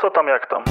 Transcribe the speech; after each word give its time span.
Co 0.00 0.10
tam, 0.10 0.26
jak 0.26 0.46
tam? 0.46 0.64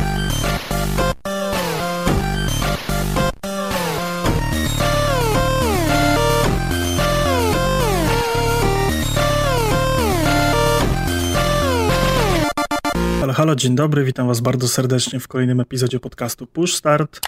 Halo, 13.19 13.33
halo, 13.33 13.55
dzień 13.55 13.75
dobry, 13.75 14.03
witam 14.03 14.27
was 14.27 14.39
bardzo 14.39 14.67
serdecznie 14.67 15.19
w 15.19 15.27
kolejnym 15.27 15.59
epizodzie 15.59 15.99
podcastu 15.99 16.47
Push 16.47 16.75
Start. 16.75 17.19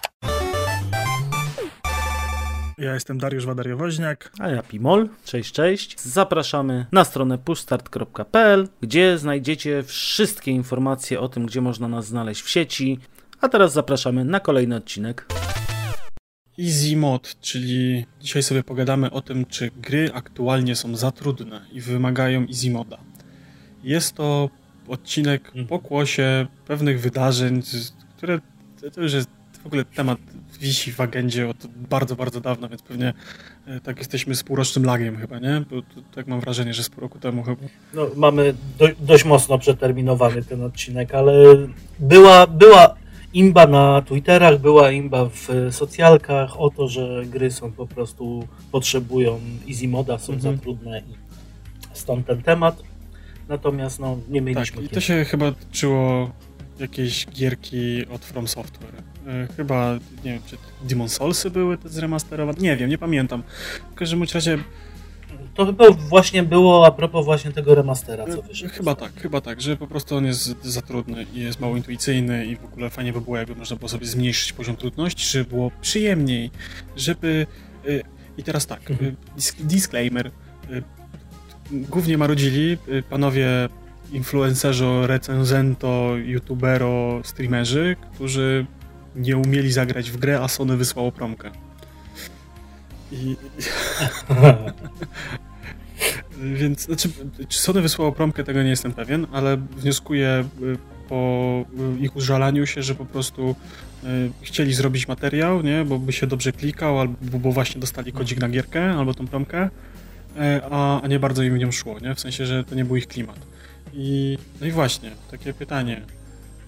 Ja 2.82 2.94
jestem 2.94 3.18
Dariusz 3.18 3.46
Wadariowoźniak. 3.46 4.32
A 4.40 4.50
ja 4.50 4.64
Pimol. 4.64 5.10
Cześć, 5.26 5.52
cześć. 5.52 6.02
Zapraszamy 6.02 6.86
na 6.92 7.04
stronę 7.04 7.38
pushstart.pl, 7.38 8.68
gdzie 8.82 9.18
znajdziecie 9.18 9.84
wszystkie 9.84 10.52
informacje 10.52 11.20
o 11.20 11.30
tym, 11.30 11.46
gdzie 11.46 11.62
można 11.62 11.88
nas 11.88 12.08
znaleźć 12.08 12.42
w 12.42 12.50
sieci. 12.50 13.00
A 13.42 13.50
teraz 13.50 13.74
zapraszamy 13.74 14.26
na 14.26 14.40
kolejny 14.40 14.76
odcinek. 14.76 15.26
Easy 16.60 16.98
Mod, 16.98 17.40
czyli 17.42 18.06
dzisiaj 18.22 18.44
sobie 18.44 18.64
pogadamy 18.64 19.12
o 19.12 19.22
tym, 19.22 19.46
czy 19.46 19.72
gry 19.76 20.10
aktualnie 20.14 20.76
są 20.76 20.96
za 20.96 21.12
trudne 21.12 21.62
i 21.72 21.82
wymagają 21.82 22.42
Easy 22.48 22.72
Moda. 22.72 22.98
Jest 23.84 24.16
to 24.16 24.50
odcinek 24.88 25.48
Mhm. 25.48 25.68
pokłosie 25.68 26.48
pewnych 26.68 27.02
wydarzeń, 27.02 27.62
które 28.18 28.40
to 28.94 29.02
już 29.02 29.14
jest 29.14 29.41
w 29.64 29.66
ogóle 29.66 29.86
temat 29.86 30.18
wisi 30.60 30.92
w 30.92 31.02
agendzie 31.02 31.50
od 31.50 31.68
bardzo, 31.68 32.16
bardzo 32.16 32.42
dawna, 32.42 32.68
więc 32.68 32.82
pewnie 32.82 33.14
e, 33.68 33.80
tak 33.80 33.98
jesteśmy 33.98 34.36
z 34.36 34.44
półrocznym 34.44 34.86
lagiem 34.86 35.18
chyba, 35.18 35.40
nie? 35.40 35.64
Bo 35.72 35.82
tak 36.16 36.28
mam 36.28 36.40
wrażenie, 36.40 36.74
że 36.74 36.84
z 36.84 36.90
pół 36.90 37.02
roku 37.02 37.20
temu 37.20 37.44
chyba. 37.44 37.62
No, 37.94 38.08
mamy 38.16 38.54
do, 38.80 38.88
dość 39.00 39.26
mocno 39.26 39.58
przeterminowany 39.60 40.44
ten 40.44 40.64
odcinek, 40.64 41.16
ale 41.16 41.34
była, 42.00 42.48
była 42.48 42.96
imba 43.34 43.68
na 43.68 44.02
Twitterach, 44.02 44.60
była 44.60 44.92
imba 44.92 45.30
w 45.30 45.48
socjalkach 45.72 46.60
o 46.60 46.70
to, 46.70 46.88
że 46.88 47.24
gry 47.26 47.52
są 47.52 47.72
po 47.72 47.88
prostu, 47.88 48.48
potrzebują 48.72 49.40
easy 49.70 49.88
moda, 49.88 50.18
są 50.18 50.34
Mhm. 50.34 50.56
za 50.56 50.62
trudne 50.62 51.00
i 51.00 51.14
stąd 51.94 52.28
ten 52.28 52.42
temat. 52.42 52.84
Natomiast 53.50 54.00
no, 54.00 54.18
nie 54.30 54.42
mieliśmy 54.42 54.78
Tak, 54.82 54.86
i 54.86 54.90
to 54.90 55.00
się 55.00 55.26
chyba 55.26 55.52
tyczyło 55.52 56.32
jakiejś 56.80 57.28
gierki 57.28 58.06
od 58.08 58.26
From 58.26 58.48
Software. 58.48 59.04
E, 59.28 59.48
Chyba, 59.58 59.94
nie 60.26 60.32
wiem, 60.34 60.42
czy 60.46 60.58
Demon 60.90 61.10
Soulsy 61.10 61.50
były 61.52 61.78
te 61.78 61.90
zremasterowane? 61.90 62.58
Nie 62.62 62.78
wiem, 62.78 62.90
nie 62.90 62.98
pamiętam. 62.98 63.44
W 63.92 63.96
każdym 63.96 64.20
bądź 64.20 64.34
razie 64.36 64.58
To 65.56 65.66
chyba 65.66 65.92
właśnie 65.92 66.44
było 66.44 66.86
a 66.86 66.92
propos 66.92 67.26
właśnie 67.26 67.52
tego 67.52 67.76
remastera, 67.76 68.26
co 68.28 68.42
wyszedł. 68.42 68.74
Chyba 68.74 68.96
tak, 68.96 69.14
chyba 69.14 69.42
tak, 69.42 69.62
że 69.62 69.78
po 69.78 69.88
prostu 69.88 70.16
on 70.16 70.26
jest 70.26 70.64
za 70.66 70.82
trudny 70.82 71.26
i 71.34 71.40
jest 71.40 71.60
mało 71.60 71.78
intuicyjny 71.78 72.46
i 72.46 72.56
w 72.56 72.66
ogóle 72.66 72.90
fajnie 72.90 73.14
by 73.14 73.22
było, 73.22 73.38
jakby 73.38 73.56
można 73.56 73.76
było 73.76 73.90
sobie 73.90 74.06
zmniejszyć 74.06 74.54
poziom 74.54 74.76
trudności, 74.76 75.26
żeby 75.30 75.50
było 75.50 75.72
przyjemniej, 75.82 76.52
żeby... 76.98 77.48
y, 77.88 78.02
I 78.38 78.44
teraz 78.44 78.68
tak, 78.68 78.92
Mhm. 78.92 79.16
dis- 79.38 79.62
disclaimer. 79.66 80.32
Głównie 81.72 82.18
marudzili 82.18 82.78
panowie 83.10 83.48
influencerzo, 84.12 85.08
recenzento, 85.08 86.14
youtubero, 86.26 87.22
streamerzy, 87.24 87.96
którzy 88.16 88.66
nie 89.16 89.38
umieli 89.38 89.72
zagrać 89.72 90.12
w 90.12 90.18
grę, 90.18 90.40
a 90.42 90.48
Sony 90.48 90.78
wysłało 90.78 91.12
promkę. 91.12 91.52
I, 93.12 93.36
Więc, 96.54 96.86
znaczy, 96.86 97.10
czy 97.50 97.60
Sony 97.60 97.82
wysłało 97.82 98.12
promkę, 98.12 98.44
tego 98.44 98.64
nie 98.64 98.70
jestem 98.70 98.94
pewien, 98.94 99.28
ale 99.32 99.58
wnioskuję 99.58 100.46
y, 100.62 100.78
po 101.10 101.66
y, 101.98 102.00
ich 102.00 102.16
użalaniu 102.16 102.66
się, 102.66 102.84
że 102.84 102.96
po 102.96 103.06
prostu 103.06 103.56
y, 104.04 104.08
chcieli 104.42 104.74
zrobić 104.74 105.08
materiał, 105.08 105.62
nie, 105.62 105.86
bo 105.86 106.00
by 106.00 106.14
się 106.14 106.28
dobrze 106.28 106.52
klikał, 106.52 107.00
albo 107.00 107.40
bo 107.40 107.52
właśnie 107.52 107.82
dostali 107.82 108.12
kodzik 108.12 108.40
na 108.40 108.50
gierkę, 108.50 108.92
albo 108.92 109.14
tą 109.14 109.28
promkę, 109.28 109.70
e, 110.38 110.62
a, 110.72 111.02
a 111.02 111.08
nie 111.08 111.20
bardzo 111.20 111.44
im 111.44 111.54
w 111.54 111.58
nią 111.58 111.72
szło, 111.72 112.00
nie, 112.00 112.16
w 112.16 112.20
sensie, 112.20 112.46
że 112.46 112.64
to 112.64 112.76
nie 112.76 112.86
był 112.86 112.96
ich 112.96 113.08
klimat. 113.08 113.40
I, 113.94 114.38
no 114.62 114.68
i 114.68 114.72
właśnie, 114.72 115.12
takie 115.32 115.54
pytanie, 115.54 116.02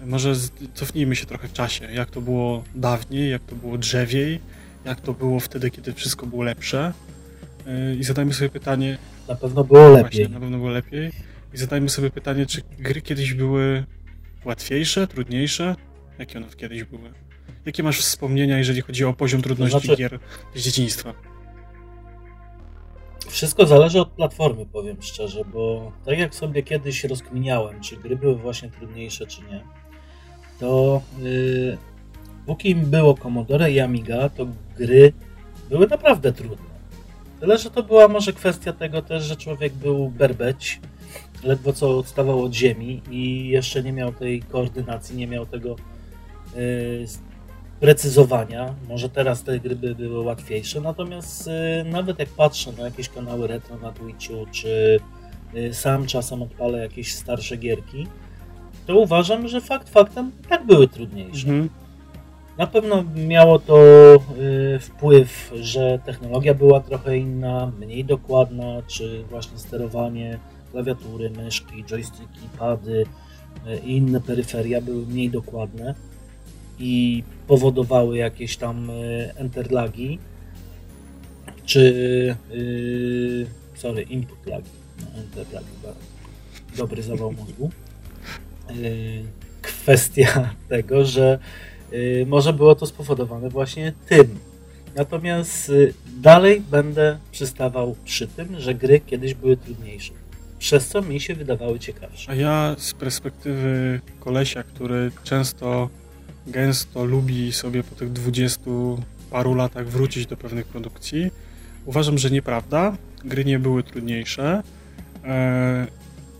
może 0.06 0.34
cofnijmy 0.74 1.16
się 1.16 1.26
trochę 1.26 1.48
w 1.48 1.52
czasie, 1.52 1.92
jak 1.92 2.10
to 2.10 2.20
było 2.20 2.64
dawniej, 2.74 3.30
jak 3.30 3.42
to 3.42 3.56
było 3.56 3.78
drzewiej, 3.78 4.40
jak 4.84 5.00
to 5.00 5.12
było 5.12 5.40
wtedy, 5.40 5.70
kiedy 5.70 5.92
wszystko 5.92 6.26
było 6.26 6.42
lepsze 6.42 6.92
y, 7.66 7.96
i 7.96 8.04
zadajmy 8.04 8.34
sobie 8.34 8.50
pytanie, 8.50 8.98
Na 9.28 9.34
pewno 9.34 9.64
było 9.64 9.88
lepiej. 9.88 10.02
Właśnie, 10.02 10.28
na 10.28 10.40
pewno 10.40 10.56
było 10.56 10.70
lepiej. 10.70 11.10
I 11.54 11.56
zadajmy 11.56 11.88
sobie 11.88 12.10
pytanie, 12.10 12.46
czy 12.46 12.62
gry 12.78 13.02
kiedyś 13.02 13.34
były 13.34 13.84
łatwiejsze, 14.44 15.06
trudniejsze? 15.06 15.76
Jakie 16.18 16.38
one 16.38 16.46
kiedyś 16.56 16.84
były? 16.84 17.12
Jakie 17.66 17.82
masz 17.82 18.00
wspomnienia, 18.00 18.58
jeżeli 18.58 18.80
chodzi 18.80 19.04
o 19.04 19.12
poziom 19.12 19.42
trudności 19.42 19.86
znaczy- 19.86 19.96
gier 19.96 20.18
z 20.54 20.60
dzieciństwa? 20.60 21.14
Wszystko 23.28 23.66
zależy 23.66 24.00
od 24.00 24.08
platformy, 24.08 24.66
powiem 24.66 24.96
szczerze, 25.00 25.44
bo 25.52 25.92
tak 26.04 26.18
jak 26.18 26.34
sobie 26.34 26.62
kiedyś 26.62 27.04
rozkminiałem, 27.04 27.80
czy 27.80 27.96
gry 27.96 28.16
były 28.16 28.36
właśnie 28.36 28.70
trudniejsze, 28.70 29.26
czy 29.26 29.42
nie, 29.42 29.64
to 30.60 31.02
yy, 31.22 31.78
póki 32.46 32.74
było 32.74 33.14
Commodore 33.14 33.72
i 33.72 33.80
Amiga, 33.80 34.28
to 34.28 34.46
gry 34.78 35.12
były 35.70 35.86
naprawdę 35.86 36.32
trudne. 36.32 36.74
Tyle, 37.40 37.58
że 37.58 37.70
to 37.70 37.82
była 37.82 38.08
może 38.08 38.32
kwestia 38.32 38.72
tego 38.72 39.02
też, 39.02 39.24
że 39.24 39.36
człowiek 39.36 39.72
był 39.72 40.08
berbeć, 40.08 40.80
ledwo 41.44 41.72
co 41.72 41.98
odstawał 41.98 42.44
od 42.44 42.54
ziemi 42.54 43.02
i 43.10 43.48
jeszcze 43.48 43.82
nie 43.82 43.92
miał 43.92 44.12
tej 44.12 44.42
koordynacji, 44.42 45.16
nie 45.16 45.26
miał 45.26 45.46
tego 45.46 45.76
yy, 46.56 47.06
precyzowania. 47.80 48.74
Może 48.88 49.08
teraz 49.08 49.42
te 49.42 49.60
gry 49.60 49.76
by 49.76 49.94
były 49.94 50.20
łatwiejsze, 50.20 50.80
natomiast 50.80 51.48
y, 51.48 51.84
nawet 51.84 52.18
jak 52.18 52.28
patrzę 52.28 52.72
na 52.72 52.84
jakieś 52.84 53.08
kanały 53.08 53.46
retro 53.46 53.76
na 53.76 53.92
Twitchu, 53.92 54.46
czy 54.52 55.00
y, 55.54 55.74
sam 55.74 56.06
czasem 56.06 56.42
odpalę 56.42 56.78
jakieś 56.78 57.14
starsze 57.14 57.56
gierki, 57.56 58.06
to 58.86 58.96
uważam, 58.96 59.48
że 59.48 59.60
fakt 59.60 59.88
faktem 59.88 60.32
tak 60.48 60.66
były 60.66 60.88
trudniejsze. 60.88 61.48
Mhm. 61.48 61.68
Na 62.58 62.66
pewno 62.66 63.04
miało 63.16 63.58
to 63.58 63.78
y, 64.74 64.78
wpływ, 64.78 65.52
że 65.60 65.98
technologia 66.04 66.54
była 66.54 66.80
trochę 66.80 67.18
inna, 67.18 67.72
mniej 67.80 68.04
dokładna, 68.04 68.82
czy 68.86 69.24
właśnie 69.30 69.58
sterowanie, 69.58 70.38
klawiatury, 70.72 71.30
myszki, 71.30 71.84
joysticki, 71.84 72.48
pady 72.58 73.04
y, 73.66 73.78
i 73.78 73.96
inne 73.96 74.20
peryferia 74.20 74.80
były 74.80 75.06
mniej 75.06 75.30
dokładne 75.30 75.94
i 76.78 77.22
powodowały 77.46 78.18
jakieś 78.18 78.56
tam 78.56 78.90
y, 78.90 79.32
enterlagi, 79.36 80.18
czy 81.64 81.80
y, 82.52 83.46
sorry, 83.74 84.02
input 84.02 84.46
lagi, 84.46 84.70
no, 85.00 85.20
enterlagi, 85.20 85.66
dobry 86.76 87.02
zawał 87.02 87.32
mózgu. 87.32 87.70
Y, 88.70 89.22
kwestia 89.62 90.50
tego, 90.68 91.04
że 91.04 91.38
y, 91.92 92.24
może 92.28 92.52
było 92.52 92.74
to 92.74 92.86
spowodowane 92.86 93.48
właśnie 93.48 93.92
tym. 94.08 94.38
Natomiast 94.96 95.68
y, 95.68 95.94
dalej 96.16 96.62
będę 96.70 97.18
przystawał 97.32 97.96
przy 98.04 98.26
tym, 98.26 98.60
że 98.60 98.74
gry 98.74 99.00
kiedyś 99.00 99.34
były 99.34 99.56
trudniejsze. 99.56 100.12
Przez 100.58 100.88
co 100.88 101.02
mi 101.02 101.20
się 101.20 101.34
wydawały 101.34 101.78
ciekawsze. 101.78 102.30
A 102.30 102.34
ja 102.34 102.76
z 102.78 102.94
perspektywy 102.94 104.00
kolesia, 104.20 104.62
który 104.62 105.10
często, 105.24 105.88
gęsto 106.46 107.04
lubi 107.04 107.52
sobie 107.52 107.82
po 107.82 107.94
tych 107.94 108.12
dwudziestu 108.12 109.02
paru 109.30 109.54
latach 109.54 109.88
wrócić 109.88 110.26
do 110.26 110.36
pewnych 110.36 110.66
produkcji, 110.66 111.30
uważam, 111.86 112.18
że 112.18 112.30
nieprawda. 112.30 112.96
Gry 113.24 113.44
nie 113.44 113.58
były 113.58 113.82
trudniejsze, 113.82 114.62
e, 115.24 115.86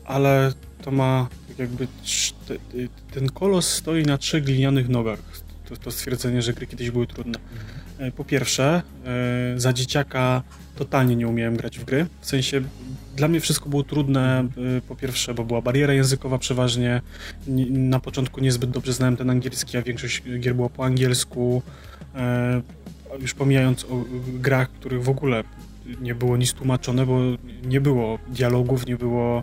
ale 0.05 0.53
to 0.83 0.91
ma 0.91 1.29
jakby 1.59 1.87
ten 3.15 3.29
kolos 3.29 3.69
stoi 3.69 4.03
na 4.03 4.19
trzech 4.19 4.45
glinianych 4.45 4.89
nogach. 4.89 5.19
To, 5.69 5.77
to 5.77 5.91
stwierdzenie, 5.91 6.43
że 6.43 6.53
gry 6.53 6.67
kiedyś 6.67 6.91
były 6.91 7.07
trudne. 7.07 7.39
E, 7.99 8.13
Po 8.13 8.25
pierwsze, 8.25 8.83
e, 9.05 9.61
za 9.61 9.73
dzieciaka 9.73 10.43
totalnie 10.77 11.17
nie 11.17 11.29
umiałem 11.29 11.57
grać 11.57 11.79
w 11.79 11.85
gry. 11.85 12.07
W 12.21 12.27
sensie 12.27 12.63
dla 13.17 13.29
mnie 13.29 13.41
wszystko 13.41 13.69
było 13.69 13.83
trudne. 13.83 14.49
e, 14.79 14.81
Po 14.89 14.97
pierwsze, 14.97 15.35
bo 15.35 15.45
była 15.45 15.63
bariera 15.63 15.95
językowa 15.95 16.39
przeważnie. 16.39 17.01
Ni- 17.47 17.71
Na 17.71 18.01
początku 18.01 18.41
niezbyt 18.41 18.71
dobrze 18.71 18.93
znałem 18.93 19.17
ten 19.17 19.31
angielski, 19.31 19.77
a 19.77 19.83
większość 19.83 20.23
gier 20.41 20.55
była 20.55 20.69
po 20.69 20.85
angielsku. 20.85 21.63
Już 23.21 23.35
pomijając 23.35 23.85
o 23.85 24.05
grach, 24.27 24.71
których 24.71 25.03
w 25.05 25.09
ogóle 25.09 25.45
nie 26.01 26.15
było 26.15 26.37
nic 26.37 26.53
tłumaczone, 26.53 27.07
bo 27.07 27.21
nie 27.65 27.81
było 27.81 28.19
dialogów, 28.29 28.87
nie 28.87 28.97
było 28.97 29.43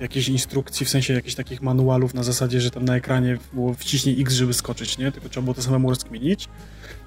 jakichś 0.00 0.28
instrukcji, 0.28 0.86
w 0.86 0.88
sensie 0.88 1.14
jakichś 1.14 1.34
takich 1.34 1.62
manualów 1.62 2.14
na 2.14 2.22
zasadzie, 2.22 2.60
że 2.60 2.70
tam 2.70 2.84
na 2.84 2.96
ekranie 2.96 3.38
było 3.52 3.74
wciśnij 3.74 4.20
X, 4.22 4.34
żeby 4.34 4.54
skoczyć, 4.54 4.98
nie? 4.98 5.12
Tylko 5.12 5.28
trzeba 5.28 5.44
było 5.44 5.54
to 5.54 5.62
samemu 5.62 5.90
rozkminić. 5.90 6.48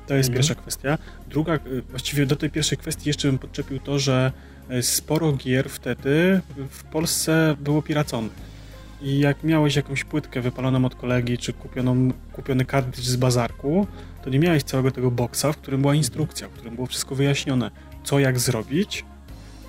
To 0.07 0.13
jest 0.15 0.29
Mhm. 0.29 0.33
pierwsza 0.33 0.55
kwestia. 0.55 0.97
Druga, 1.29 1.55
y, 1.55 1.81
właściwie 1.89 2.25
do 2.25 2.35
tej 2.35 2.49
pierwszej 2.49 2.77
kwestii 2.77 3.09
jeszcze 3.09 3.27
bym 3.27 3.37
podczepił 3.37 3.79
to, 3.79 3.99
że 3.99 4.31
y, 4.71 4.83
sporo 4.83 5.31
gier 5.33 5.69
wtedy 5.69 6.41
w 6.69 6.83
Polsce 6.83 7.55
było 7.59 7.81
piraconych. 7.81 8.55
i 9.01 9.19
jak 9.19 9.43
miałeś 9.43 9.75
jakąś 9.75 10.03
płytkę 10.03 10.41
wypaloną 10.41 10.85
od 10.85 10.95
kolegi, 10.95 11.37
czy 11.37 11.53
kupioną, 11.53 12.11
kupiony 12.33 12.65
kartridż 12.65 13.07
z 13.07 13.15
bazarku, 13.15 13.87
to 14.23 14.29
nie 14.29 14.39
miałeś 14.39 14.63
całego 14.63 14.91
tego 14.91 15.11
boksa, 15.11 15.51
w 15.51 15.57
którym 15.57 15.81
była 15.81 15.95
instrukcja, 15.95 16.47
w 16.47 16.51
którym 16.51 16.75
było 16.75 16.87
wszystko 16.87 17.15
wyjaśnione, 17.15 17.71
co 18.05 18.19
jak 18.19 18.39
zrobić, 18.39 19.05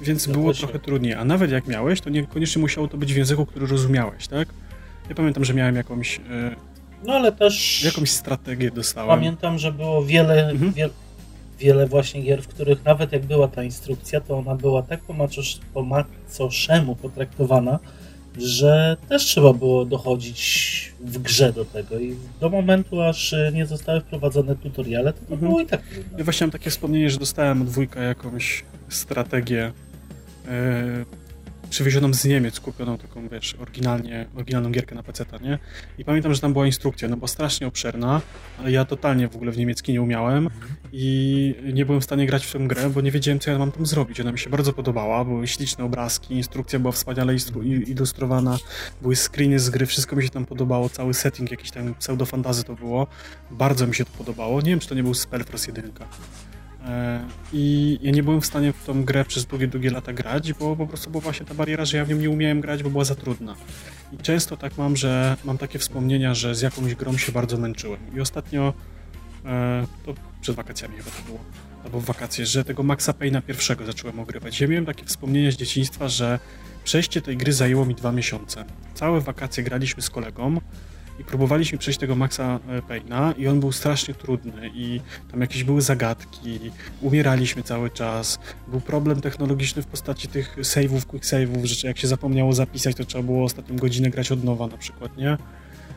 więc 0.00 0.26
No 0.26 0.32
było 0.32 0.44
właśnie. 0.44 0.68
trochę 0.68 0.78
trudniej. 0.78 1.14
A 1.14 1.24
nawet 1.24 1.50
jak 1.50 1.66
miałeś, 1.66 2.00
to 2.00 2.10
niekoniecznie 2.10 2.62
musiało 2.62 2.88
to 2.88 2.96
być 2.96 3.12
w 3.14 3.16
języku, 3.16 3.46
który 3.46 3.66
rozumiałeś, 3.66 4.28
tak? 4.28 4.48
Ja 5.08 5.14
pamiętam, 5.14 5.44
że 5.44 5.54
miałem 5.54 5.76
jakąś, 5.76 6.16
e, 6.30 6.56
No 7.04 7.12
ale 7.14 7.32
też 7.32 7.84
jakąś 7.84 8.10
strategię 8.10 8.70
dostałem. 8.70 9.08
pamiętam, 9.08 9.58
że 9.58 9.72
było 9.72 10.04
wiele, 10.04 10.50
Mhm. 10.50 10.72
wiel, 10.72 10.90
wiele 11.58 11.86
właśnie 11.86 12.22
gier, 12.22 12.42
w 12.42 12.48
których 12.48 12.84
nawet 12.84 13.12
jak 13.12 13.24
była 13.26 13.48
ta 13.48 13.62
instrukcja, 13.62 14.20
to 14.20 14.38
ona 14.38 14.54
była 14.54 14.82
tak 14.82 15.00
po, 15.00 15.14
po 15.74 15.82
macoszemu 15.82 16.96
potraktowana, 16.96 17.78
że 18.38 18.96
też 19.08 19.24
trzeba 19.24 19.52
było 19.52 19.84
dochodzić 19.84 20.92
w 21.00 21.18
grze 21.18 21.52
do 21.52 21.64
tego 21.64 21.98
i 21.98 22.16
do 22.40 22.48
momentu, 22.48 23.02
aż 23.02 23.32
y, 23.32 23.50
nie 23.54 23.66
zostały 23.66 24.00
wprowadzone 24.00 24.56
tutoriale, 24.56 25.12
to, 25.12 25.18
to 25.18 25.32
Mhm. 25.34 25.40
było 25.50 25.60
i 25.60 25.66
tak 25.66 25.82
trudne. 25.82 26.18
Ja 26.18 26.24
właśnie 26.24 26.44
mam 26.46 26.50
takie 26.52 26.70
wspomnienie, 26.70 27.10
że 27.10 27.18
dostałem 27.18 27.62
od 27.62 27.68
wujka 27.68 28.02
jakąś 28.02 28.64
strategię 28.88 29.72
e, 30.48 31.04
przywiezioną 31.70 32.14
z 32.14 32.24
Niemiec, 32.24 32.60
kupioną 32.60 32.98
taką, 32.98 33.28
wiesz, 33.28 33.54
oryginalnie, 33.54 34.26
oryginalną 34.36 34.70
gierkę 34.70 34.94
na 34.94 35.02
PC, 35.02 35.24
nie? 35.42 35.58
I 35.98 36.04
pamiętam, 36.04 36.34
że 36.34 36.40
tam 36.40 36.52
była 36.52 36.66
instrukcja, 36.66 37.08
no 37.08 37.16
bo 37.16 37.28
strasznie 37.28 37.66
obszerna, 37.66 38.20
ale 38.58 38.72
ja 38.72 38.84
totalnie 38.84 39.28
w 39.28 39.36
ogóle 39.36 39.52
w 39.52 39.58
niemiecki 39.58 39.92
nie 39.92 40.02
umiałem 40.02 40.48
i 40.92 41.54
nie 41.72 41.86
byłem 41.86 42.00
w 42.00 42.04
stanie 42.04 42.26
grać 42.26 42.46
w 42.46 42.52
tę 42.52 42.58
grę, 42.58 42.90
bo 42.90 43.00
nie 43.00 43.10
wiedziałem, 43.10 43.40
co 43.40 43.50
ja 43.50 43.58
mam 43.58 43.72
tam 43.72 43.86
zrobić. 43.86 44.20
Ona 44.20 44.32
mi 44.32 44.38
się 44.38 44.50
bardzo 44.50 44.72
podobała, 44.72 45.24
były 45.24 45.46
śliczne 45.46 45.84
obrazki, 45.84 46.34
instrukcja 46.34 46.78
była 46.78 46.92
wspaniale 46.92 47.36
ilustrowana, 47.86 48.58
były 49.02 49.16
screeny 49.16 49.58
z 49.58 49.70
gry, 49.70 49.86
wszystko 49.86 50.16
mi 50.16 50.22
się 50.22 50.30
tam 50.30 50.46
podobało, 50.46 50.88
cały 50.88 51.14
setting, 51.14 51.50
jakiś 51.50 51.70
tam 51.70 51.94
pseudofantazy 51.94 52.64
to 52.64 52.74
było. 52.74 53.06
Bardzo 53.50 53.86
mi 53.86 53.94
się 53.94 54.04
to 54.04 54.10
podobało. 54.18 54.60
Nie 54.60 54.70
wiem, 54.70 54.80
czy 54.80 54.88
to 54.88 54.94
nie 54.94 55.02
był 55.02 55.14
Spellfrost 55.14 55.66
1. 55.66 55.92
E, 56.86 57.20
I 57.52 57.98
ja 58.02 58.10
nie 58.10 58.22
byłem 58.22 58.40
w 58.40 58.46
stanie 58.46 58.72
w 58.72 58.84
tą 58.84 59.04
grę 59.04 59.24
przez 59.24 59.44
długie, 59.44 59.68
długie 59.68 59.90
lata 59.90 60.12
grać, 60.12 60.52
bo 60.52 60.76
po 60.76 60.86
prostu 60.86 61.10
była 61.10 61.20
właśnie 61.20 61.46
ta 61.46 61.54
bariera, 61.54 61.84
że 61.84 61.96
ja 61.96 62.04
w 62.04 62.08
nią 62.08 62.16
nie 62.16 62.30
umiałem 62.30 62.60
grać, 62.60 62.82
bo 62.82 62.90
była 62.90 63.04
za 63.04 63.14
trudna. 63.14 63.56
I 64.12 64.16
często 64.16 64.56
tak 64.56 64.78
mam, 64.78 64.96
że 64.96 65.36
mam 65.44 65.58
takie 65.58 65.78
wspomnienia, 65.78 66.34
że 66.34 66.54
z 66.54 66.62
jakąś 66.62 66.94
grą 66.94 67.16
się 67.16 67.32
bardzo 67.32 67.56
męczyłem. 67.58 68.00
I 68.16 68.20
ostatnio, 68.20 68.74
e, 69.44 69.86
to 70.04 70.14
przed 70.40 70.56
wakacjami 70.56 70.96
chyba 70.96 71.10
to 71.10 71.22
było, 71.26 71.38
albo 71.84 72.00
w 72.00 72.04
wakacje, 72.04 72.46
że 72.46 72.64
tego 72.64 72.82
Maxa 72.82 73.12
Payne'a 73.12 73.42
pierwszego 73.42 73.86
zacząłem 73.86 74.20
ogrywać. 74.20 74.60
Ja 74.60 74.68
miałem 74.68 74.86
takie 74.86 75.04
wspomnienia 75.04 75.50
z 75.50 75.56
dzieciństwa, 75.56 76.08
że 76.08 76.38
przejście 76.84 77.22
tej 77.22 77.36
gry 77.36 77.52
zajęło 77.52 77.86
mi 77.86 77.94
dwa 77.94 78.12
miesiące. 78.12 78.64
Całe 78.94 79.20
wakacje 79.20 79.64
graliśmy 79.64 80.02
z 80.02 80.10
kolegą 80.10 80.60
i 81.18 81.24
próbowaliśmy 81.24 81.78
przejść 81.78 82.00
tego 82.00 82.16
Maxa 82.16 82.60
e, 82.68 82.82
Payne'a 82.82 83.38
i 83.38 83.48
on 83.48 83.60
był 83.60 83.72
strasznie 83.72 84.14
trudny 84.14 84.70
i 84.74 85.00
tam 85.30 85.40
jakieś 85.40 85.64
były 85.64 85.82
zagadki, 85.82 86.60
umieraliśmy 87.00 87.62
cały 87.62 87.90
czas, 87.90 88.38
był 88.68 88.80
problem 88.80 89.20
technologiczny 89.20 89.82
w 89.82 89.86
postaci 89.86 90.28
tych 90.28 90.56
save'ów, 90.58 91.06
quick 91.06 91.24
save'ów, 91.24 91.64
że 91.64 91.88
jak 91.88 91.98
się 91.98 92.08
zapomniało 92.08 92.52
zapisać, 92.52 92.96
to 92.96 93.04
trzeba 93.04 93.24
było 93.24 93.44
ostatnią 93.44 93.76
godzinę 93.76 94.10
grać 94.10 94.32
od 94.32 94.44
nowa 94.44 94.66
na 94.66 94.76
przykład, 94.76 95.16
nie? 95.16 95.36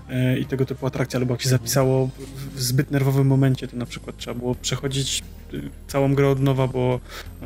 E, 0.10 0.40
I 0.40 0.46
tego 0.46 0.66
typu 0.66 0.88
atrakcje, 0.88 1.20
albo 1.20 1.34
jak 1.34 1.42
się 1.42 1.50
zapisało 1.50 2.10
w- 2.56 2.62
zbyt 2.62 2.92
nerwowym 2.92 3.28
momencie, 3.28 3.68
to 3.68 3.78
na 3.78 3.86
przykład 3.86 4.18
trzeba 4.18 4.40
było 4.40 4.56
przechodzić 4.56 5.24
y, 5.54 5.62
całą 5.88 6.16
grę 6.16 6.30
od 6.30 6.40
nowa, 6.40 6.68
bo 6.68 7.00
e, 7.42 7.46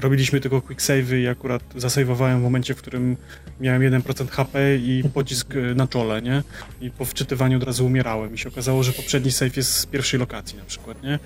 robiliśmy 0.00 0.40
tylko 0.40 0.62
quick 0.62 0.80
save'y 0.82 1.20
i 1.20 1.28
akurat 1.28 1.62
zasejwowałem 1.76 2.40
w 2.40 2.42
momencie, 2.42 2.74
w 2.74 2.76
którym 2.78 3.16
miałem 3.60 3.82
1% 4.02 4.28
HP 4.28 4.76
i 4.76 5.02
pocisk 5.14 5.54
e, 5.56 5.74
na 5.74 5.86
czole, 5.88 6.22
nie? 6.22 6.42
I 6.80 6.90
po 6.90 7.04
wczytywaniu 7.04 7.56
od 7.56 7.62
razu 7.64 7.86
umierałem 7.86 8.34
i 8.34 8.38
się 8.38 8.48
okazało, 8.48 8.82
że 8.82 8.92
poprzedni 8.92 9.30
save 9.32 9.56
jest 9.56 9.72
z 9.74 9.86
pierwszej 9.86 10.20
lokacji 10.20 10.58
na 10.58 10.64
przykład, 10.64 11.02
nie? 11.02 11.18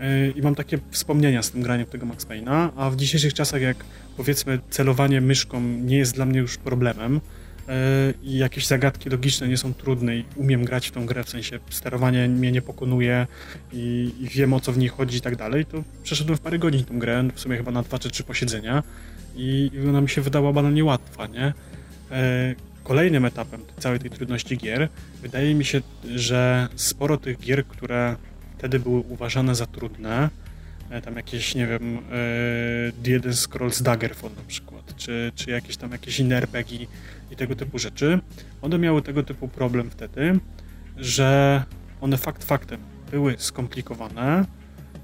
E, 0.00 0.28
I 0.30 0.42
mam 0.42 0.54
takie 0.54 0.78
wspomnienia 0.90 1.42
z 1.42 1.50
tym 1.50 1.62
graniem 1.62 1.86
tego 1.86 2.06
Max 2.06 2.26
Payne'a, 2.26 2.68
a 2.76 2.90
w 2.90 2.96
dzisiejszych 2.96 3.34
czasach 3.34 3.62
jak 3.62 3.76
powiedzmy 4.16 4.58
celowanie 4.70 5.20
myszką 5.20 5.60
nie 5.60 5.96
jest 5.98 6.14
dla 6.14 6.26
mnie 6.26 6.40
już 6.40 6.56
problemem 6.56 7.20
i 8.22 8.38
jakieś 8.38 8.66
zagadki 8.66 9.10
logiczne 9.10 9.48
nie 9.48 9.56
są 9.56 9.74
trudne 9.74 10.16
i 10.16 10.24
umiem 10.36 10.64
grać 10.64 10.88
w 10.88 10.90
tą 10.90 11.06
grę, 11.06 11.24
w 11.24 11.30
sensie 11.30 11.58
sterowanie 11.70 12.28
mnie 12.28 12.52
nie 12.52 12.62
pokonuje 12.62 13.26
i, 13.72 14.14
i 14.20 14.28
wiem 14.28 14.52
o 14.52 14.60
co 14.60 14.72
w 14.72 14.78
niej 14.78 14.88
chodzi 14.88 15.18
i 15.18 15.20
tak 15.20 15.36
dalej, 15.36 15.66
to 15.66 15.82
przeszedłem 16.02 16.38
w 16.38 16.40
parę 16.40 16.58
godzin 16.58 16.84
tą 16.84 16.98
grę, 16.98 17.28
w 17.34 17.40
sumie 17.40 17.56
chyba 17.56 17.70
na 17.70 17.82
dwa 17.82 17.98
czy 17.98 18.10
trzy 18.10 18.24
posiedzenia 18.24 18.82
i, 19.36 19.70
i 19.74 19.88
ona 19.88 20.00
mi 20.00 20.08
się 20.08 20.20
wydała 20.20 20.52
banalnie 20.52 20.84
łatwa, 20.84 21.26
nie? 21.26 21.52
E, 22.10 22.54
Kolejnym 22.86 23.24
etapem 23.24 23.60
całej 23.78 23.98
tej 23.98 24.10
trudności 24.10 24.56
gier 24.56 24.88
wydaje 25.22 25.54
mi 25.54 25.64
się, 25.64 25.80
że 26.14 26.68
sporo 26.76 27.16
tych 27.16 27.38
gier, 27.40 27.66
które 27.66 28.16
wtedy 28.58 28.78
były 28.78 29.00
uważane 29.00 29.54
za 29.54 29.66
trudne, 29.66 30.30
e, 30.90 31.02
tam 31.02 31.16
jakieś, 31.16 31.54
nie 31.54 31.66
wiem, 31.66 31.98
e, 31.98 32.00
The 33.02 33.14
Elder 33.14 33.36
Scrolls 33.36 33.82
Daggerfall 33.82 34.30
na 34.36 34.42
przykład, 34.42 34.96
czy, 34.96 35.32
czy 35.34 35.50
jakieś 35.50 35.76
tam 35.76 35.92
jakieś 35.92 36.20
inne 36.20 36.36
RPG 36.36 36.86
i 37.30 37.36
tego 37.36 37.56
typu 37.56 37.78
rzeczy, 37.78 38.20
one 38.62 38.78
miały 38.78 39.02
tego 39.02 39.22
typu 39.22 39.48
problem 39.48 39.90
wtedy, 39.90 40.40
że 40.96 41.62
one 42.00 42.16
fakt 42.16 42.44
faktem 42.44 42.80
były 43.10 43.34
skomplikowane, 43.38 44.44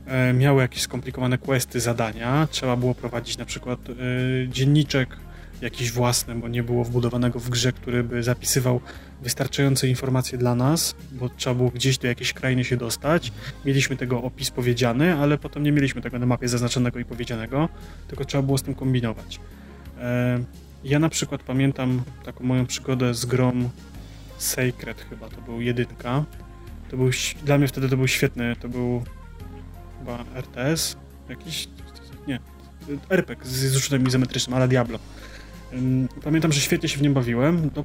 e, 0.07 0.33
miały 0.33 0.63
jakieś 0.63 0.83
skomplikowane 0.83 1.39
questy, 1.39 1.81
zadania, 1.81 2.49
trzeba 2.51 2.77
było 2.77 2.95
prowadzić 2.95 3.39
na 3.39 3.45
przykład 3.45 3.79
e, 3.91 3.95
dzienniczek 4.49 5.17
jakiś 5.63 5.93
własny, 5.93 6.35
bo 6.35 6.49
nie 6.49 6.63
było 6.63 6.85
wbudowanego 6.85 7.41
w 7.41 7.51
grze, 7.51 7.73
który 7.73 8.05
by 8.05 8.23
zapisywał 8.23 8.81
wystarczające 9.23 9.89
informacje 9.89 10.39
dla 10.39 10.55
nas, 10.55 10.95
bo 11.13 11.29
trzeba 11.29 11.55
było 11.55 11.71
gdzieś 11.71 11.99
do 11.99 12.09
jakiejś 12.09 12.33
krainy 12.33 12.65
się 12.65 12.77
dostać. 12.77 13.33
Mieliśmy 13.65 13.97
tego 13.97 14.23
opis 14.23 14.51
powiedziany, 14.51 15.15
ale 15.15 15.39
potem 15.39 15.63
nie 15.63 15.73
mieliśmy 15.73 16.03
tego 16.03 16.19
na 16.19 16.27
mapie 16.27 16.49
zaznaczonego 16.49 16.99
i 16.99 17.05
powiedzianego, 17.05 17.69
tylko 18.09 18.25
trzeba 18.25 18.43
było 18.43 18.59
z 18.59 18.63
tym 18.63 18.75
kombinować. 18.75 19.41
E, 20.85 20.89
Ja 20.89 20.99
na 20.99 21.09
przykład 21.09 21.43
pamiętam 21.43 22.03
taką 22.25 22.45
moją 22.45 22.67
przygodę 22.67 23.15
z 23.15 23.25
grą 23.25 23.71
Sacred 24.39 25.07
chyba, 25.11 25.29
to 25.29 25.41
był 25.41 25.61
jedynka. 25.61 26.25
To 26.91 26.97
był, 26.97 27.11
dla 27.45 27.59
mnie 27.59 27.69
wtedy 27.69 27.89
to 27.89 27.97
był 27.97 28.09
świetny, 28.09 28.57
to 28.57 28.69
był 28.69 29.05
chyba 29.99 30.25
RTS, 30.35 30.97
jakiś, 31.29 31.69
nie, 32.27 32.41
RPG 33.11 33.47
z, 33.47 33.75
rzutem 33.77 34.07
izometrycznym, 34.07 34.57
ale 34.57 34.69
Diablo. 34.69 34.99
Pamiętam, 36.25 36.53
że 36.53 36.61
świetnie 36.61 36.89
się 36.89 36.99
w 36.99 37.03
nim 37.03 37.15
bawiłem, 37.15 37.71
do 37.71 37.85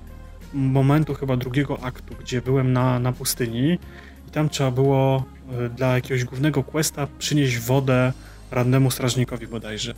momentu 0.54 1.14
chyba 1.14 1.38
drugiego 1.38 1.84
aktu, 1.84 2.16
gdzie 2.20 2.42
byłem 2.42 2.74
na, 2.74 3.00
na 3.00 3.14
pustyni 3.14 3.80
i 4.28 4.32
tam 4.32 4.50
trzeba 4.50 4.72
było 4.72 5.24
y, 5.66 5.70
dla 5.70 5.96
jakiegoś 5.96 6.24
głównego 6.24 6.64
questa 6.64 7.08
przynieść 7.20 7.60
wodę 7.60 8.14
rannemu 8.52 8.92
strażnikowi 8.92 9.48
bodajże. 9.48 9.94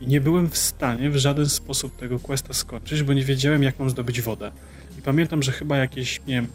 I 0.00 0.06
nie 0.06 0.20
byłem 0.20 0.50
w 0.50 0.56
stanie 0.58 1.10
w 1.10 1.16
żaden 1.16 1.48
sposób 1.48 1.96
tego 1.96 2.18
questa 2.18 2.54
skończyć, 2.54 3.02
bo 3.02 3.12
nie 3.12 3.24
wiedziałem, 3.24 3.62
jak 3.62 3.78
mam 3.78 3.90
zdobyć 3.90 4.20
wodę. 4.20 4.52
I 4.98 5.02
pamiętam, 5.02 5.42
że 5.42 5.52
chyba 5.52 5.76
jakieś, 5.76 6.20
nie 6.26 6.34
wiem, 6.34 6.46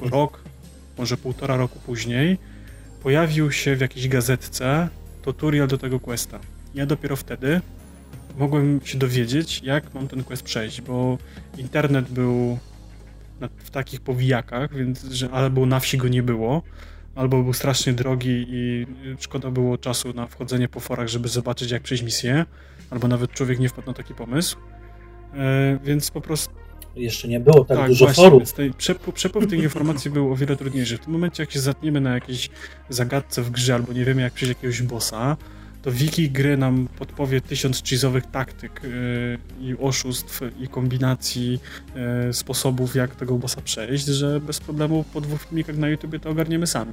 rok, 0.00 0.42
może 0.98 1.16
półtora 1.16 1.56
roku 1.56 1.78
później 1.86 2.38
pojawił 3.02 3.52
się 3.52 3.76
w 3.76 3.80
jakiejś 3.80 4.08
gazetce 4.08 4.88
tutorial 5.22 5.68
do 5.68 5.78
tego 5.78 6.00
questa. 6.00 6.40
Ja 6.74 6.86
dopiero 6.86 7.16
wtedy 7.16 7.60
mogłem 8.38 8.80
się 8.84 8.98
dowiedzieć, 8.98 9.62
jak 9.62 9.94
mam 9.94 10.08
ten 10.08 10.24
quest 10.24 10.42
przejść, 10.42 10.80
bo 10.80 11.18
internet 11.58 12.10
był 12.10 12.58
na, 13.40 13.48
w 13.56 13.70
takich 13.70 14.00
powijakach, 14.00 14.74
więc 14.74 15.04
że 15.04 15.30
albo 15.30 15.66
na 15.66 15.80
wsi 15.80 15.98
go 15.98 16.08
nie 16.08 16.22
było, 16.22 16.62
albo 17.14 17.42
był 17.42 17.52
strasznie 17.52 17.92
drogi 17.92 18.46
i 18.48 18.86
szkoda 19.18 19.50
było 19.50 19.78
czasu 19.78 20.12
na 20.12 20.26
wchodzenie 20.26 20.68
po 20.68 20.80
forach, 20.80 21.08
żeby 21.08 21.28
zobaczyć, 21.28 21.70
jak 21.70 21.82
przejść 21.82 22.02
misję, 22.02 22.46
albo 22.90 23.08
nawet 23.08 23.32
człowiek 23.32 23.58
nie 23.58 23.68
wpadł 23.68 23.86
na 23.86 23.94
taki 23.94 24.14
pomysł. 24.14 24.56
E, 25.34 25.78
więc 25.84 26.10
po 26.10 26.20
prostu 26.20 26.54
Jeszcze 26.96 27.28
nie 27.28 27.40
było 27.40 27.64
tak, 27.64 27.88
dużo 27.88 28.04
właśnie, 28.04 28.24
forów. 28.24 28.52
tej, 28.52 28.72
przepływ, 28.72 29.14
przepływ 29.14 29.50
tych 29.50 29.62
informacji 29.62 30.10
był 30.10 30.32
o 30.32 30.36
wiele 30.36 30.56
trudniejszy. 30.56 30.96
W 30.96 31.00
tym 31.00 31.12
momencie, 31.12 31.42
jak 31.42 31.52
się 31.52 31.60
zatniemy 31.60 32.00
na 32.00 32.14
jakiejś 32.14 32.50
zagadce 32.88 33.42
w 33.42 33.50
grze, 33.50 33.74
albo 33.74 33.92
nie 33.92 34.04
wiemy, 34.04 34.22
jak 34.22 34.32
przejść 34.32 34.54
jakiegoś 34.54 34.82
bossa, 34.82 35.36
to 35.82 35.92
wiki 35.92 36.30
gry 36.30 36.56
nam 36.56 36.88
podpowie 36.98 37.40
tysiąc 37.40 37.82
cheese'owych 37.82 38.22
taktyk 38.32 38.80
yy, 38.82 39.68
i 39.68 39.76
oszustw, 39.78 40.40
i 40.60 40.68
kombinacji 40.68 41.60
yy, 42.26 42.32
sposobów, 42.32 42.94
jak 42.94 43.16
tego 43.16 43.34
bossa 43.38 43.62
przejść, 43.62 44.04
że 44.04 44.40
bez 44.40 44.60
problemu 44.60 45.04
po 45.12 45.20
dwóch 45.20 45.42
filmikach 45.42 45.76
na 45.76 45.88
YouTube 45.88 46.22
to 46.22 46.30
ogarniemy 46.30 46.66
sami. 46.66 46.92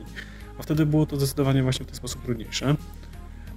A 0.59 0.63
wtedy 0.63 0.85
było 0.85 1.05
to 1.05 1.17
zdecydowanie 1.17 1.63
właśnie 1.63 1.85
w 1.85 1.87
ten 1.87 1.95
sposób 1.95 2.23
trudniejsze. 2.23 2.75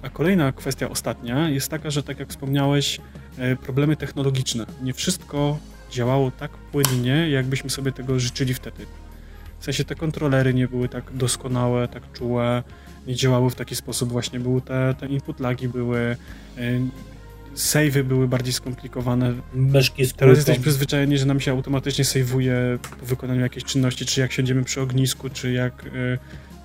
A 0.07 0.09
kolejna 0.09 0.51
kwestia 0.51 0.89
ostatnia 0.89 1.49
jest 1.49 1.69
taka, 1.69 1.89
że 1.89 2.03
tak 2.03 2.19
jak 2.19 2.29
wspomniałeś, 2.29 2.99
yy, 3.37 3.55
problemy 3.55 3.95
technologiczne. 3.95 4.65
Nie 4.81 4.93
wszystko 4.93 5.57
działało 5.91 6.31
tak 6.31 6.51
płynnie, 6.51 7.29
jakbyśmy 7.29 7.69
sobie 7.69 7.91
tego 7.91 8.19
życzyli 8.19 8.53
wtedy. 8.53 8.85
W 9.59 9.65
sensie 9.65 9.83
te 9.83 9.95
kontrolery 9.95 10.53
nie 10.53 10.67
były 10.67 10.89
tak 10.89 11.03
doskonałe, 11.13 11.87
tak 11.87 12.11
czułe, 12.13 12.63
nie 13.07 13.15
działały 13.15 13.49
w 13.49 13.55
taki 13.55 13.75
sposób, 13.75 14.09
właśnie 14.09 14.39
były 14.39 14.61
te, 14.61 14.95
te 14.99 15.07
input 15.07 15.39
lagi 15.39 15.67
były, 15.67 16.15
y, 16.57 16.81
savey 17.55 18.03
były 18.03 18.27
bardziej 18.27 18.53
skomplikowane. 18.53 19.33
Myszki 19.53 20.05
z 20.05 20.13
Teraz 20.13 20.37
jesteśmy 20.37 20.63
przyzwyczajeni, 20.63 21.17
że 21.17 21.25
nam 21.25 21.39
się 21.39 21.51
automatycznie 21.51 22.05
saveuje 22.05 22.79
po 22.99 23.05
wykonaniu 23.05 23.41
jakiejś 23.41 23.63
czynności, 23.63 24.05
czy 24.05 24.21
jak 24.21 24.31
siedzimy 24.31 24.63
przy 24.63 24.81
ognisku, 24.81 25.29
czy 25.29 25.51
jak 25.51 25.85
y, 25.85 26.19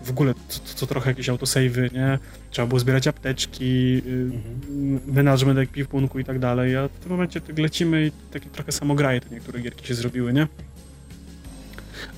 w 0.04 0.10
ogóle 0.10 0.34
co, 0.48 0.60
co 0.74 0.86
trochę 0.86 1.10
jakieś 1.10 1.28
autosavey, 1.28 1.90
nie? 1.92 2.18
Trzeba 2.50 2.68
było 2.68 2.80
zbierać 2.80 3.06
apteczki, 3.06 4.02
y, 4.06 4.30
Mhm. 4.34 5.00
management 5.14 5.58
ekwipunku 5.58 6.18
i 6.18 6.24
tak 6.24 6.38
dalej, 6.38 6.76
a 6.76 6.88
w 6.88 6.98
tym 6.98 7.10
momencie 7.10 7.40
tak 7.40 7.58
lecimy 7.58 8.06
i 8.06 8.10
takie 8.32 8.50
trochę 8.50 8.72
samograje 8.72 9.20
te 9.20 9.34
niektóre 9.34 9.60
gierki 9.60 9.86
się 9.86 9.94
zrobiły, 9.94 10.32
nie? 10.32 10.46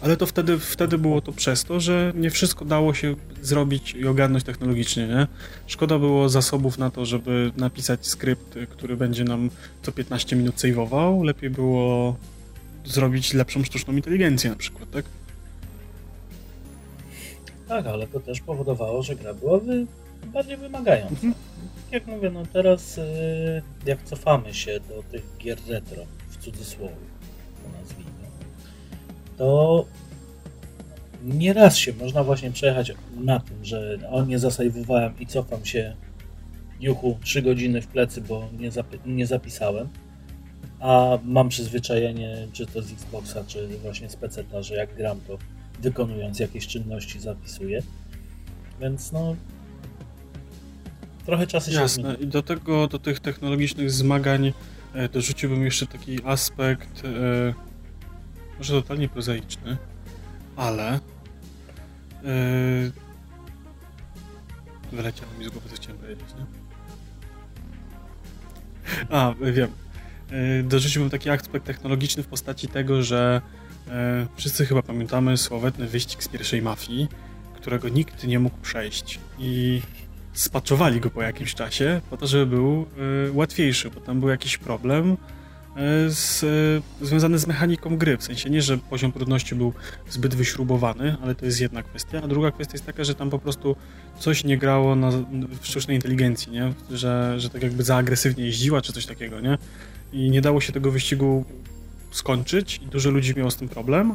Ale 0.00 0.16
to 0.16 0.26
wtedy, 0.26 0.58
wtedy 0.58 0.98
było 0.98 1.20
to 1.20 1.32
przez 1.32 1.64
to, 1.64 1.80
że 1.80 2.12
nie 2.16 2.30
wszystko 2.30 2.64
dało 2.64 2.94
się 2.94 3.14
zrobić 3.42 3.94
i 3.94 4.06
ogarnąć 4.06 4.44
technologicznie, 4.44 5.06
nie? 5.08 5.26
Szkoda 5.66 5.98
było 5.98 6.28
zasobów 6.28 6.78
na 6.78 6.90
to, 6.90 7.06
żeby 7.06 7.52
napisać 7.56 8.06
skrypt, 8.06 8.58
który 8.70 8.96
będzie 8.96 9.24
nam 9.24 9.50
co 9.82 9.92
15 9.92 10.36
minut 10.36 10.60
saveował. 10.60 11.22
Lepiej 11.22 11.50
było 11.50 12.16
zrobić 12.84 13.34
lepszą 13.34 13.64
sztuczną 13.64 13.92
inteligencję 13.96 14.50
na 14.50 14.56
przykład, 14.56 14.90
tak? 14.90 15.04
Tak, 17.68 17.86
ale 17.86 18.06
to 18.06 18.20
też 18.20 18.40
powodowało, 18.40 19.02
że 19.02 19.16
gra 19.16 19.34
była 19.34 19.58
wy... 19.58 19.86
bardziej 20.26 20.56
wymagająca. 20.56 21.14
Mhm. 21.14 21.34
Jak 21.90 22.06
mówię, 22.06 22.30
no 22.30 22.42
teraz 22.52 22.98
y, 22.98 23.62
jak 23.86 24.02
cofamy 24.02 24.54
się 24.54 24.80
do 24.80 25.02
tych 25.02 25.36
gier 25.38 25.58
retro, 25.68 26.02
w 26.28 26.36
cudzysłowie 26.36 26.94
to 27.62 27.78
nazwijmy, 27.78 28.10
to 29.36 29.84
nieraz 31.24 31.76
się 31.76 31.92
można 31.92 32.24
właśnie 32.24 32.50
przejechać 32.50 32.92
na 33.16 33.40
tym, 33.40 33.64
że 33.64 33.98
o 34.10 34.24
nie 34.24 34.38
zasajwowałem 34.38 35.18
i 35.20 35.26
cofam 35.26 35.64
się 35.64 35.96
juchu 36.80 37.18
3 37.22 37.42
godziny 37.42 37.82
w 37.82 37.86
plecy, 37.86 38.20
bo 38.20 38.48
nie, 38.58 38.70
nie 39.06 39.26
zapisałem. 39.26 39.88
A 40.80 41.18
mam 41.24 41.48
przyzwyczajenie, 41.48 42.48
czy 42.52 42.66
to 42.66 42.82
z 42.82 42.92
Xboxa, 42.92 43.44
czy 43.46 43.68
właśnie 43.68 44.08
z 44.08 44.16
PC, 44.16 44.44
że 44.60 44.74
jak 44.74 44.94
gram, 44.94 45.20
to 45.26 45.38
wykonując 45.80 46.38
jakieś 46.38 46.66
czynności 46.66 47.20
zapisuję. 47.20 47.82
Więc 48.80 49.12
no. 49.12 49.36
Trochę 51.26 51.46
czasy 51.46 51.72
się 51.72 51.80
Jasne. 51.80 52.14
I 52.14 52.26
do 52.26 52.42
tego, 52.42 52.86
do 52.86 52.98
tych 52.98 53.20
technologicznych 53.20 53.90
zmagań 53.90 54.52
e, 54.94 55.08
dorzuciłbym 55.08 55.64
jeszcze 55.64 55.86
taki 55.86 56.24
aspekt 56.24 57.02
e, 57.04 57.54
może 58.58 58.72
totalnie 58.72 59.08
prozaiczny, 59.08 59.76
ale 60.56 60.92
e, 60.92 61.00
wyleciało 64.92 65.32
mi 65.38 65.44
z 65.44 65.48
głowy, 65.48 65.68
co 65.68 65.76
chciałem 65.76 66.00
powiedzieć, 66.00 66.26
nie? 66.38 66.46
A, 69.10 69.34
wiem. 69.52 69.70
Dorzuciłbym 70.64 71.10
taki 71.10 71.30
aspekt 71.30 71.66
technologiczny 71.66 72.22
w 72.22 72.26
postaci 72.26 72.68
tego, 72.68 73.02
że 73.02 73.40
wszyscy 74.36 74.66
chyba 74.66 74.82
pamiętamy 74.82 75.36
sławetny 75.36 75.86
wyścig 75.86 76.22
z 76.22 76.28
pierwszej 76.28 76.62
mafii, 76.62 77.08
którego 77.54 77.88
nikt 77.88 78.24
nie 78.24 78.38
mógł 78.38 78.56
przejść 78.62 79.20
i 79.38 79.82
spaczowali 80.34 81.00
go 81.00 81.10
po 81.10 81.22
jakimś 81.22 81.54
czasie 81.54 82.00
po 82.10 82.16
to, 82.16 82.26
żeby 82.26 82.46
był 82.46 82.86
y, 83.28 83.32
łatwiejszy, 83.32 83.90
bo 83.90 84.00
tam 84.00 84.20
był 84.20 84.28
jakiś 84.28 84.58
problem 84.58 85.12
y, 85.12 85.16
z, 86.10 86.44
związany 87.02 87.38
z 87.38 87.46
mechaniką 87.46 87.96
gry. 87.96 88.16
W 88.16 88.22
sensie 88.22 88.50
nie, 88.50 88.62
że 88.62 88.78
poziom 88.78 89.12
trudności 89.12 89.54
był 89.54 89.72
zbyt 90.10 90.34
wyśrubowany, 90.34 91.16
ale 91.22 91.34
to 91.34 91.46
jest 91.46 91.60
jedna 91.60 91.82
kwestia. 91.82 92.20
A 92.24 92.28
druga 92.28 92.50
kwestia 92.50 92.74
jest 92.74 92.86
taka, 92.86 93.04
że 93.04 93.14
tam 93.14 93.30
po 93.30 93.38
prostu 93.38 93.76
coś 94.18 94.44
nie 94.44 94.58
grało 94.58 94.96
na, 94.96 95.10
w 95.60 95.66
sztucznej 95.66 95.96
inteligencji, 95.96 96.52
nie? 96.52 96.72
Że, 96.90 97.34
że 97.40 97.50
tak 97.50 97.62
jakby 97.62 97.82
za 97.82 97.96
agresywnie 97.96 98.44
jeździła, 98.44 98.82
czy 98.82 98.92
coś 98.92 99.06
takiego, 99.06 99.40
nie? 99.40 99.58
I 100.12 100.30
nie 100.30 100.40
dało 100.40 100.60
się 100.60 100.72
tego 100.72 100.90
wyścigu 100.90 101.44
skończyć 102.14 102.80
i 102.82 102.86
dużo 102.86 103.10
ludzi 103.10 103.34
miało 103.36 103.50
z 103.50 103.56
tym 103.56 103.68
problem. 103.68 104.14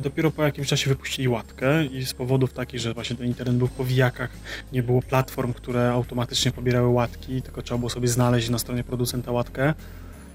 Dopiero 0.00 0.30
po 0.30 0.42
jakimś 0.42 0.68
czasie 0.68 0.90
wypuścili 0.90 1.28
łatkę 1.28 1.84
i 1.84 2.06
z 2.06 2.14
powodów 2.14 2.52
takich, 2.52 2.80
że 2.80 2.94
właśnie 2.94 3.16
ten 3.16 3.26
internet 3.26 3.56
był 3.56 3.66
w 3.66 3.72
powijakach, 3.72 4.30
nie 4.72 4.82
było 4.82 5.02
platform, 5.02 5.52
które 5.52 5.90
automatycznie 5.90 6.52
pobierały 6.52 6.88
łatki, 6.88 7.42
tylko 7.42 7.62
trzeba 7.62 7.78
było 7.78 7.90
sobie 7.90 8.08
znaleźć 8.08 8.48
na 8.48 8.58
stronie 8.58 8.84
producenta 8.84 9.32
łatkę, 9.32 9.74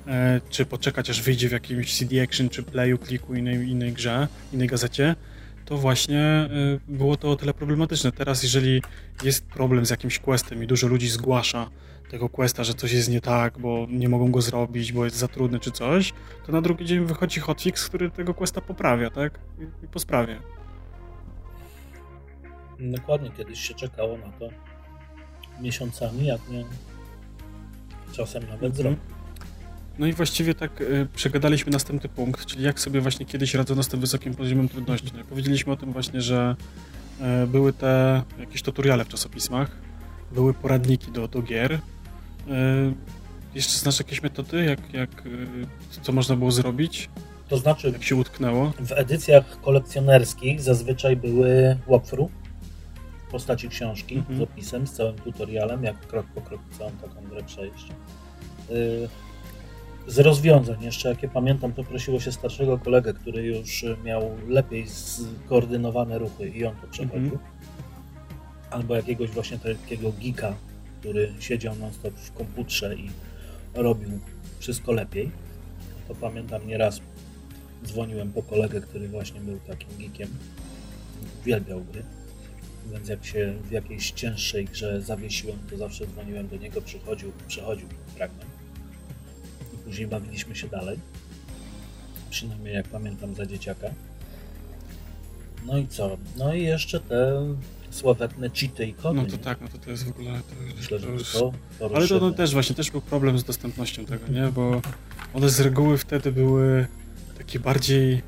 e, 0.07 0.41
czy 0.49 0.65
poczekać 0.65 1.09
aż 1.09 1.21
wyjdzie 1.21 1.49
w 1.49 1.51
jakimś 1.51 1.97
CD 1.97 2.23
Action, 2.23 2.49
czy 2.49 2.63
Playu, 2.63 2.97
Kliku, 2.97 3.35
innej, 3.35 3.69
innej 3.69 3.93
grze, 3.93 4.27
innej 4.53 4.67
gazecie, 4.67 5.15
to 5.65 5.77
właśnie 5.77 6.19
e, 6.19 6.49
było 6.87 7.17
to 7.17 7.31
o 7.31 7.35
tyle 7.35 7.53
problematyczne. 7.53 8.11
Teraz 8.11 8.43
jeżeli 8.43 8.81
jest 9.23 9.45
problem 9.45 9.85
z 9.85 9.89
jakimś 9.89 10.19
questem 10.19 10.63
i 10.63 10.67
dużo 10.67 10.87
ludzi 10.87 11.09
zgłasza 11.09 11.69
tego 12.09 12.29
questa, 12.29 12.63
że 12.63 12.73
coś 12.73 12.91
jest 12.91 13.09
nie 13.09 13.21
tak, 13.21 13.59
bo 13.59 13.87
nie 13.89 14.09
mogą 14.09 14.31
go 14.31 14.41
zrobić, 14.41 14.91
bo 14.91 15.05
jest 15.05 15.17
za 15.17 15.27
trudny 15.27 15.59
czy 15.59 15.71
coś, 15.71 16.13
to 16.45 16.51
na 16.51 16.61
drugi 16.61 16.85
dzień 16.85 17.05
wychodzi 17.05 17.39
hotfix, 17.39 17.89
który 17.89 18.11
tego 18.11 18.33
questa 18.33 18.61
poprawia, 18.61 19.09
tak? 19.09 19.39
I, 19.59 19.85
i 19.85 19.87
po 19.87 19.99
sprawie. 19.99 20.39
Dokładnie, 22.79 23.31
kiedyś 23.37 23.59
się 23.59 23.73
czekało 23.73 24.17
na 24.17 24.31
to 24.31 24.49
miesiącami, 25.61 26.25
jak 26.25 26.49
nie 26.49 26.65
czasem 28.11 28.47
nawet 28.47 28.79
Mhm. 28.79 28.95
No 29.99 30.07
i 30.07 30.13
właściwie 30.13 30.55
tak 30.55 30.81
y, 30.81 31.07
przegadaliśmy 31.15 31.71
następny 31.71 32.09
punkt, 32.09 32.45
czyli 32.45 32.63
jak 32.63 32.79
sobie 32.79 33.01
właśnie 33.01 33.25
kiedyś 33.25 33.53
radzono 33.53 33.83
z 33.83 33.87
tym 33.87 33.99
wysokim 33.99 34.35
poziomem 34.35 34.69
trudności. 34.69 35.11
No, 35.17 35.23
powiedzieliśmy 35.29 35.73
o 35.73 35.75
tym 35.75 35.91
właśnie, 35.91 36.21
że 36.21 36.55
y, 37.43 37.47
były 37.47 37.73
te 37.73 38.23
jakieś 38.39 38.61
tutoriale 38.61 39.05
w 39.05 39.07
czasopismach, 39.07 39.71
były 40.31 40.53
poradniki 40.53 41.11
do, 41.11 41.27
do 41.27 41.41
gier. 41.41 41.79
Y, 42.47 42.93
jeszcze 43.55 43.77
znasz 43.79 43.99
jakieś 43.99 44.23
metody, 44.23 44.65
jak, 44.65 44.93
jak, 44.93 45.25
y, 45.25 46.01
co 46.01 46.11
można 46.11 46.35
było 46.35 46.51
zrobić, 46.51 47.09
To 47.49 47.57
znaczy, 47.57 47.89
jak 47.89 48.03
się 48.03 48.15
utknęło? 48.15 48.73
w 48.79 48.91
edycjach 48.91 49.61
kolekcjonerskich 49.61 50.61
zazwyczaj 50.61 51.15
były 51.15 51.77
walkthrough 51.87 52.31
w 53.27 53.31
postaci 53.31 53.69
książki 53.69 54.15
Mhm. 54.15 54.37
z 54.39 54.41
opisem, 54.41 54.87
z 54.87 54.91
całym 54.93 55.15
tutorialem, 55.15 55.83
jak 55.83 55.99
krok 56.07 56.25
po 56.35 56.41
kroku 56.41 56.63
całą 56.77 56.91
taką 56.91 57.21
grę 57.29 57.43
przejść. 57.43 57.87
Y, 58.71 59.09
Z 60.07 60.19
rozwiązań 60.19 60.83
jeszcze, 60.83 61.09
jakie 61.09 61.27
pamiętam, 61.27 61.73
to 61.73 61.83
prosiło 61.83 62.19
się 62.19 62.31
starszego 62.31 62.77
kolegę, 62.77 63.13
który 63.13 63.43
już 63.45 63.85
miał 64.03 64.21
lepiej 64.47 64.87
skoordynowane 64.87 66.17
ruchy 66.17 66.49
i 66.49 66.65
on 66.65 66.75
to 66.75 66.87
przechodził. 66.87 67.17
Mhm. 67.33 67.39
Albo 68.71 68.95
jakiegoś 68.95 69.29
właśnie 69.29 69.57
takiego 69.59 70.11
geeka, 70.21 70.53
który 70.99 71.33
siedział 71.39 71.75
non 71.75 71.93
stop 71.93 72.13
w 72.13 72.33
komputerze 72.33 72.95
i 72.95 73.09
robił 73.73 74.19
wszystko 74.59 74.91
lepiej. 74.91 75.31
To 76.07 76.15
pamiętam 76.15 76.67
nieraz 76.67 77.01
dzwoniłem 77.85 78.33
po 78.33 78.43
kolegę, 78.43 78.81
który 78.81 79.07
właśnie 79.07 79.41
był 79.41 79.59
takim 79.59 79.89
geekiem. 79.99 80.29
Uwielbiał 81.41 81.81
gry. 81.83 82.03
Więc 82.91 83.09
jak 83.09 83.25
się 83.25 83.53
w 83.63 83.71
jakiejś 83.71 84.11
cięższej 84.11 84.65
grze 84.65 85.01
zawiesiłem, 85.01 85.57
to 85.69 85.77
zawsze 85.77 86.07
dzwoniłem 86.07 86.47
do 86.47 86.57
niego, 86.57 86.81
przychodził, 86.81 87.31
przechodził 87.47 87.87
fragment. 88.15 88.51
I 89.73 89.77
później 89.77 90.07
bawiliśmy 90.07 90.55
się 90.55 90.67
dalej. 90.67 90.99
Przynajmniej 92.29 92.73
jak 92.73 92.87
pamiętam 92.87 93.35
za 93.35 93.45
dzieciaka. 93.45 93.87
No 95.65 95.77
i 95.77 95.87
co? 95.87 96.17
No 96.37 96.53
i 96.53 96.63
jeszcze 96.63 96.99
te 96.99 97.55
sławetne 97.97 98.49
cheaty 98.49 98.85
i 98.85 98.93
kody. 98.93 99.21
No 99.21 99.25
to 99.25 99.37
tak, 99.37 99.61
no 99.61 99.67
to, 99.67 99.77
to 99.77 99.91
jest 99.91 100.05
w 100.05 100.09
ogóle... 100.09 100.31
To, 100.31 100.75
Myślę, 100.77 100.99
to 100.99 101.05
to, 101.05 101.11
już... 101.11 101.31
to 101.31 101.51
Ale 101.79 101.89
to 101.89 101.89
poruszymy. 101.89 102.33
też 102.33 102.53
właśnie, 102.53 102.75
też 102.75 102.91
był 102.91 103.01
problem 103.01 103.39
z 103.39 103.43
dostępnością 103.43 104.05
tego, 104.05 104.27
nie? 104.27 104.47
Bo 104.47 104.81
one 105.33 105.49
z 105.49 105.59
reguły 105.59 105.97
wtedy 105.97 106.31
były 106.31 106.87
takie 107.37 107.59
bardziej... 107.59 108.21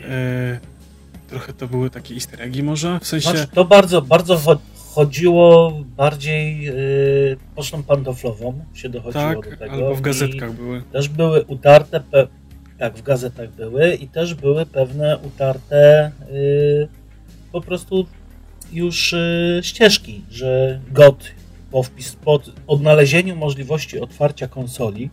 E, 0.00 0.60
trochę 1.28 1.52
to 1.52 1.68
były 1.68 1.90
takie 1.90 2.14
easter 2.14 2.42
eggi 2.42 2.62
może, 2.62 3.00
w 3.00 3.06
sensie... 3.06 3.30
Znaczy, 3.30 3.48
to 3.54 3.64
bardzo, 3.64 4.02
bardzo 4.02 4.36
cho- 4.36 4.58
chodziło 4.94 5.72
bardziej 5.96 6.62
yy, 6.62 7.36
pocztą 7.54 7.82
pantoflową 7.82 8.64
się 8.74 8.88
dochodziło 8.88 9.24
tak, 9.24 9.50
do 9.50 9.56
tego. 9.56 9.72
albo 9.72 9.94
w 9.94 10.00
gazetkach 10.00 10.52
były. 10.52 10.82
Też 10.92 11.08
były 11.08 11.44
utarte, 11.44 12.02
tak, 12.78 12.96
w 12.96 13.02
gazetach 13.02 13.50
były 13.50 13.94
i 13.94 14.08
też 14.08 14.34
były 14.34 14.66
pewne 14.66 15.18
utarte 15.18 16.12
yy, 16.30 16.88
po 17.52 17.60
prostu 17.60 18.06
już 18.72 19.12
yy, 19.12 19.60
ścieżki, 19.62 20.22
że 20.30 20.80
GOT 20.90 21.30
po, 21.70 21.82
wpis, 21.82 22.12
po 22.12 22.40
odnalezieniu 22.66 23.36
możliwości 23.36 24.00
otwarcia 24.00 24.48
konsoli 24.48 25.10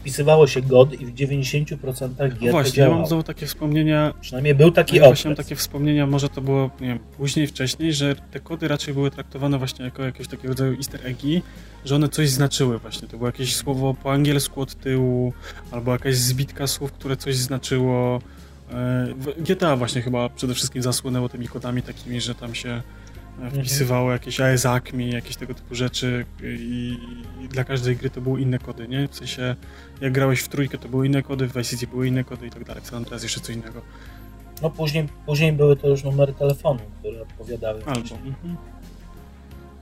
wpisywało 0.00 0.46
się 0.46 0.62
GOD 0.62 0.92
i 1.00 1.06
w 1.06 1.14
90% 1.14 2.08
No 2.18 2.28
gier 2.28 2.38
to 2.38 2.50
właśnie, 2.50 2.82
ja 2.82 2.90
mam 2.90 3.06
znowu 3.06 3.22
takie 3.22 3.46
wspomnienia, 3.46 4.14
Przynajmniej 4.20 4.54
był 4.54 4.70
taki 4.70 4.96
ja 4.96 5.04
właśnie 5.04 5.28
mam 5.28 5.32
okres. 5.32 5.46
takie 5.46 5.56
wspomnienia, 5.56 6.06
może 6.06 6.28
to 6.28 6.40
było, 6.40 6.70
nie 6.80 6.88
wiem, 6.88 6.98
później, 7.16 7.46
wcześniej, 7.46 7.92
że 7.92 8.16
te 8.30 8.40
kody 8.40 8.68
raczej 8.68 8.94
były 8.94 9.10
traktowane 9.10 9.58
właśnie 9.58 9.84
jako 9.84 10.04
jakieś 10.04 10.28
takiego 10.28 10.48
rodzaju 10.48 10.76
easter 10.76 11.06
eggi, 11.06 11.42
że 11.84 11.94
one 11.96 12.08
coś 12.08 12.28
znaczyły 12.28 12.78
właśnie. 12.78 13.08
To 13.08 13.16
było 13.16 13.28
jakieś 13.28 13.56
słowo 13.56 13.94
po 13.94 14.12
angielsku 14.12 14.60
od 14.60 14.74
tyłu, 14.74 15.32
albo 15.70 15.92
jakaś 15.92 16.16
zbitka 16.16 16.66
słów, 16.66 16.92
które 16.92 17.16
coś 17.16 17.36
znaczyło. 17.36 18.20
E, 18.70 19.14
w 19.14 19.42
GTA 19.42 19.76
właśnie 19.76 20.02
chyba 20.02 20.28
przede 20.28 20.54
wszystkim 20.54 20.82
zasłynęło 20.82 21.28
tymi 21.28 21.48
kodami 21.48 21.82
takimi, 21.82 22.20
że 22.20 22.34
tam 22.34 22.54
się 22.54 22.82
e, 23.42 23.50
wpisywało 23.50 24.12
jakieś 24.12 24.40
AES-ACMI, 24.40 25.12
jakieś 25.12 25.36
tego 25.36 25.54
typu 25.54 25.74
rzeczy 25.74 26.26
i, 26.42 26.96
i, 27.40 27.48
dla 27.48 27.64
każdej 27.64 27.96
gry 27.96 28.10
to 28.10 28.20
były 28.20 28.40
inne 28.40 28.58
kody, 28.58 28.88
nie? 28.88 29.08
W 29.08 29.14
sensie, 29.14 29.56
jak 30.00 30.12
grałeś 30.12 30.40
w 30.40 30.48
trójkę, 30.48 30.78
to 30.78 30.88
były 30.88 31.06
inne 31.06 31.22
kody, 31.22 31.46
w 31.46 31.56
Vice 31.56 31.64
City 31.64 31.86
były 31.86 32.08
inne 32.08 32.24
kody 32.24 32.46
i 32.46 32.50
tak 32.50 32.64
dalej. 32.64 32.82
Co 32.82 33.00
teraz 33.00 33.22
jeszcze 33.22 33.40
co 33.40 33.52
innego. 33.52 33.82
No 34.62 34.70
później, 34.70 35.08
później 35.26 35.52
były 35.52 35.76
to 35.76 35.88
już 35.88 36.04
numery 36.04 36.32
telefonu, 36.32 36.80
które 36.98 37.22
odpowiadały. 37.22 37.84
Albo. 37.84 38.14
Mhm. 38.14 38.56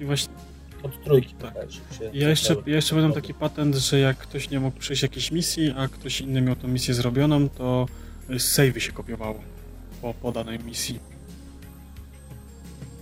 I 0.00 0.04
właśnie 0.04 0.34
od 0.82 1.04
trójki. 1.04 1.34
Tak. 1.34 1.54
Ja 2.12 2.28
jeszcze, 2.28 2.56
ja 2.66 2.76
jeszcze 2.76 2.94
będę 2.94 3.14
taki 3.14 3.34
patent, 3.34 3.76
że 3.76 3.98
jak 3.98 4.16
ktoś 4.16 4.50
nie 4.50 4.60
mógł 4.60 4.78
przejść 4.78 5.02
jakiejś 5.02 5.32
misji, 5.32 5.74
a 5.76 5.88
ktoś 5.88 6.20
inny 6.20 6.40
miał 6.40 6.56
tą 6.56 6.68
misję 6.68 6.94
zrobioną, 6.94 7.48
to 7.48 7.86
savey 8.38 8.80
się 8.80 8.92
kopiowało 8.92 9.40
po 10.02 10.14
podanej 10.14 10.58
misji. 10.58 11.00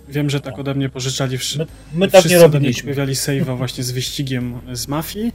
Wiem, 0.09 0.29
że 0.29 0.41
tak 0.41 0.59
ode 0.59 0.75
mnie 0.75 0.89
pożyczali 0.89 1.37
wszyscy. 1.37 1.57
My, 1.93 1.99
my 1.99 2.07
tak 2.11 2.25
nie 2.25 2.39
robiliśmy. 2.39 2.91
Kopiowali 2.91 3.13
save'a 3.13 3.57
właśnie 3.57 3.83
z 3.83 3.91
wyścigiem 3.91 4.59
z 4.73 4.87
mafii 4.87 5.31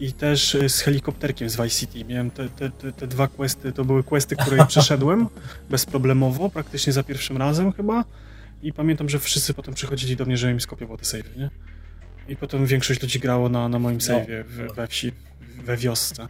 i 0.00 0.12
też 0.12 0.56
z 0.68 0.80
helikopterkiem 0.80 1.50
z 1.50 1.56
Vice 1.56 1.70
City. 1.70 2.04
Miałem 2.04 2.30
te, 2.30 2.48
te, 2.48 2.70
te, 2.70 2.92
te 2.92 3.06
dwa 3.06 3.28
questy, 3.28 3.72
to 3.72 3.84
były 3.84 4.02
questy, 4.02 4.36
które 4.36 4.66
przeszedłem 4.72 5.26
bezproblemowo, 5.70 6.50
praktycznie 6.50 6.92
za 6.92 7.02
pierwszym 7.02 7.36
razem 7.36 7.72
chyba. 7.72 8.04
I 8.62 8.72
pamiętam, 8.72 9.08
że 9.08 9.18
wszyscy 9.18 9.54
potem 9.54 9.74
przychodzili 9.74 10.16
do 10.16 10.24
mnie, 10.24 10.36
żebym 10.36 10.56
im 10.56 10.60
skopiował 10.60 10.96
te 10.96 11.04
savey, 11.04 11.38
nie? 11.38 11.50
I 12.28 12.36
potem 12.36 12.66
większość 12.66 13.02
ludzi 13.02 13.20
grało 13.20 13.48
na, 13.48 13.68
na 13.68 13.78
moim 13.78 13.98
no. 14.08 14.14
save'ie 14.14 14.44
no. 14.66 14.74
we 14.74 14.86
wsi, 14.86 15.12
we 15.64 15.76
wiosce. 15.76 16.28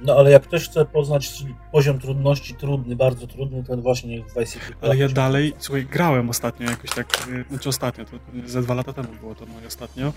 No 0.00 0.16
ale 0.16 0.30
jak 0.30 0.42
ktoś 0.42 0.68
chce 0.68 0.84
poznać 0.84 1.44
poziom 1.72 1.98
trudności 1.98 2.54
trudny, 2.54 2.96
bardzo 2.96 3.26
trudny, 3.26 3.64
to 3.64 3.76
właśnie 3.76 4.22
w 4.22 4.28
Vice 4.28 4.46
City. 4.46 4.74
Ale 4.80 4.96
ja 4.96 5.08
dalej, 5.08 5.52
słuchaj, 5.58 5.86
grałem 5.86 6.30
ostatnio 6.30 6.70
jakoś 6.70 6.90
tak, 6.90 7.28
y, 7.28 7.44
znaczy 7.50 7.68
ostatnio, 7.68 8.04
to 8.04 8.12
ze 8.46 8.62
dwa 8.62 8.74
lata 8.74 8.92
temu 8.92 9.08
było 9.20 9.34
to 9.34 9.46
moje 9.46 9.66
ostatnio 9.66 10.12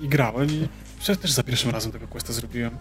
i, 0.00 0.04
i 0.04 0.08
grałem 0.08 0.50
i 0.50 0.68
przecież 0.98 1.18
też 1.18 1.32
za 1.32 1.42
pierwszym 1.42 1.70
razem 1.70 1.92
tego 1.92 2.08
questa 2.08 2.32
zrobiłem. 2.32 2.76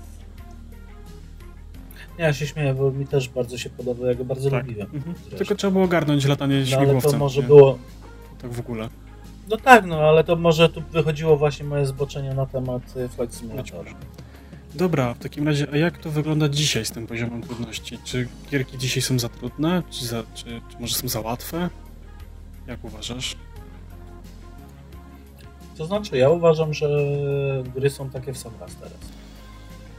Ja 2.18 2.34
się 2.34 2.48
śmieję, 2.48 2.74
bo 2.74 2.92
mi 2.92 3.08
też 3.08 3.30
bardzo 3.30 3.58
się 3.58 3.70
podoba, 3.70 4.08
ja 4.08 4.16
go 4.16 4.26
bardzo 4.26 4.52
tak. 4.52 4.68
lubiłem. 4.68 4.88
Mhm. 4.94 5.16
Tylko 5.38 5.56
trzeba 5.56 5.72
było 5.72 5.84
ogarnąć 5.84 6.26
latanie 6.26 6.60
no, 6.60 6.66
śmigłowcem. 6.66 7.02
ale 7.04 7.12
to 7.12 7.18
może 7.18 7.42
nie? 7.42 7.48
było... 7.48 7.78
Tak 8.42 8.52
w 8.52 8.60
ogóle. 8.60 8.90
No 9.50 9.58
tak, 9.58 9.86
no 9.86 10.00
ale 10.00 10.24
to 10.24 10.36
może 10.36 10.70
tu 10.70 10.82
wychodziło 10.82 11.38
właśnie 11.38 11.66
moje 11.66 11.86
zboczenie 11.86 12.34
na 12.34 12.46
temat 12.46 12.82
y, 12.98 13.10
Flight 13.10 13.36
Simulator. 13.36 13.86
Dobra, 14.76 15.14
w 15.14 15.20
takim 15.20 15.48
razie, 15.48 15.68
a 15.74 15.78
jak 15.78 15.98
to 15.98 16.12
wygląda 16.12 16.50
dzisiaj 16.50 16.86
z 16.86 16.92
tym 16.92 17.08
poziomem 17.08 17.42
trudności? 17.42 17.98
Czy 18.04 18.28
gierki 18.52 18.78
dzisiaj 18.78 19.02
są 19.02 19.20
za 19.20 19.30
trudne, 19.30 19.84
czy, 19.90 20.06
za, 20.06 20.24
czy, 20.34 20.46
czy 20.46 20.80
może 20.80 20.96
są 20.96 21.08
za 21.08 21.22
łatwe? 21.22 21.70
Jak 22.68 22.84
uważasz? 22.84 23.36
To 25.78 25.86
znaczy, 25.86 26.18
ja 26.18 26.30
uważam, 26.30 26.74
że 26.74 26.88
gry 27.76 27.90
są 27.90 28.10
takie 28.10 28.34
w 28.34 28.38
sam 28.38 28.52
raz 28.60 28.76
teraz. 28.76 29.00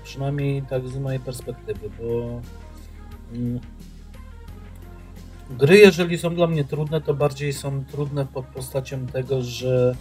Przynajmniej 0.04 0.62
tak 0.62 0.88
z 0.88 0.96
mojej 0.96 1.20
perspektywy, 1.20 1.90
bo 2.00 2.40
mm, 3.32 3.60
gry, 5.50 5.78
jeżeli 5.78 6.18
są 6.18 6.34
dla 6.34 6.46
mnie 6.46 6.64
trudne, 6.64 7.00
to 7.00 7.14
bardziej 7.14 7.52
są 7.52 7.84
trudne 7.84 8.26
pod 8.26 8.46
postacią 8.46 9.06
tego, 9.06 9.42
że 9.42 9.96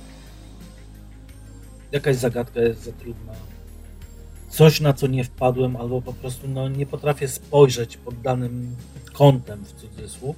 jakaś 1.91 2.15
zagadka 2.15 2.62
jest 2.62 2.84
za 2.84 2.91
trudna, 2.91 3.34
coś 4.56 4.82
na 4.82 4.94
co 4.94 5.08
nie 5.08 5.24
wpadłem, 5.24 5.76
albo 5.76 6.02
po 6.02 6.14
prostu 6.14 6.48
no, 6.48 6.70
nie 6.70 6.86
potrafię 6.86 7.28
spojrzeć 7.28 7.98
pod 7.98 8.22
danym 8.22 8.76
kątem 9.14 9.66
w 9.66 9.74
cudzysłów. 9.74 10.36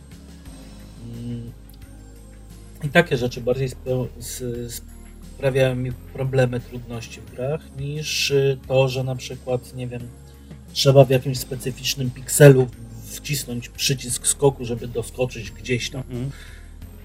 Mm, 1.05 1.51
I 2.83 2.89
takie 2.89 3.17
rzeczy 3.17 3.41
bardziej 3.41 3.69
sprawiają 5.37 5.75
mi 5.75 5.91
problemy, 5.91 6.59
trudności 6.59 7.21
w 7.21 7.31
grach, 7.31 7.61
niż 7.79 8.31
y, 8.31 8.57
to, 8.67 8.89
że 8.89 9.03
na 9.03 9.15
przykład, 9.15 9.75
nie 9.75 9.87
wiem, 9.87 10.01
trzeba 10.73 11.05
w 11.05 11.09
jakimś 11.09 11.39
specyficznym 11.39 12.11
pikselu 12.11 12.67
wcisnąć 13.05 13.69
przycisk 13.69 14.27
skoku, 14.27 14.65
żeby 14.65 14.87
doskoczyć 14.87 15.51
gdzieś 15.51 15.89
tam. 15.89 16.01
Mhm. 16.01 16.31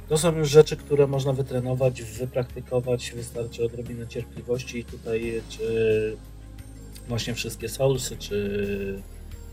To 0.09 0.19
są 0.19 0.37
już 0.37 0.51
rzeczy, 0.51 0.77
które 0.77 1.07
można 1.07 1.33
wytrenować, 1.33 2.03
wypraktykować, 2.03 3.13
wystarczy 3.17 3.65
odrobinę 3.65 4.09
cierpliwości 4.09 4.79
i 4.79 4.85
tutaj 4.85 5.43
czy 5.49 6.17
właśnie 7.09 7.35
wszystkie 7.35 7.69
Soulsy, 7.69 8.17
czy 8.17 9.03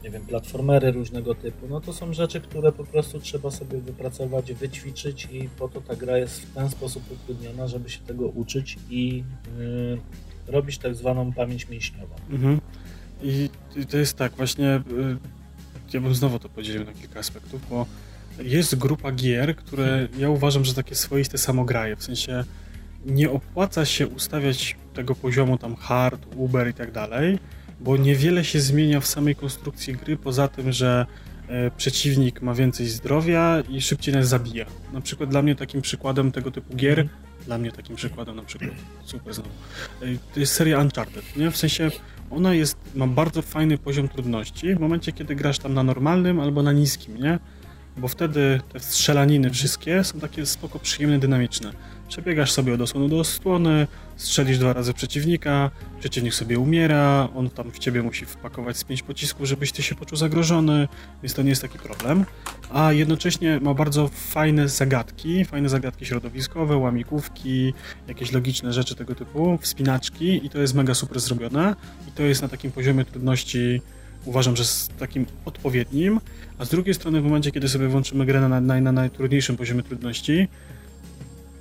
nie 0.04 0.10
wiem, 0.10 0.26
platformery 0.26 0.92
różnego 0.92 1.36
typu, 1.36 1.68
no 1.70 1.82
to 1.82 1.94
są 1.94 2.14
rzeczy, 2.14 2.42
które 2.42 2.72
po 2.72 2.84
prostu 2.84 3.20
trzeba 3.20 3.52
sobie 3.52 3.78
wypracować, 3.78 4.54
wyćwiczyć 4.54 5.28
i 5.32 5.50
po 5.50 5.68
to 5.68 5.82
ta 5.82 5.96
gra 5.96 6.18
jest 6.18 6.42
w 6.42 6.54
ten 6.54 6.70
sposób 6.70 7.04
utrudniona, 7.12 7.68
żeby 7.68 7.90
się 7.90 8.00
tego 8.00 8.28
uczyć 8.28 8.78
i 8.90 9.24
yy, 9.58 10.00
robić 10.48 10.78
tak 10.78 10.96
zwaną 10.96 11.34
pamięć 11.34 11.70
mięśniową. 11.70 12.16
Mhm. 12.30 12.62
I, 13.24 13.50
I, 13.76 13.86
to 13.86 13.98
jest 13.98 14.18
tak, 14.18 14.34
właśnie 14.34 14.82
yy, 14.92 15.18
ja 15.94 16.02
bym 16.02 16.16
znowu 16.16 16.40
to 16.40 16.50
podzielił 16.50 16.86
na 16.86 16.94
kilka 16.94 17.20
aspektów, 17.20 17.70
bo 17.70 17.86
jest 18.44 18.76
grupa 18.76 19.12
gier, 19.12 19.56
które 19.56 20.08
ja 20.18 20.30
uważam, 20.30 20.66
że 20.66 20.74
takie 20.74 20.96
swoiste 20.96 21.38
samograje, 21.38 21.96
w 21.96 22.04
sensie 22.04 22.44
nie 23.06 23.32
opłaca 23.32 23.86
się 23.86 24.08
ustawiać 24.08 24.76
tego 25.00 25.16
poziomu 25.16 25.58
tam 25.58 25.76
hard, 25.76 26.26
uber 26.36 26.70
i 26.70 26.74
tak 26.74 26.92
dalej, 26.92 27.40
bo 27.80 27.98
niewiele 27.98 28.44
się 28.44 28.60
zmienia 28.60 29.00
w 29.00 29.08
samej 29.08 29.36
konstrukcji 29.36 29.94
gry, 29.94 30.18
poza 30.18 30.48
tym, 30.48 30.72
że 30.72 31.06
e, 31.48 31.72
przeciwnik 31.72 32.42
ma 32.42 32.54
więcej 32.54 32.88
zdrowia 32.88 33.64
i 33.70 33.82
szybciej 33.82 34.14
nas 34.14 34.28
zabija. 34.28 34.66
Na 34.94 35.02
przykład 35.02 35.30
dla 35.30 35.42
mnie 35.42 35.56
takim 35.56 35.82
przykładem 35.82 36.32
tego 36.32 36.52
typu 36.52 36.76
gier, 36.76 37.00
mm. 37.00 37.14
dla 37.46 37.58
mnie 37.58 37.72
takim 37.72 37.96
przykładem 37.96 38.36
na 38.36 38.44
przykład, 38.44 38.72
super 39.06 39.34
znowu, 39.34 39.50
e, 40.02 40.06
to 40.34 40.40
jest 40.40 40.54
seria 40.54 40.80
Uncharted, 40.80 41.38
nie? 41.38 41.52
W 41.52 41.58
sensie 41.58 41.92
ona 42.30 42.54
jest, 42.54 42.78
ma 42.96 43.08
bardzo 43.08 43.42
fajny 43.42 43.78
poziom 43.78 44.10
trudności 44.10 44.76
w 44.76 44.80
momencie, 44.80 45.12
kiedy 45.12 45.36
grasz 45.36 45.60
tam 45.60 45.74
na 45.74 45.84
normalnym 45.84 46.40
albo 46.40 46.64
na 46.64 46.72
niskim, 46.72 47.18
nie? 47.18 47.40
Bo 47.98 48.08
wtedy 48.08 48.62
te 48.74 48.80
strzelaniny 48.80 49.50
wszystkie 49.50 50.04
są 50.04 50.20
takie 50.20 50.46
spoko 50.46 50.80
przyjemne, 50.80 51.20
dynamiczne. 51.20 51.72
Przebiegasz 52.10 52.52
sobie 52.52 52.74
od 52.74 52.82
osłony 52.82 53.10
do 53.10 53.20
osłony, 53.20 53.88
strzelisz 54.18 54.58
dwa 54.58 54.74
razy 54.74 54.94
przeciwnika, 54.94 55.72
przeciwnik 56.00 56.34
sobie 56.34 56.60
umiera, 56.60 57.30
on 57.36 57.50
tam 57.50 57.72
w 57.72 57.80
ciebie 57.80 58.04
musi 58.04 58.26
wpakować 58.26 58.78
z 58.78 58.84
pięć 58.84 59.02
pocisków, 59.02 59.48
żebyś 59.48 59.72
ty 59.72 59.84
się 59.84 59.96
poczuł 59.96 60.18
zagrożony, 60.18 60.88
więc 61.24 61.34
to 61.34 61.42
nie 61.42 61.50
jest 61.50 61.62
taki 61.62 61.80
problem. 61.80 62.26
A 62.74 62.94
jednocześnie 62.94 63.60
ma 63.60 63.74
bardzo 63.74 64.08
fajne 64.08 64.70
zagadki, 64.70 65.46
fajne 65.46 65.70
zagadki 65.70 66.06
środowiskowe, 66.06 66.78
łamikówki, 66.78 67.74
jakieś 68.08 68.32
logiczne 68.32 68.74
rzeczy 68.74 68.96
tego 68.96 69.16
typu, 69.16 69.58
wspinaczki 69.62 70.46
i 70.46 70.50
to 70.50 70.60
jest 70.60 70.74
mega 70.74 70.94
super 70.94 71.20
zrobione 71.20 71.76
i 72.08 72.12
to 72.12 72.24
jest 72.24 72.42
na 72.42 72.48
takim 72.48 72.72
poziomie 72.72 73.06
trudności 73.06 73.82
uważam, 74.26 74.56
że 74.56 74.66
z 74.66 74.90
takim 75.00 75.26
odpowiednim, 75.46 76.20
a 76.58 76.66
z 76.66 76.70
drugiej 76.70 76.94
strony 76.94 77.22
w 77.22 77.24
momencie, 77.24 77.52
kiedy 77.52 77.70
sobie 77.70 77.88
włączymy 77.88 78.26
grę 78.26 78.42
na, 78.42 78.62
na, 78.62 78.82
na 78.82 78.92
najtrudniejszym 78.92 79.58
poziomie 79.58 79.84
trudności, 79.84 80.48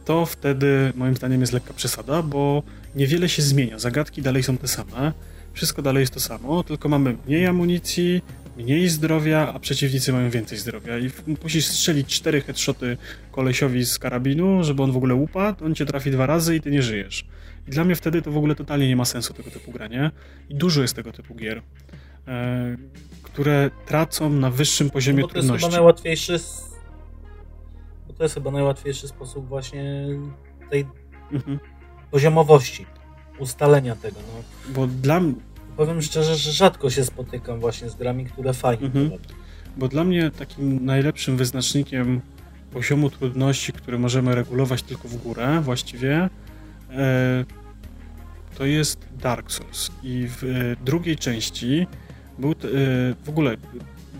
to 0.09 0.27
wtedy 0.27 0.93
moim 0.95 1.17
zdaniem 1.17 1.41
jest 1.41 1.53
lekka 1.53 1.75
przesada, 1.75 2.23
bo 2.23 2.63
niewiele 2.95 3.29
się 3.29 3.43
zmienia. 3.43 3.79
Zagadki 3.79 4.23
dalej 4.23 4.43
są 4.43 4.59
te 4.59 4.69
same, 4.69 5.13
wszystko 5.53 5.83
dalej 5.83 6.01
jest 6.01 6.15
to 6.15 6.21
samo, 6.21 6.65
tylko 6.65 6.89
mamy 6.89 7.17
mniej 7.27 7.47
amunicji, 7.47 8.23
mniej 8.57 8.89
zdrowia, 8.89 9.53
a 9.55 9.59
przeciwnicy 9.59 10.13
mają 10.13 10.31
więcej 10.31 10.59
zdrowia 10.59 10.99
i 10.99 11.11
musisz 11.43 11.67
strzelić 11.67 12.07
cztery 12.07 12.41
headshoty 12.41 12.97
kolesiowi 13.33 13.85
z 13.85 13.99
karabinu, 13.99 14.65
żeby 14.65 14.83
on 14.83 14.93
w 14.93 14.97
ogóle 14.97 15.15
upadł, 15.15 15.65
on 15.65 15.75
cię 15.75 15.87
trafi 15.87 16.11
dwa 16.11 16.27
razy 16.27 16.57
i 16.57 16.61
ty 16.61 16.71
nie 16.71 16.83
żyjesz. 16.83 17.27
I 17.69 17.71
dla 17.71 17.85
mnie 17.85 17.97
wtedy 17.97 18.23
to 18.23 18.33
w 18.33 18.37
ogóle 18.37 18.55
totalnie 18.55 18.89
nie 18.89 18.97
ma 18.97 19.05
sensu 19.05 19.35
tego 19.35 19.51
typu 19.51 19.73
granie 19.73 20.11
i 20.49 20.55
dużo 20.55 20.83
jest 20.83 20.97
tego 20.97 21.13
typu 21.13 21.35
gier, 21.35 21.63
e, 22.29 22.77
które 23.23 23.71
tracą 23.87 24.31
na 24.31 24.51
wyższym 24.51 24.91
poziomie 24.91 25.23
no, 25.23 25.29
trudności. 25.29 25.49
To 25.49 25.55
jest 25.55 25.65
chyba 25.65 25.77
najłatwiejszy 25.77 26.39
to 28.19 28.25
jest 28.25 28.35
chyba 28.35 28.51
najłatwiejszy 28.51 29.09
sposób 29.09 29.49
właśnie 29.49 30.07
tej 30.71 30.87
mhm. 31.33 31.59
poziomowości, 32.11 32.87
ustalenia 33.39 33.97
tego. 33.97 34.17
No. 34.35 34.43
Bo 34.75 34.87
dla 34.87 35.21
mnie... 35.21 35.35
Powiem 35.77 36.03
szczerze, 36.03 36.37
że 36.37 36.53
rzadko 36.53 36.91
się 36.91 37.05
spotykam 37.05 37.61
właśnie 37.61 37.91
z 37.91 37.95
grami, 37.95 38.25
które 38.25 38.55
fajnie 38.55 38.87
mhm. 38.87 39.11
Bo 39.77 39.89
dla 39.89 40.05
mnie 40.05 40.31
takim 40.31 40.85
najlepszym 40.85 41.37
wyznacznikiem 41.37 42.21
poziomu 42.73 43.11
trudności, 43.11 43.73
który 43.73 43.99
możemy 43.99 44.35
regulować 44.35 44.83
tylko 44.83 45.09
w 45.09 45.17
górę 45.17 45.61
właściwie, 45.63 46.29
e, 46.91 47.45
to 48.55 48.67
jest 48.67 48.99
Dark 49.21 49.53
Souls. 49.53 49.91
I 50.03 50.27
w 50.29 50.45
e, 50.45 50.85
drugiej 50.85 51.17
części 51.17 51.87
był, 52.39 52.51
e, 52.51 52.55
w 53.25 53.29
ogóle 53.29 53.57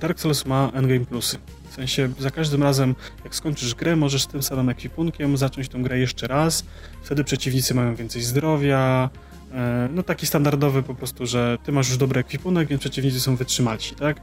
Dark 0.01 0.21
Souls 0.21 0.47
ma 0.47 0.71
endgame 0.75 1.05
plusy 1.05 1.39
sensie 1.79 2.09
za 2.19 2.31
każdym 2.31 2.63
razem, 2.63 2.95
jak 3.25 3.35
skończysz 3.35 3.75
grę, 3.75 3.97
możesz 3.97 4.23
z 4.23 4.27
tym 4.27 4.43
samym 4.43 4.69
ekwipunkiem 4.69 5.37
zacząć 5.37 5.69
tę 5.69 5.79
grę 5.79 5.99
jeszcze 5.99 6.27
raz. 6.27 6.65
Wtedy 7.03 7.25
przeciwnicy 7.25 7.75
mają 7.75 7.95
więcej 7.95 8.23
zdrowia. 8.23 9.11
E, 9.53 9.89
no 9.95 10.03
taki 10.03 10.27
standardowy 10.27 10.83
po 10.83 10.95
prostu, 10.95 11.27
że 11.27 11.59
ty 11.65 11.73
masz 11.73 11.89
już 11.89 11.99
dobry 11.99 12.21
ekwipunek, 12.21 12.69
więc 12.69 12.81
przeciwnicy 12.81 13.21
są 13.21 13.37
wytrzymalsi, 13.37 13.95
tak? 13.95 14.21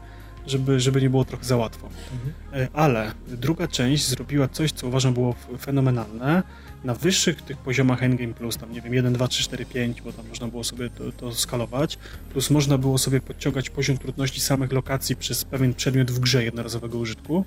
Żeby, 0.47 0.79
żeby 0.79 1.01
nie 1.01 1.09
było 1.09 1.25
trochę 1.25 1.45
za 1.45 1.57
łatwo. 1.57 1.89
Mhm. 2.13 2.67
Ale 2.73 3.11
druga 3.27 3.67
część 3.67 4.07
zrobiła 4.07 4.47
coś, 4.47 4.71
co 4.71 4.87
uważam 4.87 5.13
było 5.13 5.35
fenomenalne. 5.59 6.43
Na 6.83 6.93
wyższych 6.93 7.41
tych 7.41 7.57
poziomach 7.57 8.03
Endgame 8.03 8.33
Plus, 8.33 8.57
tam 8.57 8.71
nie 8.71 8.81
wiem, 8.81 8.93
1, 8.93 9.13
2, 9.13 9.27
3, 9.27 9.43
4, 9.43 9.65
5, 9.65 10.01
bo 10.01 10.13
tam 10.13 10.27
można 10.27 10.47
było 10.47 10.63
sobie 10.63 10.89
to, 10.89 11.11
to 11.11 11.31
skalować, 11.35 11.97
plus 12.31 12.49
można 12.49 12.77
było 12.77 12.97
sobie 12.97 13.21
podciągać 13.21 13.69
poziom 13.69 13.97
trudności 13.97 14.41
samych 14.41 14.71
lokacji 14.71 15.15
przez 15.15 15.45
pewien 15.45 15.73
przedmiot 15.73 16.11
w 16.11 16.19
grze 16.19 16.43
jednorazowego 16.43 16.97
użytku. 16.97 17.45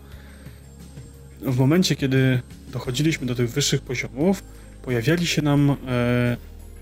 W 1.42 1.58
momencie, 1.58 1.96
kiedy 1.96 2.40
dochodziliśmy 2.72 3.26
do 3.26 3.34
tych 3.34 3.50
wyższych 3.50 3.80
poziomów, 3.80 4.42
pojawiali 4.82 5.26
się 5.26 5.42
nam 5.42 5.70
e, 5.70 6.36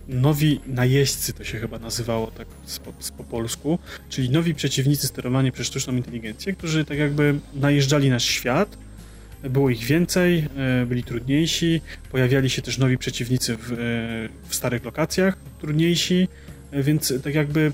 nowi 0.08 0.60
najeźdźcy, 0.66 1.32
to 1.32 1.44
się 1.44 1.58
chyba 1.58 1.78
nazywało 1.78 2.26
tak 2.26 2.46
po, 2.84 2.92
po 3.16 3.24
polsku, 3.24 3.78
czyli 4.08 4.30
nowi 4.30 4.54
przeciwnicy 4.54 5.06
sterowani 5.06 5.52
przez 5.52 5.66
sztuczną 5.66 5.96
inteligencję, 5.96 6.52
którzy 6.52 6.84
tak 6.84 6.98
jakby 6.98 7.34
najeżdżali 7.54 8.10
nasz 8.10 8.24
świat. 8.24 8.78
Było 9.50 9.70
ich 9.70 9.84
więcej, 9.84 10.48
e, 10.56 10.86
byli 10.86 11.04
trudniejsi, 11.04 11.80
pojawiali 12.10 12.50
się 12.50 12.62
też 12.62 12.78
nowi 12.78 12.98
przeciwnicy 12.98 13.56
w, 13.56 13.72
e, 13.72 13.76
w 14.48 14.54
starych 14.54 14.84
lokacjach, 14.84 15.36
trudniejsi, 15.60 16.28
e, 16.70 16.82
więc 16.82 17.12
tak 17.24 17.34
jakby 17.34 17.72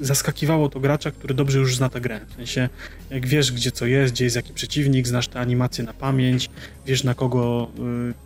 zaskakiwało 0.00 0.68
to 0.68 0.80
gracza, 0.80 1.10
który 1.10 1.34
dobrze 1.34 1.58
już 1.58 1.76
zna 1.76 1.88
tę 1.88 2.00
grę. 2.00 2.20
W 2.28 2.34
sensie, 2.34 2.68
jak 3.10 3.26
wiesz, 3.26 3.52
gdzie 3.52 3.70
co 3.72 3.86
jest, 3.86 4.14
gdzie 4.14 4.24
jest 4.24 4.36
jaki 4.36 4.52
przeciwnik, 4.52 5.08
znasz 5.08 5.28
te 5.28 5.40
animacje 5.40 5.84
na 5.84 5.92
pamięć, 5.92 6.50
wiesz 6.86 7.04
na 7.04 7.14
kogo 7.14 7.70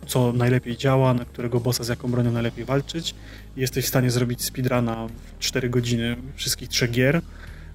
co 0.07 0.33
najlepiej 0.33 0.77
działa, 0.77 1.13
na 1.13 1.25
którego 1.25 1.59
bossa 1.59 1.83
z 1.83 1.87
jaką 1.87 2.11
bronią 2.11 2.31
najlepiej 2.31 2.65
walczyć 2.65 3.15
jesteś 3.57 3.85
w 3.85 3.87
stanie 3.87 4.11
zrobić 4.11 4.43
speedruna 4.43 5.07
w 5.07 5.39
4 5.39 5.69
godziny 5.69 6.15
wszystkich 6.35 6.69
trzech 6.69 6.91
gier, 6.91 7.21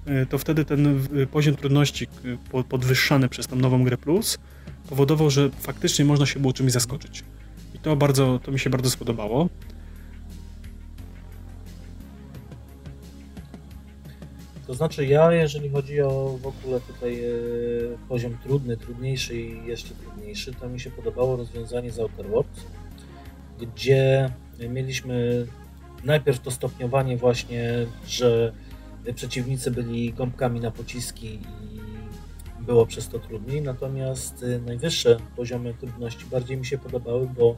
y, 0.07 0.25
to 0.25 0.37
wtedy 0.37 0.65
ten 0.65 1.07
poziom 1.31 1.55
trudności 1.55 2.07
po- 2.51 2.63
podwyższany 2.63 3.29
przez 3.29 3.47
tą 3.47 3.55
nową 3.55 3.83
grę 3.83 3.97
plus 3.97 4.37
powodował, 4.89 5.29
że 5.29 5.49
faktycznie 5.49 6.05
można 6.05 6.25
się 6.25 6.39
było 6.39 6.53
czymś 6.53 6.71
zaskoczyć. 6.71 7.23
I 7.75 7.79
to 7.79 7.95
bardzo, 7.95 8.39
to 8.43 8.51
mi 8.51 8.59
się 8.59 8.69
bardzo 8.69 8.89
spodobało. 8.89 9.49
To 14.67 14.73
znaczy 14.73 15.05
ja, 15.05 15.31
jeżeli 15.31 15.69
chodzi 15.69 16.01
o 16.01 16.37
w 16.41 16.47
ogóle 16.47 16.81
tutaj 16.81 17.23
e, 17.23 17.27
poziom 18.09 18.37
trudny, 18.43 18.77
trudniejszy 18.77 19.35
i 19.35 19.65
jeszcze 19.65 19.95
trudniejszy, 19.95 20.53
to 20.53 20.69
mi 20.69 20.79
się 20.79 20.91
podobało 20.91 21.35
rozwiązanie 21.37 21.91
z 21.91 21.99
Outer 21.99 22.29
Worlds, 22.29 22.65
gdzie 23.59 24.31
mieliśmy 24.69 25.47
najpierw 26.03 26.39
to 26.39 26.51
stopniowanie 26.51 27.17
właśnie, 27.17 27.71
że 28.07 28.53
przeciwnicy 29.15 29.71
byli 29.71 30.13
gąbkami 30.13 30.59
na 30.59 30.71
pociski 30.71 31.27
i 31.27 31.81
było 32.63 32.85
przez 32.85 33.07
to 33.07 33.19
trudniej, 33.19 33.61
natomiast 33.61 34.43
e, 34.43 34.59
najwyższe 34.59 35.17
poziomy 35.35 35.73
trudności 35.73 36.25
bardziej 36.25 36.57
mi 36.57 36.65
się 36.65 36.77
podobały, 36.77 37.29
bo 37.37 37.55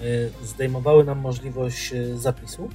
e, 0.00 0.46
zdejmowały 0.46 1.04
nam 1.04 1.18
możliwość 1.18 1.92
e, 1.92 2.18
zapisu, 2.18 2.68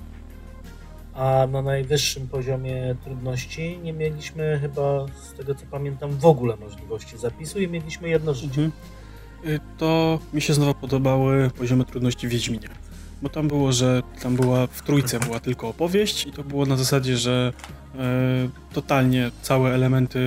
a 1.14 1.48
na 1.52 1.62
najwyższym 1.62 2.28
poziomie 2.28 2.96
trudności 3.04 3.80
nie 3.84 3.94
mieliśmy 3.94 4.60
chyba, 4.62 5.06
z 5.08 5.34
tego 5.34 5.56
co 5.56 5.66
pamiętam, 5.72 6.12
w 6.12 6.26
ogóle 6.26 6.58
możliwości 6.58 7.18
zapisu 7.18 7.60
i 7.60 7.68
mieliśmy 7.68 8.10
jedno 8.10 8.34
życie. 8.34 8.48
Mhm. 8.62 8.72
Y, 9.46 9.60
To 9.78 10.20
mi 10.34 10.42
się 10.42 10.54
znowu 10.54 10.74
podobały 10.74 11.50
poziomy 11.58 11.86
trudności 11.86 12.28
w 12.28 12.32
Wiedźminie. 12.32 12.70
Bo 13.22 13.30
tam 13.30 13.48
było, 13.48 13.72
że 13.72 14.04
tam 14.22 14.36
była 14.36 14.68
w 14.68 14.82
trójce 14.82 15.20
była 15.20 15.40
tylko 15.40 15.68
opowieść 15.68 16.28
i 16.28 16.32
to 16.32 16.44
było 16.44 16.66
na 16.66 16.78
zasadzie, 16.78 17.18
że 17.18 17.54
e, 17.96 18.50
totalnie 18.74 19.32
całe 19.42 19.74
elementy 19.74 20.20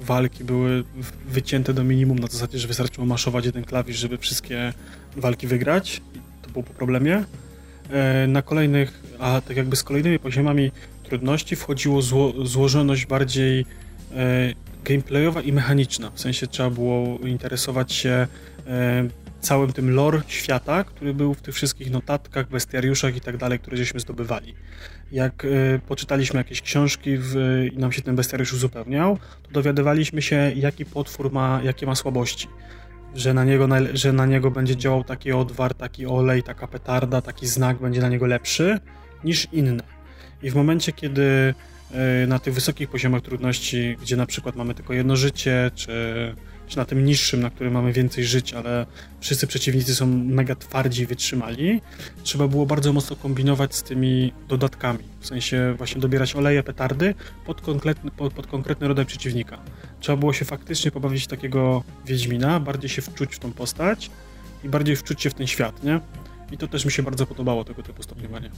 walki 0.00 0.44
były 0.44 0.84
wycięte 1.26 1.74
do 1.74 1.84
minimum 1.84 2.18
na 2.18 2.26
zasadzie, 2.26 2.58
że 2.58 2.68
wystarczyło 2.68 3.06
maszować 3.06 3.46
jeden 3.46 3.64
klawisz, 3.64 3.96
żeby 3.96 4.18
wszystkie 4.18 4.72
walki 5.16 5.46
wygrać. 5.46 6.02
To 6.42 6.50
było 6.50 6.62
po 6.62 6.74
problemie. 6.74 7.24
E, 7.90 8.26
na 8.26 8.42
kolejnych, 8.42 9.02
a 9.18 9.40
tak 9.40 9.56
jakby 9.56 9.76
z 9.76 9.82
kolejnymi 9.82 10.18
poziomami 10.18 10.72
trudności 11.02 11.56
wchodziło 11.56 12.02
zło, 12.02 12.32
złożoność 12.44 13.06
bardziej 13.06 13.66
e, 14.16 14.54
gameplayowa 14.84 15.40
i 15.40 15.52
mechaniczna. 15.52 16.10
W 16.10 16.20
sensie 16.20 16.46
trzeba 16.46 16.70
było 16.70 17.18
interesować 17.18 17.92
się 17.92 18.26
e, 18.66 19.08
całym 19.44 19.72
tym 19.72 19.90
lore 19.90 20.22
świata, 20.26 20.84
który 20.84 21.14
był 21.14 21.34
w 21.34 21.42
tych 21.42 21.54
wszystkich 21.54 21.90
notatkach, 21.90 22.48
bestiariuszach 22.48 23.16
i 23.16 23.20
tak 23.20 23.36
dalej, 23.36 23.58
które 23.58 23.76
żeśmy 23.76 24.00
zdobywali. 24.00 24.54
Jak 25.12 25.44
e, 25.44 25.48
poczytaliśmy 25.78 26.38
jakieś 26.38 26.62
książki 26.62 27.16
w, 27.18 27.34
i 27.72 27.78
nam 27.78 27.92
się 27.92 28.02
ten 28.02 28.16
bestiariusz 28.16 28.52
uzupełniał, 28.52 29.18
to 29.42 29.50
dowiadywaliśmy 29.50 30.22
się, 30.22 30.52
jaki 30.56 30.84
potwór 30.84 31.32
ma, 31.32 31.60
jakie 31.64 31.86
ma 31.86 31.94
słabości. 31.94 32.48
Że 33.14 33.34
na, 33.34 33.44
niego, 33.44 33.68
że 33.94 34.12
na 34.12 34.26
niego 34.26 34.50
będzie 34.50 34.76
działał 34.76 35.04
taki 35.04 35.32
odwar, 35.32 35.74
taki 35.74 36.06
olej, 36.06 36.42
taka 36.42 36.66
petarda, 36.66 37.22
taki 37.22 37.46
znak 37.46 37.78
będzie 37.78 38.00
na 38.00 38.08
niego 38.08 38.26
lepszy 38.26 38.78
niż 39.24 39.48
inne. 39.52 39.82
I 40.42 40.50
w 40.50 40.54
momencie, 40.54 40.92
kiedy 40.92 41.54
e, 41.92 42.26
na 42.26 42.38
tych 42.38 42.54
wysokich 42.54 42.88
poziomach 42.88 43.22
trudności, 43.22 43.96
gdzie 44.02 44.16
na 44.16 44.26
przykład 44.26 44.56
mamy 44.56 44.74
tylko 44.74 44.92
jedno 44.92 45.16
życie, 45.16 45.70
czy, 45.74 46.34
czy 46.66 46.76
na 46.76 46.84
tym 46.84 47.04
niższym, 47.04 47.40
na 47.40 47.50
którym 47.50 47.72
mamy 47.72 47.92
więcej 47.92 48.24
żyć, 48.24 48.54
ale 48.54 48.86
wszyscy 49.20 49.46
przeciwnicy 49.46 49.94
są 49.94 50.06
mega 50.06 50.54
twardzi 50.54 51.06
wytrzymali, 51.06 51.80
trzeba 52.22 52.48
było 52.48 52.66
bardzo 52.66 52.92
mocno 52.92 53.16
kombinować 53.16 53.74
z 53.74 53.82
tymi 53.82 54.32
dodatkami. 54.48 54.98
W 55.20 55.26
sensie 55.26 55.74
właśnie 55.78 56.00
dobierać 56.00 56.36
oleje, 56.36 56.62
petardy 56.62 57.14
pod 57.46 57.60
konkretny, 57.60 58.10
pod, 58.10 58.32
pod 58.32 58.46
konkretny 58.46 58.88
rodzaj 58.88 59.06
przeciwnika. 59.06 59.58
Trzeba 60.00 60.16
było 60.16 60.32
się 60.32 60.44
faktycznie 60.44 60.90
pobawić 60.90 61.26
takiego 61.26 61.82
Wiedźmina, 62.06 62.60
bardziej 62.60 62.90
się 62.90 63.02
wczuć 63.02 63.34
w 63.34 63.38
tą 63.38 63.52
postać 63.52 64.10
i 64.64 64.68
bardziej 64.68 64.96
wczuć 64.96 65.22
się 65.22 65.30
w 65.30 65.34
ten 65.34 65.46
świat, 65.46 65.84
nie? 65.84 66.00
I 66.52 66.58
to 66.58 66.68
też 66.68 66.84
mi 66.84 66.92
się 66.92 67.02
bardzo 67.02 67.26
podobało, 67.26 67.64
tego 67.64 67.82
typu 67.82 68.02
stopniowanie. 68.02 68.50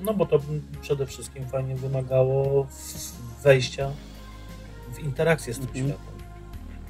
No 0.00 0.14
bo 0.14 0.26
to 0.26 0.40
przede 0.82 1.06
wszystkim 1.06 1.46
fajnie 1.48 1.76
wymagało 1.76 2.66
wejścia 3.42 3.90
w 4.94 4.98
interakcję 4.98 5.54
z 5.54 5.58
tym 5.58 5.66
Mhm. 5.66 5.86
światem. 5.86 6.08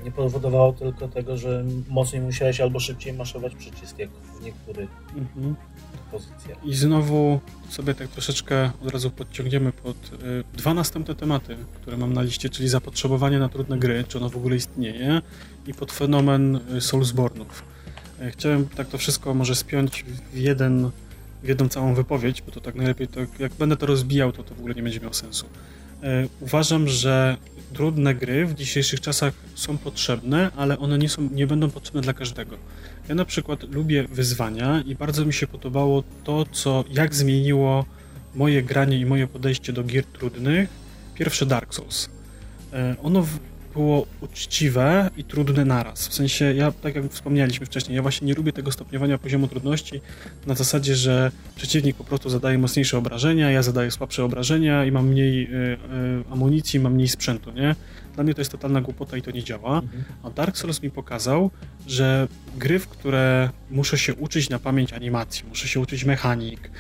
Nie 0.05 0.11
powodowało 0.13 0.73
tylko 0.73 1.09
tego, 1.09 1.37
że 1.37 1.65
mocniej 1.89 2.23
musiałeś 2.23 2.61
albo 2.61 2.81
szybciej 2.81 3.13
maszować 3.13 3.55
przycisk, 3.55 3.99
jak 3.99 4.11
w 4.11 4.45
niektórych 4.45 4.91
Mhm. 5.17 5.55
pozycjach. 6.11 6.65
I 6.65 6.75
znowu 6.75 7.41
sobie 7.69 7.95
tak 7.95 8.09
troszeczkę 8.09 8.71
od 8.83 8.91
razu 8.93 9.11
podciągniemy 9.11 9.73
pod 9.73 9.97
y, 9.97 10.45
dwa 10.57 10.75
następne 10.75 11.15
tematy, 11.15 11.57
które 11.75 11.97
mam 11.97 12.13
na 12.13 12.23
liście, 12.23 12.49
czyli 12.49 12.69
zapotrzebowanie 12.69 13.39
na 13.39 13.49
trudne 13.49 13.79
gry, 13.79 14.05
czy 14.09 14.19
ono 14.19 14.29
w 14.31 14.37
ogóle 14.37 14.57
istnieje, 14.57 15.23
i 15.67 15.75
pod 15.75 15.93
fenomen 15.93 16.61
Soulsbornów. 16.81 17.63
Y, 18.23 18.31
Chciałem 18.31 18.69
tak 18.69 18.89
to 18.89 18.99
wszystko 18.99 19.35
może 19.35 19.55
spiąć 19.55 20.05
w 20.33 20.37
jeden 20.37 20.91
w 21.43 21.49
jedną 21.49 21.69
całą 21.69 21.95
wypowiedź, 21.95 22.43
bo 22.43 22.53
to 22.53 22.61
tak 22.61 22.75
najlepiej, 22.75 23.09
to 23.09 23.21
jak 23.39 23.53
będę 23.53 23.77
to 23.77 23.87
rozbijał, 23.87 24.33
to 24.33 24.43
to 24.43 24.55
w 24.55 24.59
ogóle 24.59 24.75
nie 24.75 24.83
będzie 24.83 25.01
miało 25.01 25.15
sensu. 25.15 25.47
E, 26.03 26.29
Uważam, 26.41 26.89
że 26.89 27.37
trudne 27.73 28.15
gry 28.15 28.47
w 28.47 28.55
dzisiejszych 28.55 29.01
czasach 29.01 29.35
są 29.55 29.79
potrzebne, 29.79 30.51
ale 30.57 30.79
one 30.79 30.99
nie, 30.99 31.09
są, 31.09 31.29
nie 31.33 31.47
będą 31.47 31.71
potrzebne 31.71 32.01
dla 32.01 32.13
każdego. 32.13 32.57
Ja 33.09 33.15
na 33.15 33.25
przykład 33.25 33.63
lubię 33.63 34.09
wyzwania 34.09 34.83
i 34.87 34.95
bardzo 34.95 35.25
mi 35.25 35.33
się 35.33 35.47
podobało 35.47 36.05
to, 36.25 36.47
co, 36.53 36.85
jak 36.91 37.15
zmieniło 37.15 37.85
moje 38.35 38.63
granie 38.63 38.99
i 38.99 39.07
moje 39.07 39.27
podejście 39.27 39.73
do 39.73 39.85
gier 39.85 40.05
trudnych 40.05 40.69
pierwsze 41.15 41.47
Dark 41.47 41.75
Souls. 41.75 42.09
E, 42.73 42.97
Ono 43.03 43.27
było 43.73 44.07
uczciwe 44.21 45.11
i 45.17 45.25
trudne 45.25 45.65
naraz. 45.65 46.09
W 46.09 46.15
sensie, 46.15 46.55
ja, 46.55 46.73
tak 46.73 46.95
jak 46.95 47.11
wspomnieliśmy 47.11 47.67
wcześniej, 47.67 47.97
ja 47.97 48.03
właśnie 48.03 48.27
nie 48.27 48.35
lubię 48.35 48.53
tego 48.53 48.73
stopniowania 48.73 49.19
poziomu 49.19 49.49
trudności 49.49 50.01
na 50.47 50.55
zasadzie, 50.55 50.95
że 50.95 51.31
przeciwnik 51.57 51.97
po 51.97 52.05
prostu 52.05 52.31
zadaje 52.31 52.59
mocniejsze 52.59 52.99
obrażenia, 52.99 53.51
ja 53.51 53.63
zadaję 53.63 53.91
słabsze 53.91 54.25
obrażenia 54.25 54.85
i 54.85 54.93
mam 54.93 55.09
mniej 55.09 55.43
y, 55.43 55.57
y, 55.57 55.79
amunicji, 56.31 56.81
mam 56.81 56.95
mniej 56.95 57.09
sprzętu, 57.09 57.51
nie? 57.51 57.75
Dla 58.15 58.25
mnie 58.25 58.35
to 58.35 58.41
jest 58.41 58.53
totalna 58.53 58.81
głupota 58.81 59.17
i 59.17 59.23
to 59.23 59.31
nie 59.31 59.43
działa. 59.43 59.79
Mhm. 59.79 60.05
A 60.23 60.31
Dark 60.31 60.57
Souls 60.57 60.83
mi 60.83 60.91
pokazał, 60.91 61.51
że 61.87 62.29
gry, 62.57 62.79
w 62.79 62.89
które 62.89 63.51
muszę 63.71 63.99
się 63.99 64.15
uczyć 64.15 64.51
na 64.51 64.59
pamięć 64.59 64.93
animacji, 64.93 65.45
muszę 65.49 65.69
się 65.69 65.81
uczyć 65.81 66.05
mechanik, 66.05 66.71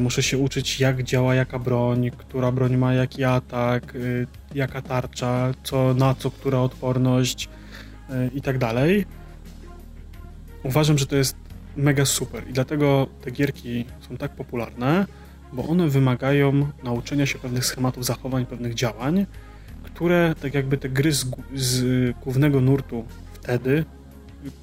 muszę 0.00 0.22
się 0.22 0.38
uczyć 0.38 0.80
jak 0.80 1.02
działa 1.02 1.34
jaka 1.34 1.58
broń, 1.58 2.10
która 2.18 2.52
broń 2.52 2.76
ma 2.76 2.94
jaki 2.94 3.24
atak, 3.24 3.96
e, 3.96 3.98
jaka 4.54 4.82
tarcza, 4.82 5.52
co 5.62 5.94
na 5.94 6.14
co, 6.14 6.30
która 6.30 6.58
odporność 6.58 7.48
e, 8.10 8.28
i 8.34 8.40
tak 8.40 8.58
dalej. 8.58 9.06
Uważam, 10.62 10.98
że 10.98 11.06
to 11.06 11.16
jest 11.16 11.36
mega 11.76 12.04
super 12.04 12.48
i 12.48 12.52
dlatego 12.52 13.06
te 13.22 13.30
gierki 13.30 13.84
są 14.08 14.16
tak 14.16 14.36
popularne, 14.36 15.06
bo 15.52 15.68
one 15.68 15.88
wymagają 15.88 16.68
nauczenia 16.84 17.26
się 17.26 17.38
pewnych 17.38 17.66
schematów 17.66 18.04
zachowań, 18.04 18.46
pewnych 18.46 18.74
działań, 18.74 19.26
które 19.82 20.34
tak 20.42 20.54
jakby 20.54 20.78
te 20.78 20.88
gry 20.88 21.12
z, 21.12 21.26
z 21.54 21.84
głównego 22.18 22.60
nurtu 22.60 23.04
wtedy, 23.32 23.84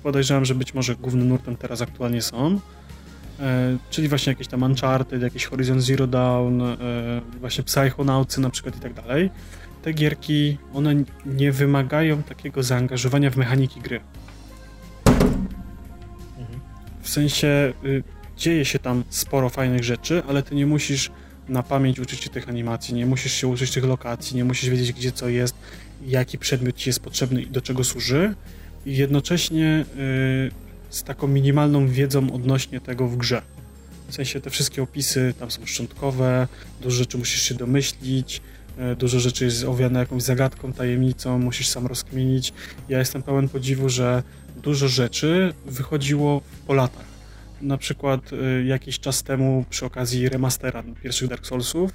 podejrzewam, 0.03 0.45
że 0.45 0.55
być 0.55 0.73
może 0.73 0.95
głównym 0.95 1.27
nurtem 1.27 1.55
teraz 1.55 1.81
aktualnie 1.81 2.21
są, 2.21 2.47
e, 2.55 2.59
czyli 3.89 4.07
właśnie 4.07 4.31
jakieś 4.31 4.47
tam 4.47 4.63
Uncharted, 4.63 5.21
jakiś 5.21 5.45
Horizon 5.45 5.81
Zero 5.81 6.07
Dawn, 6.07 6.61
e, 6.61 6.77
właśnie 7.39 7.63
Psychonautsy 7.63 8.41
na 8.41 8.49
przykład 8.49 8.77
i 8.77 8.79
tak 8.79 8.93
dalej, 8.93 9.29
te 9.81 9.93
gierki, 9.93 10.57
one 10.73 10.95
nie 11.25 11.51
wymagają 11.51 12.23
takiego 12.23 12.63
zaangażowania 12.63 13.29
w 13.29 13.37
mechaniki 13.37 13.81
gry. 13.81 14.01
W 17.01 17.09
sensie 17.09 17.73
y, 17.85 18.03
dzieje 18.37 18.65
się 18.65 18.79
tam 18.79 19.03
sporo 19.09 19.49
fajnych 19.49 19.83
rzeczy, 19.83 20.23
ale 20.27 20.43
ty 20.43 20.55
nie 20.55 20.65
musisz 20.65 21.11
na 21.49 21.63
pamięć 21.63 21.99
uczyć 21.99 22.23
się 22.23 22.29
tych 22.29 22.49
animacji, 22.49 22.93
nie 22.93 23.05
musisz 23.05 23.33
się 23.33 23.47
uczyć 23.47 23.71
tych 23.71 23.83
lokacji, 23.83 24.37
nie 24.37 24.45
musisz 24.45 24.69
wiedzieć 24.69 24.93
gdzie 24.93 25.11
co 25.11 25.29
jest, 25.29 25.55
jaki 26.05 26.37
przedmiot 26.37 26.75
ci 26.75 26.89
jest 26.89 26.99
potrzebny 26.99 27.41
i 27.41 27.47
do 27.47 27.61
czego 27.61 27.83
służy. 27.83 28.35
I 28.85 28.97
jednocześnie 28.97 29.85
y, 29.97 30.70
z 30.91 31.03
taką 31.03 31.27
minimalną 31.27 31.87
wiedzą 31.87 32.33
odnośnie 32.33 32.81
tego 32.81 33.07
w 33.07 33.17
grze. 33.17 33.41
W 34.07 34.15
sensie 34.15 34.41
te 34.41 34.49
wszystkie 34.49 34.83
opisy 34.83 35.33
tam 35.39 35.51
są 35.51 35.65
szczątkowe, 35.65 36.47
dużo 36.81 36.97
rzeczy 36.97 37.17
musisz 37.17 37.41
się 37.41 37.55
domyślić, 37.55 38.41
y, 38.93 38.95
dużo 38.95 39.19
rzeczy 39.19 39.45
jest 39.45 39.63
owiane 39.63 39.99
jakąś 39.99 40.23
zagadką, 40.23 40.73
tajemnicą, 40.73 41.39
musisz 41.39 41.67
sam 41.67 41.87
rozkminić. 41.87 42.53
Ja 42.89 42.99
jestem 42.99 43.23
pełen 43.23 43.49
podziwu, 43.49 43.89
że 43.89 44.23
dużo 44.63 44.87
rzeczy 44.87 45.53
wychodziło 45.65 46.41
po 46.67 46.73
latach. 46.73 47.05
Na 47.61 47.77
przykład 47.77 48.33
y, 48.33 48.63
jakiś 48.65 48.99
czas 48.99 49.23
temu 49.23 49.65
przy 49.69 49.85
okazji 49.85 50.29
remastera 50.29 50.83
pierwszych 51.03 51.29
Dark 51.29 51.47
Soulsów 51.47 51.91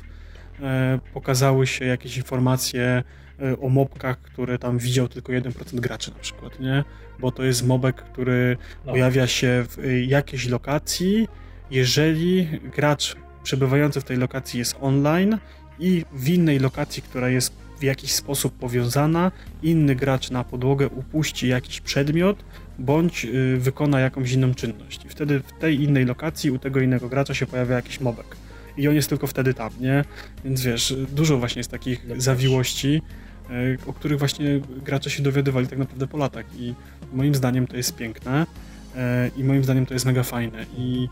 pokazały 1.15 1.67
się 1.67 1.85
jakieś 1.85 2.17
informacje 2.17 3.03
y, 3.43 3.61
o 3.61 3.69
mobkach, 3.69 4.19
które 4.19 4.59
tam 4.59 4.79
widział 4.79 5.09
tylko 5.09 5.33
1% 5.33 5.81
graczy 5.81 6.11
na 6.11 6.19
przykład, 6.19 6.61
nie? 6.61 6.85
Bo 7.19 7.31
to 7.33 7.43
jest 7.45 7.67
mobek, 7.67 7.97
który 7.97 8.57
No. 8.87 8.93
pojawia 8.93 9.27
się 9.27 9.65
w 9.69 9.79
jakiejś 10.07 10.49
lokacji, 10.49 11.29
jeżeli 11.71 12.49
gracz 12.77 13.17
przebywający 13.43 14.01
w 14.01 14.05
tej 14.05 14.17
lokacji 14.17 14.59
jest 14.59 14.77
online 14.81 15.39
i 15.79 16.05
w 16.13 16.29
innej 16.29 16.59
lokacji, 16.59 17.03
która 17.03 17.29
jest 17.29 17.53
w 17.79 17.83
jakiś 17.83 18.13
sposób 18.13 18.59
powiązana, 18.59 19.33
inny 19.63 19.95
gracz 19.95 20.31
na 20.31 20.45
podłogę 20.45 20.89
upuści 20.89 21.49
jakiś 21.49 21.81
przedmiot 21.81 22.45
bądź 22.79 23.25
y, 23.25 23.57
wykona 23.59 24.01
jakąś 24.01 24.33
inną 24.33 24.55
czynność. 24.55 25.05
I 25.05 25.09
wtedy 25.09 25.41
w 25.41 25.53
tej 25.61 25.83
innej 25.83 26.05
lokacji 26.05 26.51
u 26.51 26.59
tego 26.59 26.81
innego 26.81 27.09
gracza 27.09 27.35
się 27.35 27.47
pojawia 27.47 27.77
jakiś 27.77 28.01
mobek. 28.01 28.37
I 28.77 28.89
on 28.89 28.95
jest 28.95 29.09
tylko 29.09 29.27
wtedy 29.27 29.55
tam, 29.55 29.71
nie? 29.81 30.05
Więc 30.45 30.63
wiesz, 30.63 30.95
dużo 31.13 31.39
właśnie 31.39 31.61
jest 31.61 31.71
takich 31.71 31.99
Dokładnie. 31.99 32.23
zawiłości, 32.23 33.03
y, 33.51 33.79
o 33.87 33.93
których 33.93 34.19
właśnie 34.19 34.61
gracze 34.85 35.11
się 35.11 35.23
dowiadywali 35.23 35.67
tak 35.67 35.79
naprawdę 35.79 36.07
po 36.07 36.19
latach. 36.19 36.47
I 36.59 36.75
moim 37.13 37.35
zdaniem 37.35 37.67
to 37.67 37.77
jest 37.77 37.97
piękne 37.97 38.43
y, 38.47 38.97
i 39.37 39.45
moim 39.45 39.65
zdaniem 39.65 39.87
to 39.87 39.95
jest 39.95 40.07
mega 40.07 40.23
fajne. 40.23 40.67
I 40.77 41.09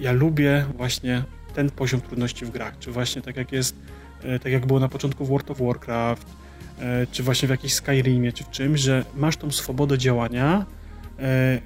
ja 0.00 0.12
lubię 0.12 0.66
właśnie 0.76 1.22
ten 1.54 1.70
poziom 1.70 2.00
trudności 2.00 2.44
w 2.44 2.50
grach, 2.50 2.78
czy 2.78 2.92
właśnie 2.92 3.22
tak 3.22 3.36
jak 3.36 3.52
jest, 3.52 3.76
e, 4.22 4.38
tak 4.38 4.52
jak 4.52 4.66
było 4.66 4.80
na 4.80 4.88
początku 4.88 5.24
w 5.24 5.28
World 5.28 5.50
of 5.50 5.60
Warcraft, 5.60 6.26
e, 6.78 7.06
czy 7.12 7.22
właśnie 7.22 7.48
w 7.48 7.50
jakimś 7.50 7.74
Skyrimie, 7.74 8.32
czy 8.32 8.44
w 8.44 8.50
czymś, 8.50 8.80
że 8.80 9.04
masz 9.14 9.36
tą 9.36 9.50
swobodę 9.50 9.98
działania 9.98 10.66
e, 11.18 11.60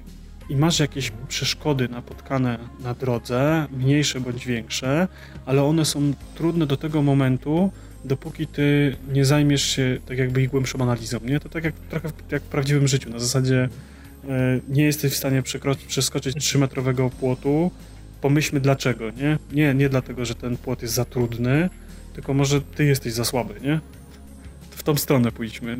i 0.49 0.55
masz 0.55 0.79
jakieś 0.79 1.11
przeszkody 1.27 1.89
napotkane 1.89 2.59
na 2.79 2.93
drodze, 2.93 3.67
mniejsze 3.71 4.19
bądź 4.19 4.45
większe, 4.45 5.07
ale 5.45 5.63
one 5.63 5.85
są 5.85 6.13
trudne 6.35 6.65
do 6.65 6.77
tego 6.77 7.01
momentu, 7.01 7.71
dopóki 8.05 8.47
ty 8.47 8.95
nie 9.13 9.25
zajmiesz 9.25 9.63
się 9.63 9.97
tak 10.07 10.17
jakby 10.17 10.41
ich 10.41 10.49
głębszą 10.49 10.79
analizą, 10.81 11.19
nie? 11.25 11.39
To 11.39 11.49
tak 11.49 11.63
jak, 11.63 11.73
trochę 11.75 12.09
jak 12.31 12.43
w 12.43 12.45
prawdziwym 12.45 12.87
życiu, 12.87 13.09
na 13.09 13.19
zasadzie 13.19 13.69
e, 14.29 14.59
nie 14.69 14.83
jesteś 14.83 15.13
w 15.13 15.17
stanie 15.17 15.43
przeskoczyć 15.87 16.35
3-metrowego 16.35 17.09
płotu, 17.09 17.71
pomyślmy 18.21 18.59
dlaczego, 18.59 19.11
nie? 19.11 19.37
Nie, 19.51 19.73
nie 19.73 19.89
dlatego, 19.89 20.25
że 20.25 20.35
ten 20.35 20.57
płot 20.57 20.81
jest 20.81 20.93
za 20.93 21.05
trudny, 21.05 21.69
tylko 22.13 22.33
może 22.33 22.61
ty 22.61 22.85
jesteś 22.85 23.13
za 23.13 23.25
słaby, 23.25 23.53
nie? 23.61 23.79
W 24.71 24.83
tą 24.83 24.95
stronę 24.95 25.31
pójdźmy. 25.31 25.77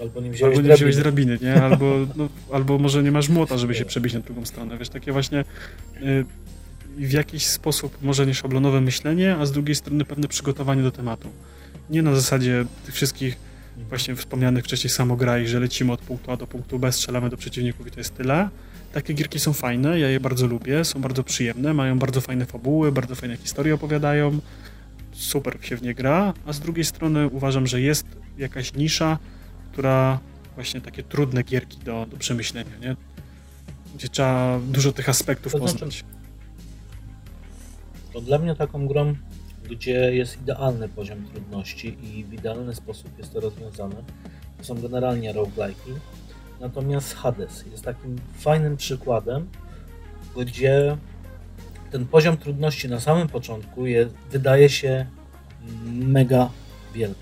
Albo 0.00 0.20
nie 0.20 0.30
wziąłeś 0.30 0.56
Albo 0.56 0.68
nie 0.68 0.74
wziąłeś 0.74 0.96
drabiny. 0.96 1.38
nie? 1.42 1.62
Albo, 1.66 2.06
no, 2.16 2.28
albo 2.52 2.78
może 2.78 3.02
nie 3.02 3.12
masz 3.12 3.28
młota, 3.28 3.58
żeby 3.58 3.74
się 3.74 3.84
przebić 3.84 4.14
na 4.14 4.20
drugą 4.20 4.44
stronę. 4.44 4.78
Wiesz, 4.78 4.88
takie 4.88 5.12
właśnie 5.12 5.44
y, 6.02 6.24
w 6.96 7.12
jakiś 7.12 7.46
sposób 7.46 8.02
może 8.02 8.26
nie 8.26 8.34
szablonowe 8.34 8.80
myślenie, 8.80 9.36
a 9.36 9.46
z 9.46 9.52
drugiej 9.52 9.74
strony 9.74 10.04
pewne 10.04 10.28
przygotowanie 10.28 10.82
do 10.82 10.90
tematu. 10.90 11.28
Nie 11.90 12.02
na 12.02 12.14
zasadzie 12.14 12.64
tych 12.86 12.94
wszystkich 12.94 13.36
właśnie 13.88 14.16
wspomnianych 14.16 14.64
wcześniej 14.64 14.90
samograj, 14.90 15.46
że 15.46 15.60
lecimy 15.60 15.92
od 15.92 16.00
punktu 16.00 16.30
A 16.30 16.36
do 16.36 16.46
punktu 16.46 16.78
B, 16.78 16.92
strzelamy 16.92 17.30
do 17.30 17.36
przeciwników 17.36 17.86
i 17.86 17.90
to 17.90 18.00
jest 18.00 18.16
tyle. 18.16 18.48
Takie 18.92 19.14
gierki 19.14 19.40
są 19.40 19.52
fajne, 19.52 20.00
ja 20.00 20.08
je 20.08 20.20
bardzo 20.20 20.46
lubię, 20.46 20.84
są 20.84 21.00
bardzo 21.00 21.24
przyjemne, 21.24 21.74
mają 21.74 21.98
bardzo 21.98 22.20
fajne 22.20 22.46
fabuły, 22.46 22.92
bardzo 22.92 23.14
fajne 23.14 23.36
historie 23.36 23.74
opowiadają, 23.74 24.40
super 25.12 25.58
się 25.60 25.76
w 25.76 25.82
nie 25.82 25.94
gra, 25.94 26.34
a 26.46 26.52
z 26.52 26.60
drugiej 26.60 26.84
strony 26.84 27.28
uważam, 27.28 27.66
że 27.66 27.80
jest 27.80 28.06
jakaś 28.38 28.74
nisza, 28.74 29.18
która 29.76 30.18
właśnie 30.54 30.80
takie 30.80 31.02
trudne 31.02 31.42
gierki 31.42 31.78
do, 31.78 32.06
do 32.10 32.16
przemyślenia, 32.16 32.76
nie? 32.80 32.96
Gdzie 33.94 34.08
trzeba 34.08 34.60
dużo 34.68 34.92
tych 34.92 35.08
aspektów 35.08 35.52
To 35.52 35.58
znaczy- 35.58 35.72
poznać. 35.72 36.04
To 38.12 38.20
dla 38.20 38.38
mnie 38.38 38.54
taką 38.54 38.86
grą, 38.86 39.14
gdzie 39.70 40.14
jest 40.14 40.40
idealny 40.42 40.88
poziom 40.88 41.24
trudności 41.24 41.98
i 42.02 42.24
w 42.24 42.32
idealny 42.32 42.74
sposób 42.74 43.18
jest 43.18 43.32
to 43.32 43.40
rozwiązane, 43.40 43.94
to 44.58 44.64
są 44.64 44.74
generalnie 44.74 45.32
roguelike'i. 45.34 45.94
Natomiast 46.60 47.14
Hades 47.14 47.64
jest 47.70 47.84
takim 47.84 48.16
fajnym 48.38 48.76
przykładem, 48.76 49.48
gdzie 50.36 50.96
ten 51.90 52.06
poziom 52.06 52.36
trudności 52.36 52.88
na 52.88 53.00
samym 53.00 53.28
początku 53.28 53.86
jest, 53.86 54.14
wydaje 54.30 54.68
się 54.68 55.06
mega 55.86 56.50
wielki. 56.94 57.20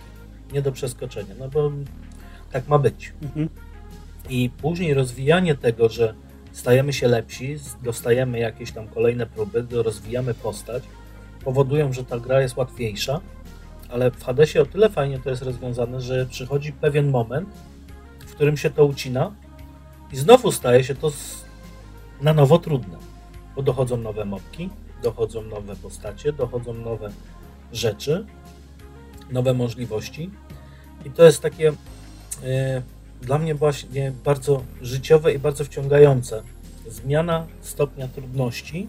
Nie 0.53 0.63
do 0.63 0.73
przeskoczenia, 0.73 1.35
no 1.39 1.49
bo 1.49 1.73
tak 2.55 2.69
ma 2.69 2.79
być. 2.79 3.13
Mhm. 3.23 3.49
I 4.29 4.51
później 4.51 4.95
rozwijanie 4.95 5.55
tego, 5.55 5.89
że 5.89 6.15
stajemy 6.53 6.93
się 6.93 7.09
lepsi, 7.09 7.57
dostajemy 7.83 8.39
jakieś 8.39 8.73
tam 8.73 8.89
kolejne 8.89 9.27
próby, 9.27 9.67
rozwijamy 9.71 10.35
postać, 10.35 10.83
powodują, 11.45 11.93
że 11.93 12.05
ta 12.05 12.21
gra 12.21 12.41
jest 12.41 12.57
łatwiejsza, 12.57 13.21
ale 13.89 14.11
w 14.11 14.25
Hadesie 14.25 14.63
o 14.63 14.67
tyle 14.67 14.91
fajnie 14.91 15.19
to 15.19 15.31
jest 15.31 15.43
rozwiązane, 15.43 16.01
że 16.01 16.27
przychodzi 16.27 16.73
pewien 16.73 17.11
moment, 17.11 17.49
w 18.27 18.35
którym 18.35 18.57
się 18.57 18.71
to 18.71 18.85
ucina 18.85 19.35
i 20.13 20.17
znowu 20.17 20.53
staje 20.53 20.85
się 20.85 20.95
to 20.95 21.13
na 22.21 22.35
nowo 22.35 22.59
trudne, 22.59 22.99
bo 23.57 23.63
dochodzą 23.63 23.97
nowe 23.97 24.25
mopki, 24.25 24.71
dochodzą 25.03 25.43
nowe 25.43 25.77
postacie, 25.77 26.33
dochodzą 26.33 26.75
nowe 26.75 27.11
rzeczy, 27.73 28.27
nowe 29.31 29.55
możliwości 29.55 30.31
i 31.05 31.11
to 31.11 31.25
jest 31.25 31.43
takie 31.43 31.73
dla 33.23 33.39
mnie 33.39 33.55
właśnie 33.55 34.13
bardzo 34.25 34.63
życiowe 34.83 35.35
i 35.35 35.39
bardzo 35.39 35.65
wciągające. 35.65 36.43
Zmiana 36.91 37.47
stopnia 37.63 38.09
trudności, 38.09 38.89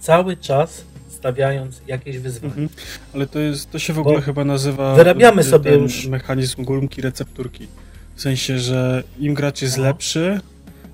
cały 0.00 0.36
czas 0.36 0.84
stawiając 1.08 1.80
jakieś 1.86 2.18
wyzwanie. 2.18 2.46
Mhm. 2.52 2.68
Ale 3.14 3.26
to, 3.26 3.38
jest, 3.38 3.70
to 3.70 3.78
się 3.78 3.92
w 3.92 3.96
Bo 3.96 4.02
ogóle 4.02 4.20
chyba 4.20 4.44
nazywa 4.44 4.94
wyrabiamy 4.94 5.44
sobie 5.44 5.72
już- 5.74 6.06
mechanizm 6.06 6.64
gumki 6.64 7.02
recepturki. 7.02 7.66
W 8.14 8.20
sensie, 8.22 8.58
że 8.58 9.02
im 9.18 9.34
gracz 9.34 9.62
jest 9.62 9.76
No. 9.78 9.82
lepszy, 9.82 10.40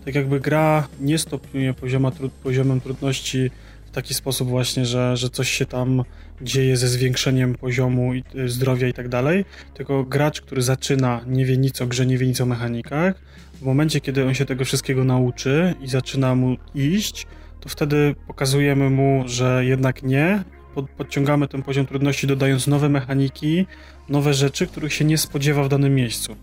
tak 0.04 0.14
jakby 0.14 0.40
gra 0.40 0.88
nie 1.00 1.18
stopniuje 1.18 1.74
pozioma, 1.74 2.10
tru, 2.10 2.28
poziomem 2.42 2.80
trudności 2.80 3.50
taki 3.96 4.14
sposób 4.14 4.48
właśnie, 4.48 4.86
że, 4.86 5.16
że 5.16 5.30
coś 5.30 5.50
się 5.50 5.66
tam 5.66 6.04
dzieje 6.42 6.76
ze 6.76 6.88
zwiększeniem 6.88 7.54
poziomu 7.54 8.14
i, 8.14 8.24
y, 8.34 8.48
zdrowia 8.48 8.88
i 8.88 8.92
tak 8.92 9.08
dalej, 9.08 9.44
tylko 9.74 10.04
gracz, 10.04 10.40
który 10.40 10.62
zaczyna, 10.62 11.20
nie 11.26 11.44
wie 11.44 11.56
nic 11.56 11.82
o 11.82 11.86
grze, 11.86 12.06
nie 12.06 12.18
wie 12.18 12.26
nic 12.26 12.40
o 12.40 12.46
mechanikach, 12.46 13.14
w 13.54 13.62
momencie, 13.62 14.00
kiedy 14.00 14.26
on 14.26 14.34
się 14.34 14.44
tego 14.44 14.64
wszystkiego 14.64 15.04
nauczy 15.04 15.74
i 15.80 15.88
zaczyna 15.88 16.34
mu 16.34 16.56
iść, 16.74 17.26
to 17.60 17.68
wtedy 17.68 18.14
pokazujemy 18.26 18.90
mu, 18.90 19.24
że 19.26 19.64
jednak 19.64 20.02
nie, 20.02 20.44
pod, 20.74 20.90
podciągamy 20.90 21.48
ten 21.48 21.62
poziom 21.62 21.86
trudności, 21.86 22.26
dodając 22.26 22.66
nowe 22.66 22.88
mechaniki, 22.88 23.66
nowe 24.08 24.34
rzeczy, 24.34 24.66
których 24.66 24.92
się 24.92 25.04
nie 25.04 25.18
spodziewa 25.18 25.62
w 25.62 25.68
danym 25.68 25.94
miejscu. 25.94 26.36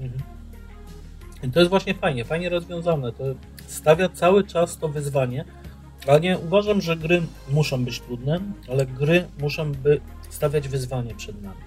Mhm. 0.00 0.22
To 1.52 1.60
jest 1.60 1.70
właśnie 1.70 1.94
fajnie, 1.94 2.24
fajnie 2.24 2.48
rozwiązane. 2.48 3.12
To 3.12 3.24
stawia 3.66 4.08
cały 4.08 4.44
czas 4.44 4.78
to 4.78 4.88
wyzwanie, 4.88 5.44
ale 6.06 6.20
nie 6.20 6.38
uważam, 6.38 6.80
że 6.80 6.96
gry 6.96 7.22
muszą 7.50 7.84
być 7.84 8.00
trudne, 8.00 8.40
ale 8.70 8.86
gry 8.86 9.24
muszą 9.40 9.72
by 9.72 10.00
stawiać 10.30 10.68
wyzwanie 10.68 11.14
przed 11.14 11.42
nami. 11.42 11.60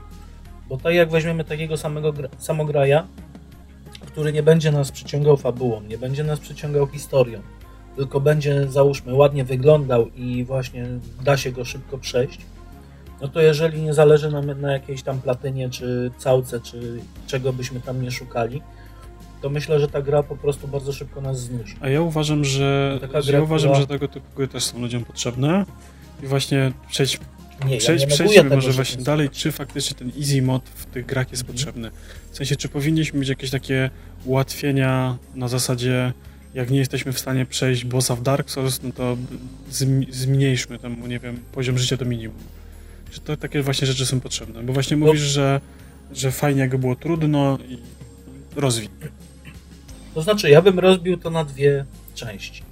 Bo 0.70 0.78
tak 0.78 0.94
jak 0.94 1.10
weźmiemy 1.10 1.44
takiego 1.44 1.78
samego 1.78 2.14
gra, 2.14 2.30
samograja, 2.38 3.08
który 4.06 4.34
nie 4.34 4.44
będzie 4.44 4.72
nas 4.72 4.92
przyciągał 4.92 5.38
fabułą, 5.38 5.82
nie 5.82 5.98
będzie 5.98 6.24
nas 6.24 6.40
przyciągał 6.40 6.88
historią, 6.88 7.42
tylko 7.96 8.20
będzie, 8.20 8.68
załóżmy, 8.68 9.14
ładnie 9.14 9.44
wyglądał 9.44 10.08
i 10.08 10.46
właśnie 10.46 10.86
da 11.24 11.38
się 11.38 11.52
go 11.52 11.66
szybko 11.66 11.98
przejść, 11.98 12.40
no 13.22 13.28
to 13.28 13.42
jeżeli 13.42 13.82
nie 13.82 13.94
zależy 13.94 14.32
nam 14.32 14.62
na 14.62 14.74
jakiejś 14.74 15.04
tam 15.04 15.22
platynie, 15.22 15.70
czy 15.70 16.12
całce, 16.18 16.60
czy 16.60 17.00
czego 17.28 17.54
byśmy 17.54 17.82
tam 17.82 18.02
nie 18.02 18.12
szukali, 18.12 18.62
to 19.42 19.50
myślę, 19.50 19.80
że 19.80 19.88
ta 19.88 20.02
gra 20.02 20.24
po 20.24 20.36
prostu 20.38 20.68
bardzo 20.68 20.94
szybko 20.94 21.22
nas 21.22 21.40
znuzi. 21.40 21.76
A 21.82 21.90
ja 21.90 22.02
uważam, 22.02 22.46
że 22.46 22.98
Taka 23.02 23.22
gra, 23.22 23.38
ja 23.38 23.44
uważam, 23.44 23.70
która- 23.72 23.82
że 23.82 23.88
tego 23.88 24.08
typu 24.08 24.26
gry 24.36 24.48
też 24.48 24.64
są 24.64 24.80
ludziom 24.82 25.06
potrzebne 25.06 25.66
i 26.24 26.28
właśnie 26.28 26.72
przejść, 26.90 27.20
Nie, 27.68 27.78
Przejdź, 27.78 28.02
ja 28.02 28.08
przejdźmy 28.08 28.44
tego, 28.44 28.56
może 28.56 28.68
że 28.72 28.76
właśnie 28.76 29.04
dalej, 29.04 29.30
czy 29.30 29.52
faktycznie 29.52 29.98
ten 29.98 30.12
easy 30.20 30.42
mod 30.42 30.64
w 30.76 30.86
tych 30.86 31.06
grach 31.06 31.32
jest 31.32 31.44
Mhm. 31.44 31.56
potrzebny. 31.58 31.92
W 32.32 32.38
sensie, 32.38 32.56
czy 32.56 32.70
powinniśmy 32.70 33.20
mieć 33.20 33.30
jakieś 33.30 33.50
takie 33.50 33.90
ułatwienia 34.26 35.18
na 35.36 35.48
zasadzie, 35.48 36.14
jak 36.54 36.70
nie 36.72 36.78
jesteśmy 36.80 37.14
w 37.14 37.20
stanie 37.20 37.46
przejść 37.46 37.86
bossa 37.86 38.16
w 38.16 38.22
Dark 38.22 38.50
Souls, 38.50 38.84
no 38.84 38.92
to 38.92 39.18
zm- 39.72 40.06
zmniejszmy 40.12 40.80
tam, 40.80 41.08
nie 41.10 41.20
wiem, 41.20 41.40
poziom 41.52 41.78
życia 41.78 41.98
do 41.98 42.06
minimum. 42.06 42.38
Czy 43.12 43.20
to 43.22 43.38
takie 43.38 43.62
właśnie 43.62 43.88
rzeczy 43.88 44.06
są 44.06 44.20
potrzebne? 44.20 44.64
Bo 44.64 44.74
właśnie 44.74 44.98
Bo- 44.98 45.06
mówisz, 45.06 45.22
że, 45.22 45.62
że 46.14 46.32
fajnie 46.32 46.62
jakby 46.62 46.78
było 46.78 46.96
trudno 46.96 47.58
i 47.70 47.78
rozwij. 48.56 48.90
To 50.18 50.22
znaczy, 50.22 50.50
ja 50.50 50.62
bym 50.62 50.80
rozbił 50.80 51.18
to 51.18 51.30
na 51.30 51.44
dwie 51.44 51.86
części. 52.16 52.64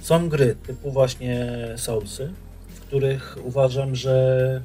Są 0.00 0.28
gry 0.28 0.56
typu 0.66 0.90
właśnie 0.90 1.48
Soulsy, 1.76 2.32
w 2.68 2.80
których 2.80 3.38
uważam, 3.44 3.94
że 3.94 4.62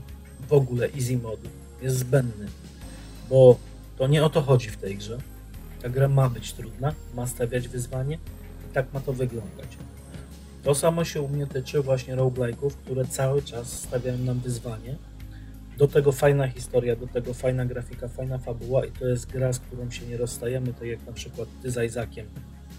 w 0.49 0.53
ogóle 0.53 0.89
easy 0.95 1.17
mode 1.17 1.49
jest 1.81 1.97
zbędny, 1.97 2.47
bo 3.29 3.57
to 3.97 4.07
nie 4.07 4.23
o 4.23 4.29
to 4.29 4.41
chodzi 4.41 4.69
w 4.69 4.77
tej 4.77 4.97
grze. 4.97 5.17
Ta 5.81 5.89
gra 5.89 6.07
ma 6.07 6.29
być 6.29 6.53
trudna, 6.53 6.93
ma 7.15 7.27
stawiać 7.27 7.67
wyzwanie 7.67 8.15
i 8.69 8.73
tak 8.73 8.93
ma 8.93 8.99
to 8.99 9.13
wyglądać. 9.13 9.77
To 10.63 10.75
samo 10.75 11.05
się 11.05 11.21
u 11.21 11.27
mnie 11.27 11.47
tyczy 11.47 11.81
właśnie 11.81 12.15
roguelike'ów, 12.15 12.71
które 12.71 13.05
cały 13.05 13.41
czas 13.41 13.71
stawiają 13.71 14.17
nam 14.17 14.39
wyzwanie. 14.39 14.95
Do 15.79 15.87
tego 15.87 16.11
fajna 16.11 16.47
historia, 16.47 16.95
do 16.95 17.07
tego 17.07 17.33
fajna 17.33 17.65
grafika, 17.65 18.07
fajna 18.07 18.37
fabuła 18.37 18.85
i 18.85 18.91
to 18.91 19.07
jest 19.07 19.25
gra, 19.31 19.53
z 19.53 19.59
którą 19.59 19.91
się 19.91 20.05
nie 20.05 20.17
rozstajemy, 20.17 20.73
tak 20.73 20.87
jak 20.87 21.05
na 21.07 21.13
przykład 21.13 21.47
ty 21.61 21.71
z 21.71 21.85
Isaakiem 21.85 22.25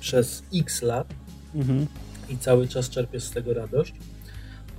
przez 0.01 0.43
x 0.55 0.83
lat 0.83 1.07
Mhm. 1.55 1.87
i 2.29 2.39
cały 2.39 2.69
czas 2.69 2.91
czerpiesz 2.91 3.23
z 3.25 3.31
tego 3.31 3.55
radość. 3.55 3.95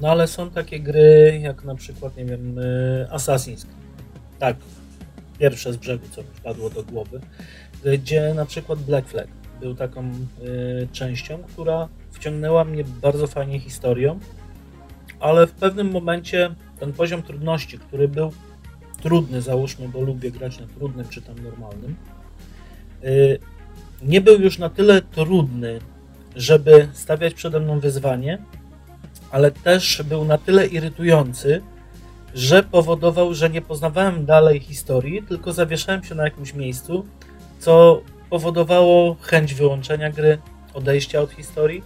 No 0.02 0.10
ale 0.10 0.28
są 0.28 0.50
takie 0.52 0.80
gry, 0.80 1.40
jak 1.44 1.64
na 1.64 1.76
przykład, 1.76 2.18
nie 2.18 2.26
wiem, 2.26 2.58
y, 2.60 3.08
Assassin's 3.12 3.62
Creed. 3.62 3.82
Tak, 4.40 4.58
pierwsze 5.40 5.74
z 5.74 5.78
brzegu, 5.78 6.06
co 6.12 6.22
mi 6.22 6.28
wpadło 6.34 6.70
do 6.70 6.84
głowy, 6.84 7.22
gdzie 7.98 8.34
na 8.34 8.46
przykład 8.46 8.80
Black 8.80 9.08
Flag 9.10 9.28
był 9.62 9.76
taką 9.76 10.10
y, 10.10 10.88
częścią, 10.92 11.44
która 11.44 11.88
wciągnęła 12.12 12.64
mnie 12.64 12.84
bardzo 13.02 13.28
fajnie 13.28 13.60
historią, 13.60 14.20
ale 15.20 15.48
w 15.48 15.52
pewnym 15.52 15.92
momencie 15.92 16.56
ten 16.82 16.94
poziom 16.94 17.22
trudności, 17.24 17.80
który 17.80 18.08
był 18.08 18.32
trudny, 19.02 19.42
załóżmy, 19.42 19.90
bo 19.90 20.02
lubię 20.02 20.32
grać 20.32 20.60
na 20.60 20.68
trudnym 20.68 21.08
czy 21.10 21.22
tam 21.22 21.44
normalnym, 21.44 21.96
y, 23.04 23.40
nie 24.02 24.22
był 24.22 24.42
już 24.42 24.58
na 24.58 24.70
tyle 24.70 25.02
trudny, 25.02 25.80
żeby 26.36 26.88
stawiać 26.94 27.34
przede 27.34 27.60
mną 27.60 27.80
wyzwanie, 27.80 28.38
ale 29.32 29.52
też 29.52 30.04
był 30.06 30.26
na 30.26 30.38
tyle 30.38 30.68
irytujący, 30.68 31.62
że 32.36 32.64
powodował, 32.64 33.34
że 33.34 33.50
nie 33.50 33.62
poznawałem 33.62 34.26
dalej 34.26 34.60
historii, 34.60 35.24
tylko 35.24 35.54
zawieszałem 35.54 36.04
się 36.04 36.16
na 36.16 36.24
jakimś 36.24 36.54
miejscu, 36.54 37.06
co 37.60 38.02
powodowało 38.30 39.16
chęć 39.22 39.54
wyłączenia 39.54 40.12
gry, 40.12 40.38
odejścia 40.74 41.22
od 41.22 41.32
historii, 41.32 41.84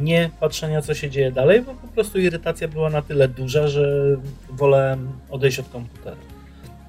nie 0.00 0.30
patrzenia, 0.40 0.82
co 0.82 0.94
się 0.94 1.10
dzieje 1.10 1.32
dalej, 1.32 1.62
bo 1.62 1.74
po 1.74 1.88
prostu 1.88 2.18
irytacja 2.18 2.68
była 2.68 2.90
na 2.90 3.02
tyle 3.02 3.28
duża, 3.28 3.68
że 3.68 4.16
wolałem 4.50 5.12
odejść 5.30 5.58
od 5.58 5.68
komputera. 5.68 6.16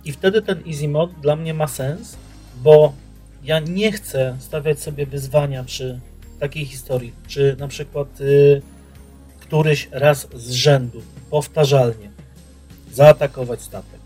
I 0.05 0.11
wtedy 0.11 0.41
ten 0.41 0.63
easy 0.67 0.87
mode 0.87 1.13
dla 1.21 1.35
mnie 1.35 1.53
ma 1.53 1.67
sens, 1.67 2.17
bo 2.63 2.93
ja 3.43 3.59
nie 3.59 3.91
chcę 3.91 4.35
stawiać 4.39 4.79
sobie 4.79 5.05
wyzwania 5.05 5.63
przy 5.63 5.99
takiej 6.39 6.65
historii, 6.65 7.13
czy 7.27 7.55
na 7.59 7.67
przykład 7.67 8.21
y, 8.21 8.61
któryś 9.39 9.89
raz 9.91 10.27
z 10.35 10.51
rzędu, 10.51 11.01
powtarzalnie, 11.29 12.09
zaatakować 12.93 13.61
statek, 13.61 13.99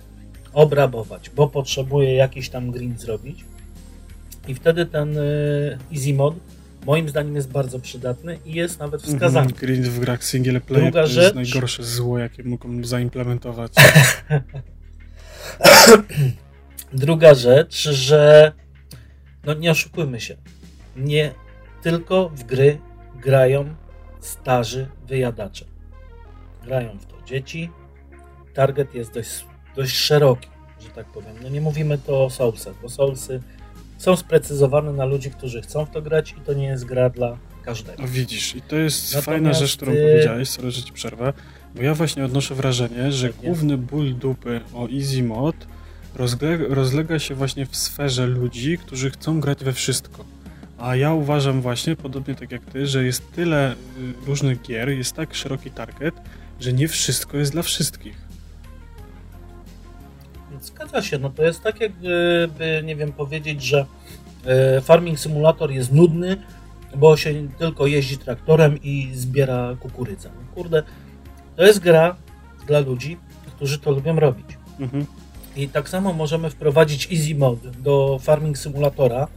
obrabować, 0.53 1.29
bo 1.29 1.47
potrzebuję 1.47 2.15
jakiś 2.15 2.49
tam 2.49 2.71
grind 2.71 3.01
zrobić. 3.01 3.45
I 4.47 4.55
wtedy 4.55 4.85
ten 4.85 5.17
y, 5.17 5.77
easy 5.93 6.13
mode 6.13 6.39
moim 6.87 7.09
zdaniem 7.09 7.35
jest 7.35 7.51
bardzo 7.51 7.79
przydatny 7.79 8.39
i 8.45 8.53
jest 8.53 8.79
nawet 8.79 9.01
wskazany. 9.01 9.47
Mhm. 9.47 9.59
Grind 9.59 9.87
w 9.87 9.99
grach 9.99 10.23
single 10.23 10.61
player 10.61 10.83
Druga 10.83 11.01
to 11.01 11.07
rzecz- 11.07 11.23
jest 11.23 11.35
najgorsze 11.35 11.83
zło, 11.83 12.17
jakie 12.17 12.43
mogą 12.43 12.83
zaimplementować. 12.83 13.71
Druga 16.93 17.33
rzecz, 17.33 17.89
że 17.89 18.51
no 19.45 19.53
nie 19.53 19.71
oszukujmy 19.71 20.21
się, 20.21 20.37
nie 20.95 21.33
tylko 21.81 22.29
w 22.29 22.43
gry 22.43 22.79
grają 23.21 23.75
starzy 24.19 24.87
wyjadacze. 25.07 25.65
Grają 26.65 26.97
w 26.99 27.05
to 27.05 27.15
dzieci. 27.25 27.69
Target 28.53 28.95
jest 28.95 29.13
dość, 29.13 29.45
dość 29.75 29.95
szeroki, 29.95 30.47
że 30.79 30.89
tak 30.89 31.05
powiem. 31.05 31.35
No 31.43 31.49
nie 31.49 31.61
mówimy 31.61 31.97
to 31.97 32.25
o 32.25 32.29
Soulsach, 32.29 32.73
bo 32.81 32.89
Soulsy 32.89 33.41
są 33.97 34.15
sprecyzowane 34.15 34.93
na 34.93 35.05
ludzi, 35.05 35.31
którzy 35.31 35.61
chcą 35.61 35.85
w 35.85 35.89
to 35.89 36.01
grać 36.01 36.35
i 36.37 36.41
to 36.45 36.53
nie 36.53 36.65
jest 36.67 36.85
gra 36.85 37.09
dla 37.09 37.37
każdego. 37.65 38.03
A 38.03 38.07
widzisz, 38.07 38.55
i 38.55 38.61
to 38.61 38.75
jest 38.75 39.03
Natomiast, 39.05 39.25
fajna 39.25 39.53
rzecz, 39.53 39.75
którą 39.75 39.91
y- 39.91 39.95
powiedziałeś, 39.95 40.49
sorry, 40.49 40.71
że 40.71 40.83
ci 40.83 40.93
przerwę, 40.93 41.33
bo 41.75 41.81
ja 41.81 41.93
właśnie 41.93 42.25
odnoszę 42.25 42.55
wrażenie, 42.55 43.11
że 43.11 43.27
Pewnie. 43.27 43.47
główny 43.47 43.77
ból 43.77 44.15
dupy 44.15 44.61
o 44.73 44.87
Easy 44.89 45.23
Mod 45.23 45.55
rozle- 46.17 46.65
rozlega 46.69 47.19
się 47.19 47.35
właśnie 47.35 47.65
w 47.65 47.75
sferze 47.77 48.27
ludzi, 48.27 48.77
którzy 48.77 49.09
chcą 49.11 49.39
grać 49.39 49.63
we 49.63 49.73
wszystko. 49.73 50.25
A 50.77 50.95
ja 50.95 51.13
uważam 51.13 51.61
właśnie, 51.61 51.95
podobnie 51.95 52.35
tak 52.35 52.51
jak 52.51 52.65
ty, 52.65 52.87
że 52.87 53.03
jest 53.05 53.31
tyle 53.31 53.71
y, 53.73 53.75
różnych 54.25 54.61
gier, 54.61 54.89
jest 54.89 55.13
tak 55.15 55.35
szeroki 55.35 55.71
target, 55.71 56.15
że 56.59 56.73
nie 56.73 56.87
wszystko 56.87 57.37
jest 57.37 57.51
dla 57.51 57.61
wszystkich. 57.61 58.26
Zgadza 60.61 61.01
się, 61.01 61.17
no 61.19 61.29
to 61.29 61.43
jest 61.43 61.63
tak 61.63 61.81
jakby, 61.81 62.49
nie 62.83 62.95
wiem, 62.95 63.11
powiedzieć, 63.11 63.61
że 63.61 63.85
e, 64.45 64.81
Farming 64.81 65.19
Simulator 65.19 65.71
jest 65.71 65.91
nudny, 65.93 66.37
bo 66.95 67.17
się 67.17 67.47
tylko 67.57 67.87
jeździ 67.87 68.17
traktorem 68.17 68.83
i 68.83 69.09
zbiera 69.13 69.75
kukurydzę. 69.79 70.29
No 70.35 70.55
Kurde, 70.55 70.83
to 71.55 71.63
jest 71.63 71.79
gra 71.79 72.15
dla 72.67 72.79
ludzi, 72.79 73.17
którzy 73.55 73.79
to 73.79 73.91
lubią 73.91 74.19
robić. 74.19 74.45
Mhm. 74.79 75.05
I 75.55 75.69
tak 75.69 75.89
samo 75.89 76.13
możemy 76.13 76.49
wprowadzić 76.49 77.11
Easy 77.11 77.35
Mode 77.35 77.71
do 77.71 78.19
Farming 78.21 78.57
Simulatora 78.57 79.27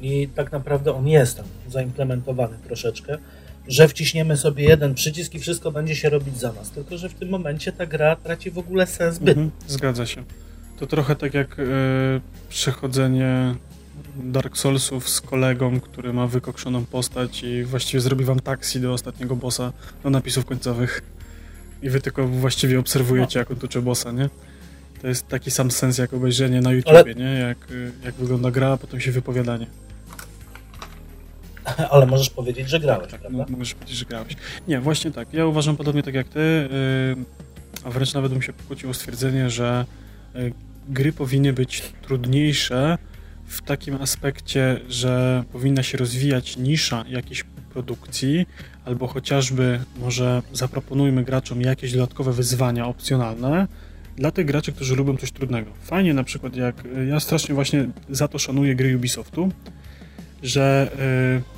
i 0.00 0.28
tak 0.28 0.52
naprawdę 0.52 0.94
on 0.94 1.08
jest 1.08 1.36
tam 1.36 1.46
zaimplementowany 1.68 2.56
troszeczkę, 2.64 3.18
że 3.68 3.88
wciśniemy 3.88 4.36
sobie 4.36 4.64
jeden 4.64 4.94
przycisk 4.94 5.34
i 5.34 5.38
wszystko 5.38 5.72
będzie 5.72 5.96
się 5.96 6.10
robić 6.10 6.38
za 6.38 6.52
nas. 6.52 6.70
Tylko, 6.70 6.98
że 6.98 7.08
w 7.08 7.14
tym 7.14 7.28
momencie 7.28 7.72
ta 7.72 7.86
gra 7.86 8.16
traci 8.16 8.50
w 8.50 8.58
ogóle 8.58 8.86
sens 8.86 9.18
bytu. 9.18 9.40
Mhm, 9.40 9.50
zgadza 9.66 10.06
się. 10.06 10.24
To 10.78 10.86
trochę 10.86 11.16
tak 11.16 11.34
jak 11.34 11.58
e, 11.58 11.62
przechodzenie 12.48 13.54
Dark 14.16 14.56
Soulsów 14.56 15.08
z 15.08 15.20
kolegą, 15.20 15.80
który 15.80 16.12
ma 16.12 16.26
wykokszoną 16.26 16.84
postać 16.84 17.42
i 17.42 17.64
właściwie 17.64 18.00
zrobi 18.00 18.24
wam 18.24 18.40
taksi 18.40 18.80
do 18.80 18.92
ostatniego 18.92 19.36
bossa 19.36 19.72
do 20.02 20.10
napisów 20.10 20.44
końcowych. 20.44 21.02
I 21.82 21.90
wy 21.90 22.00
tylko 22.00 22.28
właściwie 22.28 22.78
obserwujecie, 22.78 23.38
jak 23.38 23.50
on 23.50 23.56
tucze 23.56 23.82
bossa, 23.82 24.12
nie? 24.12 24.30
To 25.02 25.08
jest 25.08 25.28
taki 25.28 25.50
sam 25.50 25.70
sens 25.70 25.98
jak 25.98 26.12
obejrzenie 26.14 26.60
na 26.60 26.72
YouTubie, 26.72 27.14
nie? 27.14 27.24
Jak, 27.24 27.58
e, 28.02 28.06
jak 28.06 28.14
wygląda 28.14 28.50
gra, 28.50 28.68
a 28.68 28.76
potem 28.76 29.00
się 29.00 29.12
wypowiadanie. 29.12 29.66
Ale 31.90 32.06
możesz 32.06 32.30
powiedzieć, 32.30 32.68
że 32.68 32.80
grałeś, 32.80 33.10
Tak, 33.10 33.20
prawda? 33.20 33.44
no, 33.48 33.56
możesz 33.58 33.74
powiedzieć, 33.74 33.96
że 33.96 34.04
grałeś. 34.04 34.36
Nie, 34.68 34.80
właśnie 34.80 35.10
tak. 35.10 35.32
Ja 35.32 35.46
uważam 35.46 35.76
podobnie 35.76 36.02
tak 36.02 36.14
jak 36.14 36.28
ty, 36.28 36.68
yy, 37.16 37.24
a 37.84 37.90
wręcz 37.90 38.14
nawet 38.14 38.32
bym 38.32 38.42
się 38.42 38.52
pokłócił 38.52 38.90
o 38.90 38.94
stwierdzenie, 38.94 39.50
że 39.50 39.84
yy, 40.34 40.52
gry 40.88 41.12
powinny 41.12 41.52
być 41.52 41.82
trudniejsze 42.02 42.98
w 43.46 43.62
takim 43.62 43.94
aspekcie, 43.94 44.80
że 44.88 45.44
powinna 45.52 45.82
się 45.82 45.98
rozwijać 45.98 46.56
nisza 46.56 47.04
jakiejś 47.08 47.44
produkcji, 47.72 48.46
albo 48.84 49.06
chociażby 49.06 49.80
może 49.96 50.42
zaproponujmy 50.52 51.24
graczom 51.24 51.60
jakieś 51.60 51.92
dodatkowe 51.92 52.32
wyzwania 52.32 52.86
opcjonalne 52.86 53.66
dla 54.16 54.30
tych 54.30 54.46
graczy, 54.46 54.72
którzy 54.72 54.96
lubią 54.96 55.16
coś 55.16 55.32
trudnego. 55.32 55.70
Fajnie 55.82 56.14
na 56.14 56.24
przykład 56.24 56.56
jak, 56.56 56.86
y, 56.86 57.06
ja 57.06 57.20
strasznie 57.20 57.54
właśnie 57.54 57.88
za 58.10 58.28
to 58.28 58.38
szanuję 58.38 58.74
gry 58.74 58.96
Ubisoftu, 58.96 59.50
że 60.42 60.90
y, 61.38 61.51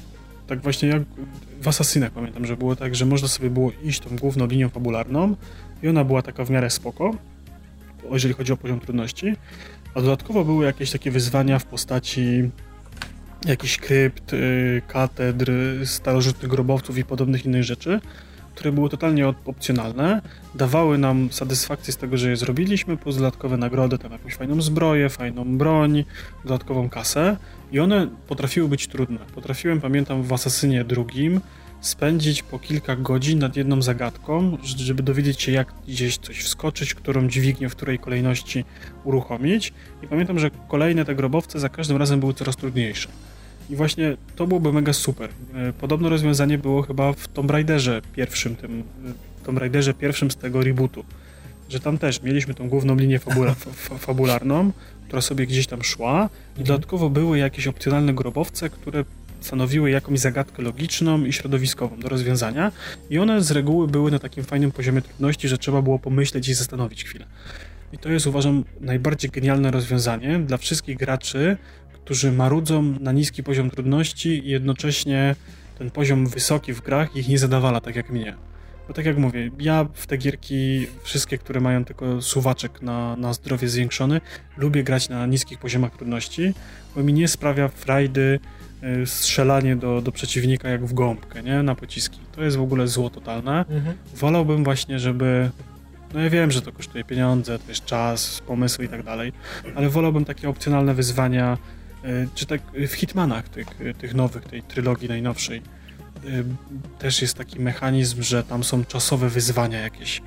tak 0.47 0.61
właśnie 0.61 0.89
jak 0.89 1.03
w 1.61 1.69
Assassinach 1.69 2.11
pamiętam, 2.11 2.47
że 2.47 2.57
było 2.57 2.77
tak, 2.77 2.95
że 2.95 3.07
można 3.07 3.29
sobie 3.29 3.51
było 3.51 3.73
iść 3.83 4.01
tą 4.01 4.17
główną 4.17 4.47
linią 4.47 4.69
fabularną 4.69 5.37
i 5.83 5.89
ona 5.89 6.05
była 6.05 6.23
taka 6.23 6.45
w 6.45 6.51
miarę 6.51 6.71
spoko, 6.71 7.17
jeżeli 8.11 8.35
chodzi 8.35 8.53
o 8.53 8.57
poziom 8.57 8.81
trudności, 8.81 9.37
a 9.95 10.01
dodatkowo 10.01 10.45
były 10.45 10.65
jakieś 10.65 10.91
takie 10.91 11.11
wyzwania 11.11 11.59
w 11.59 11.65
postaci 11.65 12.51
jakichś 13.47 13.79
krypt, 13.79 14.33
y, 14.33 14.83
katedr, 14.89 15.53
starożytnych 15.85 16.51
grobowców 16.51 16.99
i 16.99 17.05
podobnych 17.05 17.47
innych 17.47 17.65
rzeczy, 17.65 18.01
które 18.55 18.73
były 18.73 18.89
totalnie 18.89 19.25
op- 19.25 19.35
opcjonalne, 19.45 20.23
dawały 20.55 20.99
nam 20.99 21.29
satysfakcję 21.33 21.93
z 21.93 21.97
tego, 21.97 22.17
że 22.17 22.31
je 22.31 22.37
zrobiliśmy, 22.37 22.97
plus 22.97 23.17
dodatkowe 23.17 23.57
nagrody, 23.57 23.99
tam 23.99 24.13
jakąś 24.13 24.35
fajną 24.35 24.63
zbroję, 24.63 25.09
fajną 25.09 25.59
broń, 25.59 26.05
dodatkową 26.45 26.89
kasę 26.89 27.37
i 27.73 27.81
one 27.81 28.09
potrafiły 28.29 28.69
być 28.69 28.87
trudne. 28.87 29.19
Potrafiłem, 29.35 29.81
pamiętam, 29.81 30.23
w 30.23 30.33
Asasynie 30.33 30.85
drugim 30.85 31.41
spędzić 31.81 32.43
po 32.43 32.59
kilka 32.59 32.97
godzin 32.97 33.39
nad 33.39 33.57
jedną 33.57 33.83
zagadką, 33.83 34.59
żeby 34.63 35.03
dowiedzieć 35.03 35.43
się, 35.43 35.53
jak 35.53 35.73
gdzieś 35.89 36.19
coś 36.19 36.39
wskoczyć, 36.45 36.95
którą 36.95 37.29
dźwignię, 37.29 37.69
w 37.69 37.77
której 37.77 37.99
kolejności 37.99 38.65
uruchomić. 39.05 39.73
I 40.03 40.07
pamiętam, 40.07 40.39
że 40.39 40.51
kolejne 40.69 41.05
te 41.05 41.15
grobowce 41.15 41.61
za 41.61 41.69
każdym 41.69 41.97
razem 41.97 42.21
były 42.21 42.35
coraz 42.35 42.57
trudniejsze. 42.57 43.09
I 43.71 43.77
właśnie 43.77 44.17
to 44.37 44.47
byłoby 44.47 44.73
mega 44.73 44.93
super. 44.93 45.31
E, 45.55 45.73
podobne 45.73 46.09
rozwiązanie 46.09 46.59
było 46.59 46.83
chyba 46.83 47.13
w 47.13 47.29
Tomb 47.29 47.51
Raiderze 47.51 48.03
pierwszym, 48.17 48.57
tym 48.57 48.81
e, 48.81 49.45
Tomb 49.45 49.59
Raiderze 49.59 49.95
pierwszym 49.95 50.31
z 50.31 50.37
tego 50.37 50.63
rebootu. 50.63 51.05
Że 51.69 51.81
tam 51.81 51.99
też 51.99 52.23
mieliśmy 52.23 52.55
tą 52.55 52.69
główną 52.69 52.97
linię 52.97 53.19
fabula, 53.19 53.55
fabularną, 54.07 54.73
która 55.07 55.23
sobie 55.23 55.47
gdzieś 55.47 55.67
tam 55.67 55.83
szła 55.83 56.29
i 56.59 56.65
dodatkowo 56.65 57.11
były 57.11 57.39
jakieś 57.39 57.67
opcjonalne 57.67 58.15
grobowce, 58.15 58.71
które 58.71 59.05
stanowiły 59.41 59.91
jakąś 59.91 60.19
zagadkę 60.19 60.63
logiczną 60.63 61.25
i 61.25 61.33
środowiskową 61.33 62.01
do 62.01 62.09
rozwiązania 62.09 62.73
i 63.11 63.19
one 63.19 63.43
z 63.43 63.51
reguły 63.51 63.89
były 63.89 64.11
na 64.11 64.19
takim 64.19 64.45
fajnym 64.45 64.73
poziomie 64.73 65.03
trudności, 65.03 65.49
że 65.49 65.59
trzeba 65.59 65.83
było 65.83 65.99
pomyśleć 65.99 66.49
i 66.49 66.55
zastanowić 66.55 67.05
chwilę. 67.05 67.27
I 67.93 67.99
to 67.99 68.09
jest 68.09 68.27
uważam 68.27 68.65
najbardziej 68.81 69.31
genialne 69.31 69.71
rozwiązanie 69.71 70.39
dla 70.39 70.57
wszystkich 70.57 70.97
graczy, 70.97 71.57
którzy 72.05 72.33
marudzą 72.33 72.83
na 72.83 73.13
niski 73.13 73.43
poziom 73.43 73.71
trudności 73.71 74.47
i 74.47 74.51
jednocześnie 74.51 75.37
ten 75.79 75.91
poziom 75.91 76.27
wysoki 76.27 76.73
w 76.73 76.81
grach 76.81 77.17
ich 77.17 77.29
nie 77.29 77.39
zadawala, 77.39 77.81
tak 77.81 77.97
jak 77.97 78.11
mnie. 78.11 78.35
Bo 78.89 78.95
tak 78.95 79.07
jak 79.07 79.19
mówię, 79.19 79.51
ja 79.61 79.87
w 79.95 80.07
te 80.07 80.17
gierki, 80.17 80.87
wszystkie, 81.03 81.39
które 81.39 81.61
mają 81.61 81.85
tylko 81.85 82.23
suwaczek 82.23 82.83
na, 82.83 83.17
na 83.17 83.33
zdrowie 83.33 83.69
zwiększony, 83.69 84.21
lubię 84.57 84.85
grać 84.85 85.09
na 85.09 85.27
niskich 85.27 85.59
poziomach 85.59 85.97
trudności, 85.97 86.55
bo 86.97 87.03
mi 87.03 87.13
nie 87.13 87.29
sprawia 87.29 87.69
frajdy 87.69 88.41
y, 89.03 89.07
strzelanie 89.07 89.77
do, 89.77 90.01
do 90.01 90.13
przeciwnika 90.13 90.69
jak 90.69 90.85
w 90.85 90.95
gąbkę, 90.95 91.43
nie? 91.43 91.63
Na 91.63 91.75
pociski. 91.75 92.19
To 92.33 92.43
jest 92.43 92.57
w 92.57 92.63
ogóle 92.63 92.89
zło 92.89 93.11
totalne. 93.11 93.65
Mhm. 93.71 93.97
Wolałbym 94.15 94.65
właśnie, 94.65 94.99
żeby 94.99 95.51
no 96.15 96.21
ja 96.21 96.31
wiem, 96.31 96.51
że 96.51 96.63
to 96.63 96.73
kosztuje 96.73 97.05
pieniądze, 97.05 97.59
to 97.59 97.69
jest 97.69 97.85
czas, 97.85 98.41
pomysły 98.47 98.85
i 98.85 98.89
tak 98.89 99.03
dalej, 99.03 99.33
ale 99.75 99.89
wolałbym 99.89 100.25
takie 100.25 100.49
opcjonalne 100.49 100.95
wyzwania, 100.95 101.59
czy 102.35 102.47
tak 102.47 102.61
w 102.89 102.93
Hitmanach 102.93 103.49
tych, 103.49 103.67
tych 103.99 104.15
nowych, 104.15 104.45
tej 104.45 104.63
trylogii 104.63 105.09
najnowszej, 105.09 105.63
też 106.99 107.23
jest 107.23 107.35
taki 107.35 107.61
mechanizm, 107.61 108.23
że 108.23 108.45
tam 108.45 108.65
są 108.65 108.85
czasowe 108.85 109.29
wyzwania 109.29 109.81
jakieś 109.81 110.23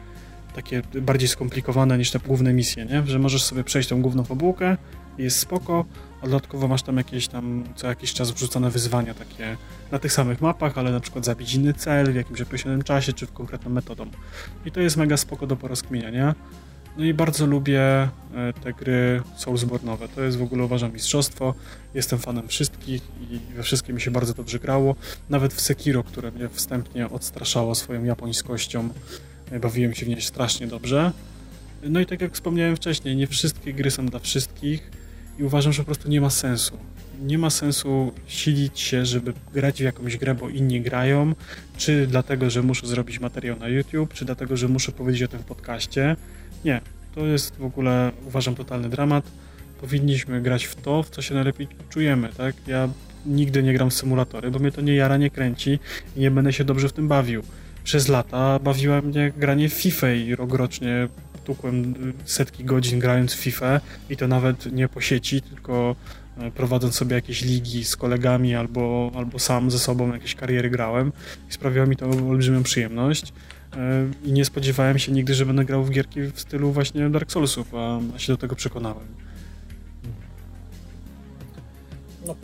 takie 0.55 0.81
bardziej 1.01 1.27
skomplikowane 1.27 1.97
niż 1.97 2.11
te 2.11 2.19
główne 2.19 2.53
misje, 2.53 2.85
nie? 2.85 3.03
Że 3.07 3.19
możesz 3.19 3.43
sobie 3.43 3.63
przejść 3.63 3.89
tą 3.89 4.01
główną 4.01 4.23
fabułkę 4.23 4.77
jest 5.17 5.39
spoko, 5.39 5.85
a 6.21 6.25
dodatkowo 6.25 6.67
masz 6.67 6.83
tam 6.83 6.97
jakieś 6.97 7.27
tam 7.27 7.63
co 7.75 7.87
jakiś 7.87 8.13
czas 8.13 8.31
wrzucone 8.31 8.69
wyzwania 8.69 9.13
takie 9.13 9.57
na 9.91 9.99
tych 9.99 10.13
samych 10.13 10.41
mapach, 10.41 10.77
ale 10.77 10.91
na 10.91 10.99
przykład 10.99 11.25
zabić 11.25 11.53
inny 11.53 11.73
cel 11.73 12.11
w 12.11 12.15
jakimś 12.15 12.41
określonym 12.41 12.83
czasie, 12.83 13.13
czy 13.13 13.27
w 13.27 13.33
konkretną 13.33 13.71
metodą. 13.71 14.05
I 14.65 14.71
to 14.71 14.81
jest 14.81 14.97
mega 14.97 15.17
spoko 15.17 15.47
do 15.47 15.55
porozkminiania. 15.55 16.35
No 16.97 17.05
i 17.05 17.13
bardzo 17.13 17.45
lubię 17.45 17.81
e, 17.81 18.09
te 18.63 18.73
gry 18.73 19.21
Soulsborne'owe. 19.37 20.07
To 20.15 20.21
jest 20.21 20.37
w 20.37 20.41
ogóle 20.41 20.63
uważam 20.63 20.93
mistrzostwo. 20.93 21.53
Jestem 21.93 22.19
fanem 22.19 22.47
wszystkich 22.47 23.01
i 23.31 23.39
we 23.55 23.63
wszystkim 23.63 23.95
mi 23.95 24.01
się 24.01 24.11
bardzo 24.11 24.33
dobrze 24.33 24.59
grało. 24.59 24.95
Nawet 25.29 25.53
w 25.53 25.61
Sekiro, 25.61 26.03
które 26.03 26.31
mnie 26.31 26.49
wstępnie 26.49 27.09
odstraszało 27.09 27.75
swoją 27.75 28.03
japońskością, 28.03 28.89
e, 29.51 29.59
bawiłem 29.59 29.93
się 29.93 30.05
w 30.05 30.09
niej 30.09 30.21
strasznie 30.21 30.67
dobrze. 30.67 31.11
No 31.83 31.99
i 31.99 32.05
tak 32.05 32.21
jak 32.21 32.33
wspomniałem 32.33 32.75
wcześniej, 32.75 33.15
nie 33.15 33.27
wszystkie 33.27 33.73
gry 33.73 33.91
są 33.91 34.05
dla 34.05 34.19
wszystkich 34.19 34.91
i 35.39 35.43
uważam, 35.43 35.73
że 35.73 35.81
po 35.81 35.85
prostu 35.85 36.09
nie 36.09 36.21
ma 36.21 36.29
sensu. 36.29 36.77
Nie 37.21 37.37
ma 37.37 37.49
sensu 37.49 38.11
silić 38.27 38.79
się, 38.79 39.05
żeby 39.05 39.33
grać 39.53 39.77
w 39.77 39.83
jakąś 39.83 40.17
grę, 40.17 40.35
bo 40.35 40.49
inni 40.49 40.81
grają, 40.81 41.35
czy 41.77 42.07
dlatego, 42.07 42.49
że 42.49 42.63
muszę 42.63 42.87
zrobić 42.87 43.19
materiał 43.19 43.59
na 43.59 43.67
YouTube, 43.67 44.13
czy 44.13 44.25
dlatego, 44.25 44.57
że 44.57 44.67
muszę 44.67 44.91
powiedzieć 44.91 45.23
o 45.23 45.27
tym 45.27 45.39
w 45.39 45.45
podcaście 45.45 46.15
nie, 46.65 46.81
to 47.15 47.25
jest 47.25 47.55
w 47.55 47.65
ogóle, 47.65 48.11
uważam, 48.27 48.55
totalny 48.55 48.89
dramat. 48.89 49.25
Powinniśmy 49.81 50.41
grać 50.41 50.65
w 50.65 50.75
to, 50.75 51.03
w 51.03 51.09
co 51.09 51.21
się 51.21 51.35
najlepiej 51.35 51.67
czujemy, 51.89 52.29
tak? 52.37 52.55
Ja 52.67 52.89
nigdy 53.25 53.63
nie 53.63 53.73
gram 53.73 53.89
w 53.89 53.93
symulatory, 53.93 54.51
bo 54.51 54.59
mnie 54.59 54.71
to 54.71 54.81
nie 54.81 54.95
jara, 54.95 55.17
nie 55.17 55.29
kręci 55.29 55.79
i 56.15 56.19
nie 56.19 56.31
będę 56.31 56.53
się 56.53 56.63
dobrze 56.63 56.89
w 56.89 56.93
tym 56.93 57.07
bawił. 57.07 57.43
Przez 57.83 58.07
lata 58.07 58.59
bawiła 58.59 59.01
mnie 59.01 59.33
granie 59.37 59.69
w 59.69 59.73
FIFA 59.73 60.11
i 60.11 60.35
rok 60.35 60.53
rocznie 60.53 61.07
tukłem 61.45 61.93
setki 62.25 62.63
godzin 62.63 62.99
grając 62.99 63.33
w 63.33 63.39
FIFA 63.39 63.81
i 64.09 64.17
to 64.17 64.27
nawet 64.27 64.73
nie 64.73 64.87
po 64.87 65.01
sieci, 65.01 65.41
tylko 65.41 65.95
e, 66.37 66.51
prowadząc 66.51 66.95
sobie 66.95 67.15
jakieś 67.15 67.41
ligi 67.41 67.85
z 67.85 67.95
kolegami 67.95 68.55
albo, 68.55 69.11
albo 69.15 69.39
sam 69.39 69.71
ze 69.71 69.79
sobą 69.79 70.13
jakieś 70.13 70.35
kariery 70.35 70.69
grałem 70.69 71.11
i 71.49 71.53
sprawiało 71.53 71.87
mi 71.87 71.95
to 71.95 72.05
olbrzymią 72.05 72.63
przyjemność. 72.63 73.33
E, 73.77 74.09
i 74.23 74.31
nie 74.31 74.45
spodziewałem 74.45 74.99
się 74.99 75.11
nigdy, 75.11 75.33
że 75.33 75.45
będę 75.45 75.65
grał 75.65 75.83
w 75.83 75.89
gierki 75.89 76.21
w 76.21 76.39
stylu 76.39 76.71
właśnie 76.71 77.09
Dark 77.09 77.31
Soulsów, 77.31 77.75
a, 77.75 77.99
a 78.15 78.19
się 78.19 78.33
do 78.33 78.37
tego 78.37 78.55
przekonałem. 78.55 79.07
No, 82.25 82.35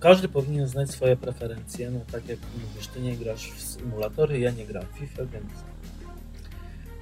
każdy 0.00 0.28
powinien 0.28 0.68
znać 0.68 0.90
swoje 0.90 1.16
preferencje, 1.16 1.90
no 1.90 2.00
tak 2.12 2.28
jak 2.28 2.38
mówisz, 2.54 2.86
ty 2.86 3.00
nie 3.00 3.16
grasz 3.16 3.50
w 3.50 3.62
symulatory, 3.62 4.38
ja 4.38 4.50
nie 4.50 4.66
gram 4.66 4.84
w 4.94 4.98
FIFA, 4.98 5.24
więc 5.24 5.52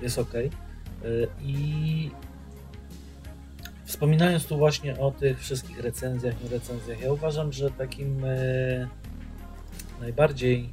jest 0.02 0.18
ok. 0.18 0.34
E, 0.34 0.50
I 1.42 2.10
wspominając 3.84 4.46
tu 4.46 4.58
właśnie 4.58 4.98
o 4.98 5.10
tych 5.10 5.40
wszystkich 5.40 5.80
recenzjach, 5.80 6.42
nie 6.42 6.48
recenzjach, 6.48 7.00
ja 7.00 7.12
uważam, 7.12 7.52
że 7.52 7.70
takim 7.70 8.24
e, 8.24 8.88
najbardziej 10.00 10.70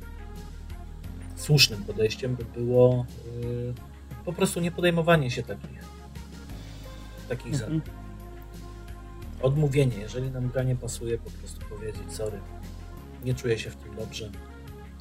słusznym 1.36 1.84
podejściem 1.84 2.36
by 2.36 2.46
było 2.46 3.06
yy, 3.42 3.74
po 4.26 4.34
prostu 4.34 4.60
nie 4.60 4.72
podejmowanie 4.72 5.32
się 5.32 5.44
takich, 5.44 5.80
takich 7.30 7.54
mhm. 7.54 7.60
zadań. 7.60 7.82
Odmówienie, 9.42 9.98
jeżeli 9.98 10.32
nam 10.32 10.50
gra 10.50 10.64
nie 10.64 10.76
pasuje, 10.76 11.18
po 11.18 11.32
prostu 11.32 11.66
powiedzieć 11.70 12.14
sorry, 12.14 12.40
nie 13.26 13.34
czuję 13.34 13.60
się 13.60 13.70
w 13.70 13.76
tym 13.76 13.96
dobrze, 13.96 14.30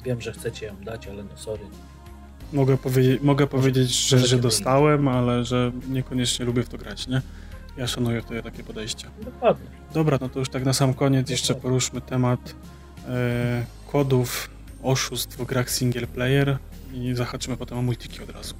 wiem, 0.03 0.21
że 0.21 0.33
chcecie 0.33 0.65
ją 0.65 0.75
dać, 0.83 1.07
ale 1.07 1.23
no 1.23 1.37
sorry. 1.37 1.63
Mogę, 2.53 2.77
powiedzieć, 2.77 3.21
mogę 3.21 3.47
powiedzieć, 3.47 4.07
że, 4.07 4.19
że 4.19 4.37
dostałem, 4.37 5.07
ale 5.07 5.43
że 5.43 5.71
niekoniecznie 5.89 6.45
lubię 6.45 6.63
w 6.63 6.69
to 6.69 6.77
grać, 6.77 7.07
nie? 7.07 7.21
Ja 7.77 7.87
szanuję 7.87 8.21
wtedy 8.21 8.43
takie 8.43 8.63
podejście. 8.63 9.07
Dokładnie. 9.25 9.67
Dobra, 9.93 10.17
no 10.21 10.29
to 10.29 10.39
już 10.39 10.49
tak 10.49 10.65
na 10.65 10.73
sam 10.73 10.93
koniec 10.93 11.21
Dokładnie. 11.21 11.33
jeszcze 11.33 11.55
poruszmy 11.55 12.01
temat 12.01 12.55
e, 13.07 13.65
kodów 13.91 14.49
oszustw 14.85 15.37
w 15.37 15.45
grach 15.45 15.69
single 15.71 16.07
player 16.07 16.57
i 16.93 17.15
zahaczymy 17.15 17.57
potem 17.57 17.77
o 17.77 17.81
multiki 17.81 18.23
od 18.23 18.29
razu. 18.29 18.55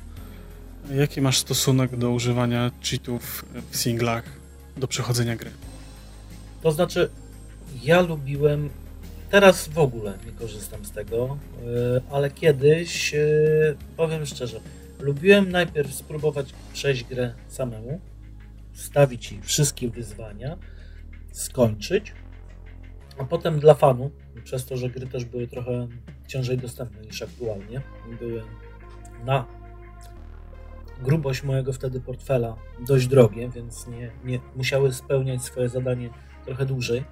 Jaki 0.91 1.21
masz 1.21 1.38
stosunek 1.38 1.97
do 1.97 2.11
używania 2.11 2.71
cheatów 2.89 3.45
w 3.71 3.78
singlach 3.78 4.23
do 4.78 4.88
przechodzenia 4.88 5.36
gry? 5.36 5.51
To 6.61 6.71
znaczy, 6.71 7.09
ja 7.84 8.01
lubiłem, 8.01 8.69
teraz 9.30 9.67
w 9.67 9.80
ogóle 9.80 10.17
nie 10.26 10.32
korzystam 10.32 10.86
z 10.86 10.91
tego, 10.91 11.38
e, 11.61 12.01
ale 12.11 12.32
kiedyś, 12.32 13.13
e, 13.13 13.19
powiem 13.97 14.26
szczerze, 14.26 14.59
lubiłem 14.99 15.51
najpierw 15.51 15.93
spróbować 15.93 16.53
przejść 16.73 17.03
grę 17.03 17.34
samemu, 17.47 17.99
stawić 18.73 19.32
jej 19.32 19.41
wszystkie 19.41 19.89
wyzwania, 19.89 20.57
skończyć, 21.32 22.13
a 23.17 23.23
potem 23.23 23.59
dla 23.59 23.73
fanu, 23.73 24.11
przez 24.43 24.65
to, 24.65 24.77
że 24.77 24.89
gry 24.89 25.07
też 25.07 25.25
były 25.25 25.47
trochę 25.47 25.88
ciężej 26.27 26.57
dostępne 26.57 27.01
niż 27.01 27.21
aktualnie. 27.21 27.81
Były 28.19 28.41
na 29.25 29.45
grubość 31.03 31.43
mojego 31.43 31.73
wtedy 31.73 32.01
portfela 32.01 32.55
dość 32.88 33.07
drogie, 33.07 33.49
więc 33.49 33.88
nie, 33.88 34.11
nie 34.25 34.39
musiały 34.55 34.93
spełniać 34.93 35.41
swoje 35.43 35.69
zadanie 35.69 36.09
trochę 36.45 36.65
dłużej. 36.65 37.03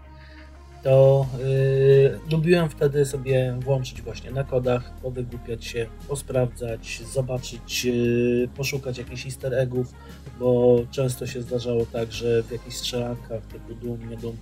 To 0.83 1.25
yy, 1.39 2.19
lubiłem 2.31 2.69
wtedy 2.69 3.05
sobie 3.05 3.57
włączyć 3.59 4.01
właśnie 4.01 4.31
na 4.31 4.43
kodach, 4.43 4.93
powygłupiać 5.01 5.65
się, 5.65 5.87
posprawdzać, 6.07 7.01
zobaczyć, 7.13 7.85
yy, 7.85 8.49
poszukać 8.55 8.97
jakichś 8.97 9.25
easter 9.25 9.53
eggów, 9.53 9.93
bo 10.39 10.79
często 10.91 11.27
się 11.27 11.41
zdarzało 11.41 11.85
tak, 11.85 12.11
że 12.11 12.43
w 12.43 12.51
jakichś 12.51 12.75
strzelankach 12.75 13.45
typu 13.45 13.75
Doom, 13.75 14.09
nie 14.09 14.17
Doom 14.17 14.37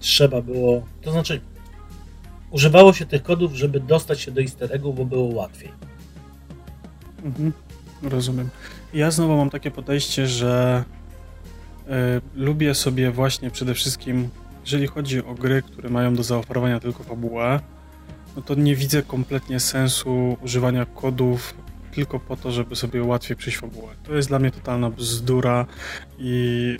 trzeba 0.00 0.42
było, 0.42 0.86
to 1.02 1.12
znaczy 1.12 1.40
używało 2.52 2.92
się 2.92 3.06
tych 3.06 3.22
kodów, 3.22 3.54
żeby 3.54 3.80
dostać 3.80 4.20
się 4.20 4.30
do 4.30 4.40
easter 4.40 4.72
eggu, 4.72 4.92
bo 4.92 5.04
było 5.04 5.24
łatwiej. 5.34 5.72
Mhm, 7.24 7.52
rozumiem. 8.02 8.48
Ja 8.94 9.10
znowu 9.10 9.36
mam 9.36 9.50
takie 9.50 9.70
podejście, 9.70 10.26
że 10.26 10.84
y, 11.86 11.90
lubię 12.34 12.74
sobie 12.74 13.10
właśnie 13.10 13.50
przede 13.50 13.74
wszystkim, 13.74 14.28
jeżeli 14.64 14.86
chodzi 14.86 15.24
o 15.24 15.34
gry, 15.34 15.62
które 15.62 15.90
mają 15.90 16.14
do 16.14 16.22
zaoferowania 16.22 16.80
tylko 16.80 17.02
fabułę, 17.02 17.60
no 18.36 18.42
to 18.42 18.54
nie 18.54 18.76
widzę 18.76 19.02
kompletnie 19.02 19.60
sensu 19.60 20.36
używania 20.42 20.86
kodów 20.86 21.54
tylko 21.94 22.20
po 22.20 22.36
to, 22.36 22.52
żeby 22.52 22.76
sobie 22.76 23.02
łatwiej 23.02 23.36
przejść 23.36 23.58
fabułę. 23.58 23.92
To 24.02 24.14
jest 24.14 24.28
dla 24.28 24.38
mnie 24.38 24.50
totalna 24.50 24.90
bzdura 24.90 25.66
i 26.18 26.76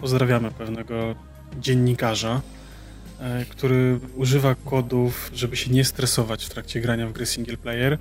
pozdrawiamy 0.00 0.50
pewnego 0.50 1.14
dziennikarza, 1.60 2.40
który 3.48 4.00
używa 4.16 4.54
kodów, 4.54 5.30
żeby 5.34 5.56
się 5.56 5.70
nie 5.70 5.84
stresować 5.84 6.44
w 6.44 6.48
trakcie 6.48 6.80
grania 6.80 7.06
w 7.06 7.12
gry 7.12 7.26
single 7.26 7.56
player. 7.56 7.98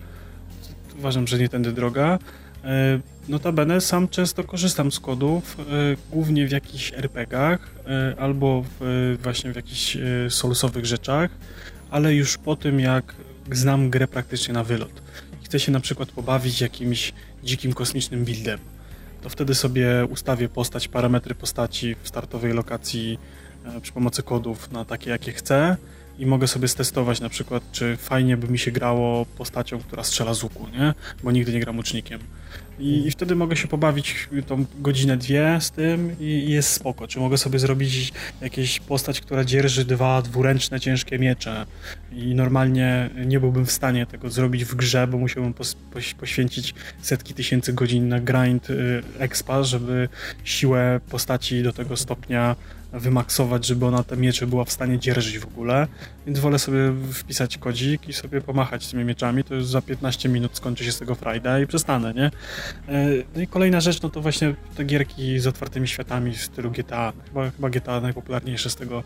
Uważam, 0.98 1.28
że 1.28 1.38
nie 1.38 1.50
tędy 1.50 1.72
droga. 1.72 2.20
E, 2.64 3.00
notabene 3.28 3.82
sam 3.82 4.08
często 4.08 4.44
korzystam 4.44 4.92
z 4.92 5.00
kodów, 5.00 5.58
e, 5.60 5.64
głównie 6.12 6.48
w 6.48 6.52
jakichś 6.52 6.94
RPGach 6.94 7.74
albo 8.18 8.64
w, 8.80 9.18
właśnie 9.24 9.54
w 9.54 9.56
jakichś 9.56 9.98
solusowych 10.30 10.86
rzeczach, 10.86 11.32
ale 11.92 12.14
już 12.14 12.38
po 12.38 12.56
tym, 12.56 12.80
jak 12.80 13.16
znam 13.52 13.90
grę 13.90 14.08
praktycznie 14.08 14.54
na 14.54 14.64
wylot. 14.64 15.02
Chcę 15.44 15.60
się 15.60 15.72
na 15.72 15.80
przykład 15.80 16.12
pobawić 16.12 16.62
jakimś 16.62 17.14
dzikim 17.44 17.74
kosmicznym 17.74 18.26
buildem 18.26 18.60
to 19.24 19.30
wtedy 19.30 19.56
sobie 19.56 20.06
ustawię 20.10 20.50
postać, 20.50 20.88
parametry 20.88 21.36
postaci 21.36 21.96
w 22.04 22.08
startowej 22.08 22.54
lokacji 22.54 23.14
e, 23.14 23.43
przy 23.82 23.92
pomocy 23.92 24.24
kodów 24.24 24.72
na 24.72 24.86
takie, 24.86 25.10
jakie 25.10 25.32
chcę 25.32 25.78
i 26.20 26.26
mogę 26.26 26.48
sobie 26.48 26.68
stestować 26.68 27.22
na 27.22 27.30
przykład, 27.30 27.64
czy 27.72 27.98
fajnie 27.98 28.38
by 28.38 28.48
mi 28.48 28.60
się 28.60 28.72
grało 28.72 29.26
postacią, 29.26 29.80
która 29.80 30.04
strzela 30.04 30.34
z 30.34 30.44
łuku, 30.44 30.68
nie? 30.74 30.94
Bo 31.24 31.32
nigdy 31.32 31.54
nie 31.54 31.60
gram 31.60 31.78
łucznikiem. 31.78 32.20
I, 32.80 33.08
I, 33.08 33.12
wtedy 33.12 33.36
mogę 33.36 33.56
się 33.56 33.68
pobawić 33.68 34.30
tą 34.48 34.66
godzinę, 34.80 35.18
dwie 35.18 35.58
z 35.62 35.72
tym 35.72 36.16
i, 36.20 36.24
i 36.24 36.52
jest 36.52 36.70
spoko. 36.70 37.08
Czy 37.08 37.20
mogę 37.20 37.38
sobie 37.38 37.60
zrobić 37.60 38.14
jakieś 38.42 38.80
postać, 38.80 39.22
która 39.22 39.44
dzierży 39.44 39.86
dwa 39.86 40.22
dwuręczne, 40.22 40.80
ciężkie 40.80 41.20
miecze 41.20 41.66
i 42.12 42.36
normalnie 42.36 43.10
nie 43.26 43.40
byłbym 43.40 43.66
w 43.66 43.72
stanie 43.72 44.06
tego 44.06 44.30
zrobić 44.30 44.66
w 44.66 44.76
grze, 44.76 45.08
bo 45.08 45.18
musiałbym 45.18 45.54
pos, 45.54 45.76
poś, 45.94 46.14
poświęcić 46.14 46.74
setki 47.02 47.34
tysięcy 47.34 47.74
godzin 47.74 48.08
na 48.08 48.20
grind 48.20 48.70
y, 48.70 49.04
expa, 49.20 49.64
żeby 49.64 50.10
siłę 50.44 51.00
postaci 51.10 51.64
do 51.64 51.74
tego 51.74 51.98
stopnia 51.98 52.56
wymaksować, 52.94 53.66
żeby 53.66 53.86
ona 53.86 54.04
te 54.04 54.18
miecze 54.18 54.48
była 54.48 54.66
w 54.66 54.72
stanie 54.72 55.00
dzierżyć 55.00 55.40
w 55.40 55.46
ogóle, 55.46 55.88
więc 56.26 56.40
wolę 56.40 56.60
sobie 56.60 56.94
wpisać 57.14 57.58
kodzik 57.58 58.10
i 58.10 58.14
sobie 58.14 58.42
pomachać 58.42 58.88
tymi 58.88 59.06
mieczami, 59.06 59.44
to 59.44 59.56
już 59.56 59.66
za 59.66 59.82
15 59.82 60.30
minut 60.30 60.58
skończy 60.58 60.84
się 60.86 60.92
z 60.92 61.00
tego 61.00 61.16
frajda 61.16 61.60
i 61.60 61.68
przestanę, 61.68 62.14
nie? 62.14 62.26
E, 62.26 63.10
no 63.36 63.42
i 63.42 63.48
kolejna 63.48 63.82
rzecz, 63.82 64.02
no 64.02 64.10
to 64.10 64.22
właśnie 64.22 64.56
te 64.76 64.84
gierki 64.84 65.40
z 65.40 65.48
otwartymi 65.48 65.88
światami 65.88 66.32
w 66.32 66.42
stylu 66.42 66.72
GTA, 66.72 67.14
chyba, 67.26 67.52
chyba 67.52 67.70
GTA 67.70 68.02
najpopularniejsze 68.02 68.70
z 68.70 68.76
tego 68.76 69.04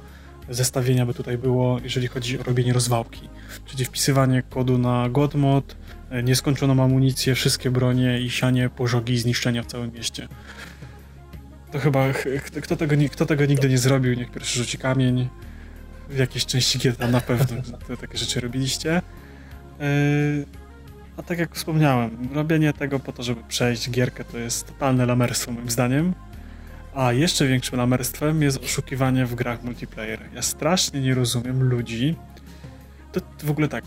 zestawienia 0.49 1.05
by 1.05 1.13
tutaj 1.13 1.37
było, 1.37 1.79
jeżeli 1.83 2.07
chodzi 2.07 2.39
o 2.39 2.43
robienie 2.43 2.73
rozwałki, 2.73 3.29
czyli 3.65 3.85
wpisywanie 3.85 4.43
kodu 4.49 4.77
na 4.77 5.09
godmod, 5.09 5.75
e, 6.09 6.23
nieskończoną 6.23 6.83
amunicję, 6.83 7.35
wszystkie 7.35 7.71
bronie 7.71 8.21
i 8.21 8.29
sianie 8.29 8.69
pożogi 8.69 9.13
i 9.13 9.17
zniszczenia 9.17 9.63
w 9.63 9.65
całym 9.65 9.93
mieście. 9.93 10.27
To 11.71 11.79
chyba, 11.79 12.05
kto 12.61 12.75
tego, 12.75 12.95
kto 13.11 13.25
tego 13.25 13.45
nigdy 13.45 13.69
nie 13.69 13.77
zrobił, 13.77 14.13
niech 14.13 14.31
pierwszy 14.31 14.59
rzuci 14.59 14.77
kamień. 14.77 15.29
W 16.09 16.17
jakiejś 16.17 16.45
części 16.45 16.79
GTA 16.79 17.07
na 17.07 17.21
pewno 17.21 17.61
takie 18.01 18.17
rzeczy 18.17 18.39
robiliście. 18.39 19.01
Yy, 19.79 20.45
a 21.17 21.23
tak 21.23 21.39
jak 21.39 21.55
wspomniałem, 21.55 22.29
robienie 22.33 22.73
tego 22.73 22.99
po 22.99 23.13
to, 23.13 23.23
żeby 23.23 23.41
przejść 23.47 23.89
gierkę, 23.89 24.23
to 24.23 24.37
jest 24.37 24.67
totalne 24.67 25.05
lamerstwo 25.05 25.51
moim 25.51 25.69
zdaniem. 25.69 26.13
A 26.95 27.13
jeszcze 27.13 27.47
większym 27.47 27.77
lamerstwem 27.77 28.41
jest 28.41 28.63
oszukiwanie 28.63 29.25
w 29.25 29.35
grach 29.35 29.63
multiplayer. 29.63 30.19
Ja 30.33 30.41
strasznie 30.41 31.01
nie 31.01 31.13
rozumiem 31.13 31.63
ludzi. 31.63 32.15
To 33.11 33.19
w 33.43 33.51
ogóle 33.51 33.67
tak, 33.67 33.83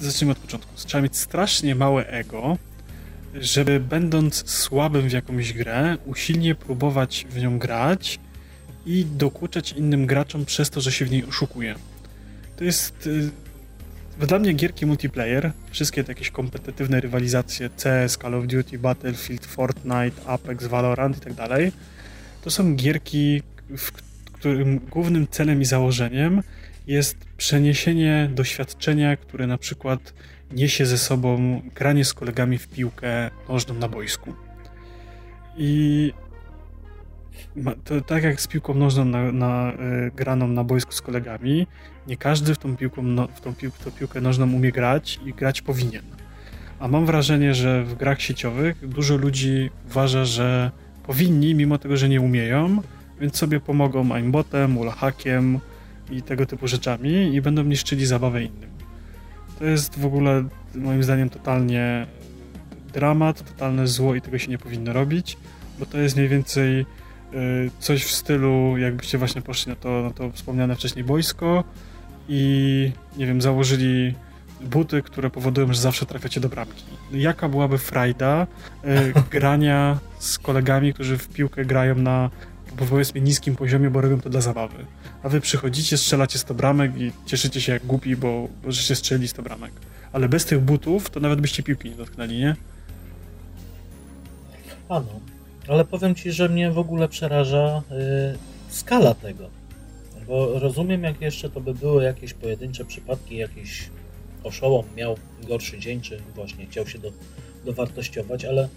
zacznijmy 0.00 0.32
od 0.32 0.38
początku. 0.38 0.70
Trzeba 0.76 1.02
mieć 1.02 1.16
strasznie 1.16 1.74
małe 1.74 2.06
ego, 2.06 2.56
żeby 3.34 3.80
będąc 3.80 4.50
słabym 4.50 5.08
w 5.08 5.12
jakąś 5.12 5.52
grę, 5.52 5.96
usilnie 6.06 6.54
próbować 6.54 7.26
w 7.30 7.38
nią 7.38 7.58
grać 7.58 8.20
i 8.86 9.04
dokuczać 9.04 9.72
innym 9.72 10.06
graczom 10.06 10.44
przez 10.44 10.70
to, 10.70 10.80
że 10.80 10.92
się 10.92 11.04
w 11.04 11.10
niej 11.10 11.24
oszukuje. 11.24 11.74
To 12.56 12.64
jest 12.64 13.06
y, 13.06 13.30
dla 14.26 14.38
mnie 14.38 14.52
gierki 14.52 14.86
multiplayer, 14.86 15.52
wszystkie 15.70 16.04
te 16.04 16.12
jakieś 16.12 16.30
kompetytywne 16.30 17.00
rywalizacje 17.00 17.70
CS, 17.70 18.18
Call 18.22 18.34
of 18.34 18.46
Duty, 18.46 18.78
Battlefield, 18.78 19.46
Fortnite, 19.46 20.26
Apex, 20.26 20.66
Valorant 20.66 21.16
i 21.16 21.20
tak 21.20 21.34
dalej, 21.34 21.72
to 22.42 22.50
są 22.50 22.74
gierki, 22.74 23.42
w 23.76 23.92
którym 24.32 24.78
głównym 24.78 25.28
celem 25.28 25.62
i 25.62 25.64
założeniem 25.64 26.42
jest 26.86 27.16
przeniesienie 27.36 28.30
doświadczenia, 28.34 29.16
które 29.16 29.46
na 29.46 29.58
przykład 29.58 30.14
niesie 30.52 30.86
ze 30.86 30.98
sobą 30.98 31.60
granie 31.74 32.04
z 32.04 32.14
kolegami 32.14 32.58
w 32.58 32.68
piłkę 32.68 33.30
nożną 33.48 33.74
na 33.74 33.88
boisku. 33.88 34.34
I 35.56 36.12
to 37.84 38.00
tak 38.00 38.22
jak 38.22 38.40
z 38.40 38.46
piłką 38.46 38.74
nożną 38.74 39.04
na, 39.04 39.32
na, 39.32 39.72
y, 39.72 40.10
graną 40.16 40.48
na 40.48 40.64
boisku 40.64 40.92
z 40.92 41.02
kolegami, 41.02 41.66
nie 42.06 42.16
każdy 42.16 42.54
w 42.54 42.58
tą, 42.58 42.76
piłką, 42.76 43.02
no, 43.02 43.28
w 43.28 43.40
tą, 43.40 43.54
pił, 43.54 43.70
tą 43.84 43.90
piłkę 43.90 44.20
nożną 44.20 44.52
umie 44.52 44.72
grać 44.72 45.20
i 45.26 45.34
grać 45.34 45.62
powinien. 45.62 46.02
A 46.78 46.88
mam 46.88 47.06
wrażenie, 47.06 47.54
że 47.54 47.84
w 47.84 47.94
grach 47.94 48.22
sieciowych 48.22 48.88
dużo 48.88 49.16
ludzi 49.16 49.70
uważa, 49.86 50.24
że 50.24 50.70
powinni, 51.06 51.54
mimo 51.54 51.78
tego, 51.78 51.96
że 51.96 52.08
nie 52.08 52.20
umieją, 52.20 52.82
więc 53.20 53.36
sobie 53.36 53.60
pomogą 53.60 54.12
aimbotem, 54.12 54.78
wallhackiem 54.78 55.60
i 56.12 56.22
tego 56.22 56.46
typu 56.46 56.68
rzeczami 56.68 57.34
i 57.34 57.40
będą 57.40 57.62
niszczyli 57.62 58.06
zabawę 58.06 58.42
innym. 58.42 58.70
To 59.58 59.64
jest 59.64 59.98
w 59.98 60.06
ogóle 60.06 60.44
moim 60.74 61.02
zdaniem 61.02 61.30
totalnie 61.30 62.06
dramat, 62.92 63.42
totalne 63.50 63.86
zło 63.86 64.14
i 64.14 64.20
tego 64.20 64.38
się 64.38 64.50
nie 64.50 64.58
powinno 64.58 64.92
robić, 64.92 65.36
bo 65.78 65.86
to 65.86 65.98
jest 65.98 66.16
mniej 66.16 66.28
więcej 66.28 66.80
y, 66.80 66.84
coś 67.78 68.04
w 68.04 68.10
stylu, 68.10 68.78
jakbyście 68.78 69.18
właśnie 69.18 69.42
poszli 69.42 69.70
na 69.70 69.76
to, 69.76 70.02
na 70.02 70.10
to 70.10 70.30
wspomniane 70.30 70.76
wcześniej 70.76 71.04
boisko 71.04 71.64
i 72.28 72.92
nie 73.16 73.26
wiem, 73.26 73.42
założyli 73.42 74.14
buty, 74.60 75.02
które 75.02 75.30
powodują, 75.30 75.72
że 75.72 75.80
zawsze 75.80 76.06
trafiacie 76.06 76.40
do 76.40 76.48
bramki. 76.48 76.84
Jaka 77.12 77.48
byłaby 77.48 77.78
frajda 77.78 78.46
y, 78.84 79.12
grania 79.38 79.98
z 80.18 80.38
kolegami, 80.38 80.94
którzy 80.94 81.18
w 81.18 81.28
piłkę 81.28 81.64
grają 81.64 81.94
na 81.94 82.30
powiedzmy 82.76 83.20
niskim 83.20 83.56
poziomie, 83.56 83.90
bo 83.90 84.00
robią 84.00 84.20
to 84.20 84.30
dla 84.30 84.40
zabawy. 84.40 84.86
A 85.22 85.28
wy 85.28 85.40
przychodzicie, 85.40 85.96
strzelacie 85.96 86.38
100 86.38 86.54
bramek 86.54 86.96
i 86.96 87.12
cieszycie 87.26 87.60
się 87.60 87.72
jak 87.72 87.86
głupi, 87.86 88.16
bo, 88.16 88.48
żeście 88.68 88.96
strzeli 88.96 89.28
100 89.28 89.42
bramek. 89.42 89.72
Ale 90.12 90.28
bez 90.28 90.44
tych 90.44 90.60
butów 90.60 91.10
to 91.10 91.20
nawet 91.20 91.40
byście 91.40 91.62
piłki 91.62 91.90
nie 91.90 91.96
dotknęli, 91.96 92.38
nie? 92.38 92.56
A 94.88 95.00
no. 95.00 95.20
Ale 95.68 95.84
powiem 95.84 96.14
ci, 96.14 96.32
że 96.32 96.48
mnie 96.48 96.70
w 96.70 96.78
ogóle 96.78 97.08
przeraża 97.08 97.82
yy, 97.90 97.96
skala 98.68 99.14
tego. 99.14 99.50
Bo 100.26 100.58
rozumiem, 100.58 101.02
jak 101.02 101.20
jeszcze 101.20 101.50
to 101.50 101.60
by 101.60 101.74
były 101.74 102.04
jakieś 102.04 102.34
pojedyncze 102.34 102.84
przypadki, 102.84 103.36
jakiś 103.36 103.90
oszołom 104.44 104.84
miał 104.96 105.16
gorszy 105.48 105.78
dzień, 105.78 106.00
czy 106.00 106.20
właśnie 106.34 106.66
chciał 106.66 106.86
się 106.86 106.98
do, 106.98 107.12
dowartościować, 107.64 108.44
ale 108.44 108.68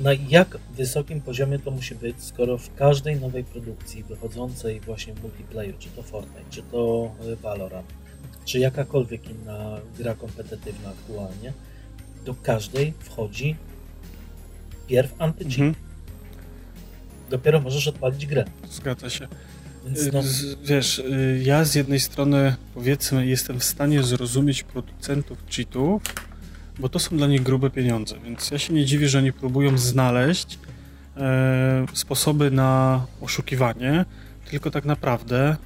na 0.00 0.10
jak 0.28 0.58
wysokim 0.76 1.20
poziomie 1.20 1.58
to 1.58 1.70
musi 1.70 1.94
być, 1.94 2.16
skoro 2.22 2.58
w 2.58 2.74
każdej 2.74 3.20
nowej 3.20 3.44
produkcji 3.44 4.04
wychodzącej 4.04 4.80
właśnie 4.80 5.14
w 5.14 5.22
multiplayer, 5.22 5.78
czy 5.78 5.88
to 5.88 6.02
Fortnite, 6.02 6.50
czy 6.50 6.62
to 6.62 7.10
y, 7.32 7.36
Valorant, 7.36 7.88
czy 8.44 8.58
jakakolwiek 8.58 9.30
inna 9.30 9.80
gra 9.98 10.14
kompetytywna 10.14 10.88
aktualnie, 10.88 11.52
do 12.24 12.34
każdej 12.34 12.92
wchodzi 12.98 13.56
pierw 14.86 15.14
anty 15.18 15.44
Mhm. 15.44 15.74
Dopiero 17.30 17.60
możesz 17.60 17.88
odpalić 17.88 18.26
grę. 18.26 18.44
Zgadza 18.70 19.10
się. 19.10 19.28
No... 20.12 20.22
Wiesz, 20.64 20.98
y, 20.98 21.40
ja 21.44 21.64
z 21.64 21.74
jednej 21.74 22.00
strony 22.00 22.56
powiedzmy 22.74 23.26
jestem 23.26 23.60
w 23.60 23.64
stanie 23.64 24.02
zrozumieć 24.02 24.62
producentów 24.62 25.38
cheatów, 25.56 26.02
bo 26.78 26.88
to 26.88 26.98
są 26.98 27.16
dla 27.16 27.26
nich 27.26 27.42
grube 27.42 27.70
pieniądze, 27.70 28.14
więc 28.24 28.50
ja 28.50 28.58
się 28.58 28.74
nie 28.74 28.84
dziwię, 28.84 29.08
że 29.08 29.18
oni 29.18 29.32
próbują 29.32 29.78
znaleźć 29.78 30.58
e, 31.16 31.86
sposoby 31.94 32.50
na 32.50 33.06
oszukiwanie, 33.20 34.04
tylko 34.50 34.70
tak 34.70 34.84
naprawdę 34.84 35.48
e, 35.48 35.56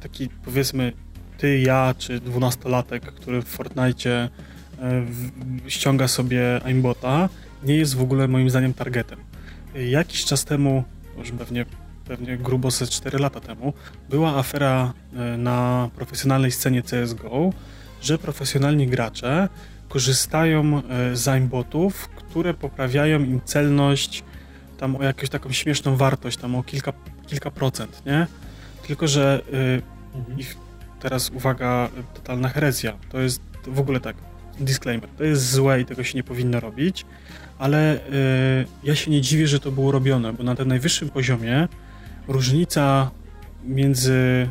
taki 0.00 0.28
powiedzmy 0.44 0.92
ty, 1.38 1.58
ja 1.58 1.94
czy 1.98 2.20
dwunastolatek, 2.20 3.02
który 3.02 3.42
w 3.42 3.48
Fortnite 3.48 4.10
e, 4.10 4.28
ściąga 5.68 6.08
sobie 6.08 6.60
aimbota, 6.64 7.28
nie 7.64 7.76
jest 7.76 7.94
w 7.94 8.02
ogóle 8.02 8.28
moim 8.28 8.50
zdaniem 8.50 8.74
targetem. 8.74 9.18
Jakiś 9.74 10.24
czas 10.24 10.44
temu, 10.44 10.84
już 11.18 11.30
pewnie, 11.30 11.66
pewnie 12.04 12.36
grubo 12.36 12.70
ze 12.70 12.86
4 12.86 13.18
lata 13.18 13.40
temu, 13.40 13.72
była 14.10 14.36
afera 14.36 14.92
e, 15.14 15.36
na 15.36 15.90
profesjonalnej 15.96 16.50
scenie 16.50 16.82
CSGO, 16.82 17.52
że 18.02 18.18
profesjonalni 18.18 18.86
gracze 18.86 19.48
korzystają 19.92 20.82
e, 20.88 21.16
z 21.16 21.28
aimbotów, 21.28 22.08
które 22.08 22.54
poprawiają 22.54 23.24
im 23.24 23.40
celność 23.44 24.24
tam 24.78 24.96
o 24.96 25.02
jakąś 25.02 25.28
taką 25.28 25.52
śmieszną 25.52 25.96
wartość, 25.96 26.36
tam 26.36 26.54
o 26.54 26.62
kilka, 26.62 26.92
kilka 27.26 27.50
procent, 27.50 28.02
nie? 28.06 28.26
Tylko, 28.86 29.08
że 29.08 29.42
mhm. 30.14 30.38
ich 30.38 30.56
teraz 31.00 31.30
uwaga, 31.30 31.88
totalna 32.14 32.48
herezja. 32.48 32.92
To 33.08 33.20
jest 33.20 33.42
w 33.66 33.80
ogóle 33.80 34.00
tak, 34.00 34.16
disclaimer, 34.60 35.08
to 35.18 35.24
jest 35.24 35.50
złe 35.50 35.80
i 35.80 35.84
tego 35.84 36.04
się 36.04 36.18
nie 36.18 36.24
powinno 36.24 36.60
robić, 36.60 37.06
ale 37.58 37.96
y, 37.96 38.00
ja 38.84 38.94
się 38.94 39.10
nie 39.10 39.20
dziwię, 39.20 39.46
że 39.46 39.60
to 39.60 39.72
było 39.72 39.92
robione, 39.92 40.32
bo 40.32 40.42
na 40.42 40.54
tym 40.54 40.68
najwyższym 40.68 41.08
poziomie 41.08 41.68
różnica 42.28 43.10
między 43.64 44.48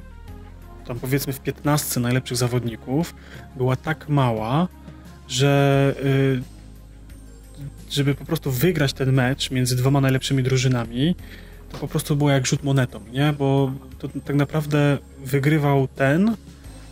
tam 0.88 1.00
powiedzmy 1.00 1.34
w 1.34 1.40
15 1.40 2.00
najlepszych 2.00 2.38
zawodników, 2.38 3.16
była 3.56 3.76
tak 3.76 4.10
mała, 4.10 4.68
że 5.32 5.96
y, 6.04 6.42
żeby 7.90 8.16
po 8.16 8.26
prostu 8.26 8.52
wygrać 8.52 8.94
ten 8.94 9.12
mecz 9.12 9.52
między 9.52 9.76
dwoma 9.76 10.02
najlepszymi 10.02 10.44
drużynami, 10.44 11.16
to 11.72 11.78
po 11.78 11.88
prostu 11.88 12.16
było 12.16 12.30
jak 12.30 12.48
rzut 12.48 12.64
monetą, 12.64 13.00
nie? 13.12 13.34
Bo 13.34 13.72
to 14.00 14.10
tak 14.26 14.36
naprawdę 14.36 14.98
wygrywał 15.26 15.88
ten, 15.88 16.36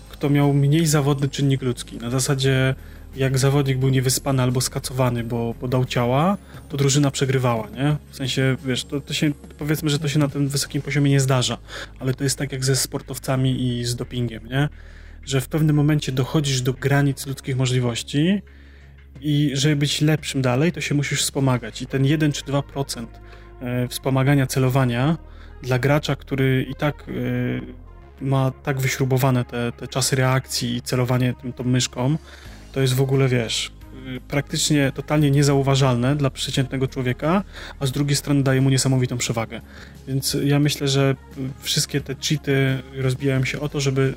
kto 0.09 0.29
miał 0.29 0.53
mniej 0.53 0.85
zawodny 0.85 1.29
czynnik 1.29 1.61
ludzki. 1.61 1.97
Na 1.97 2.09
zasadzie 2.09 2.75
jak 3.15 3.37
zawodnik 3.37 3.77
był 3.77 3.89
niewyspany 3.89 4.43
albo 4.43 4.61
skacowany, 4.61 5.23
bo, 5.23 5.55
bo 5.61 5.67
dał 5.67 5.85
ciała, 5.85 6.37
to 6.69 6.77
drużyna 6.77 7.11
przegrywała, 7.11 7.67
nie? 7.69 7.97
W 8.11 8.15
sensie, 8.15 8.57
wiesz, 8.65 8.83
to, 8.83 9.01
to 9.01 9.13
się, 9.13 9.31
powiedzmy, 9.57 9.89
że 9.89 9.99
to 9.99 10.07
się 10.07 10.19
na 10.19 10.27
tym 10.27 10.47
wysokim 10.47 10.81
poziomie 10.81 11.11
nie 11.11 11.19
zdarza, 11.19 11.57
ale 11.99 12.13
to 12.13 12.23
jest 12.23 12.37
tak 12.37 12.51
jak 12.51 12.65
ze 12.65 12.75
sportowcami 12.75 13.67
i 13.67 13.85
z 13.85 13.95
dopingiem, 13.95 14.47
nie? 14.47 14.69
Że 15.29 15.41
w 15.41 15.47
pewnym 15.47 15.75
momencie 15.75 16.11
dochodzisz 16.11 16.61
do 16.61 16.73
granic 16.73 17.27
ludzkich 17.27 17.57
możliwości 17.57 18.41
i 19.21 19.51
żeby 19.53 19.75
być 19.75 20.01
lepszym 20.01 20.41
dalej, 20.41 20.71
to 20.71 20.81
się 20.81 20.95
musisz 20.95 21.21
wspomagać. 21.21 21.81
I 21.81 21.85
ten 21.85 22.05
1 22.05 22.31
czy 22.31 22.43
2% 22.43 23.05
e, 23.61 23.87
wspomagania 23.87 24.47
celowania 24.47 25.17
dla 25.61 25.79
gracza, 25.79 26.15
który 26.15 26.65
i 26.69 26.75
tak 26.75 27.05
e, 27.09 28.25
ma 28.25 28.51
tak 28.51 28.79
wyśrubowane 28.79 29.45
te, 29.45 29.71
te 29.71 29.87
czasy 29.87 30.15
reakcji 30.15 30.75
i 30.75 30.81
celowanie 30.81 31.33
tym, 31.41 31.53
tą 31.53 31.63
myszką, 31.63 32.17
to 32.71 32.81
jest 32.81 32.93
w 32.93 33.01
ogóle, 33.01 33.27
wiesz, 33.27 33.71
y, 34.17 34.21
praktycznie 34.27 34.91
totalnie 34.95 35.31
niezauważalne 35.31 36.15
dla 36.15 36.29
przeciętnego 36.29 36.87
człowieka, 36.87 37.43
a 37.79 37.85
z 37.85 37.91
drugiej 37.91 38.15
strony 38.15 38.43
daje 38.43 38.61
mu 38.61 38.69
niesamowitą 38.69 39.17
przewagę. 39.17 39.61
Więc 40.07 40.37
ja 40.43 40.59
myślę, 40.59 40.87
że 40.87 41.15
wszystkie 41.59 42.01
te 42.01 42.15
cheaty 42.15 42.81
rozbijają 42.95 43.45
się 43.45 43.59
o 43.59 43.69
to, 43.69 43.79
żeby 43.79 44.13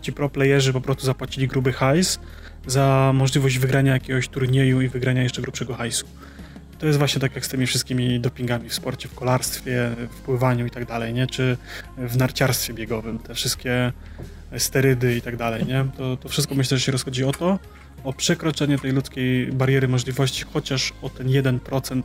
ci 0.00 0.12
pro 0.12 0.28
playerzy 0.28 0.72
po 0.72 0.80
prostu 0.80 1.06
zapłacili 1.06 1.48
gruby 1.48 1.72
hajs 1.72 2.18
za 2.66 3.12
możliwość 3.14 3.58
wygrania 3.58 3.92
jakiegoś 3.92 4.28
turnieju 4.28 4.80
i 4.80 4.88
wygrania 4.88 5.22
jeszcze 5.22 5.42
grubszego 5.42 5.74
hajsu. 5.74 6.06
To 6.78 6.86
jest 6.86 6.98
właśnie 6.98 7.20
tak 7.20 7.34
jak 7.34 7.46
z 7.46 7.48
tymi 7.48 7.66
wszystkimi 7.66 8.20
dopingami 8.20 8.68
w 8.68 8.74
sporcie, 8.74 9.08
w 9.08 9.14
kolarstwie, 9.14 9.90
w 10.10 10.20
pływaniu 10.20 10.66
i 10.66 10.70
tak 10.70 10.84
dalej, 10.86 11.14
nie? 11.14 11.26
Czy 11.26 11.56
w 11.96 12.16
narciarstwie 12.16 12.74
biegowym. 12.74 13.18
Te 13.18 13.34
wszystkie 13.34 13.92
sterydy 14.58 15.16
i 15.16 15.22
tak 15.22 15.36
dalej, 15.36 15.66
nie? 15.66 15.84
To, 15.96 16.16
to 16.16 16.28
wszystko 16.28 16.54
myślę, 16.54 16.78
że 16.78 16.84
się 16.84 16.92
rozchodzi 16.92 17.24
o 17.24 17.32
to, 17.32 17.58
o 18.04 18.12
przekroczenie 18.12 18.78
tej 18.78 18.92
ludzkiej 18.92 19.52
bariery 19.52 19.88
możliwości, 19.88 20.44
chociaż 20.52 20.92
o 21.02 21.10
ten 21.10 21.26
1%, 21.26 22.02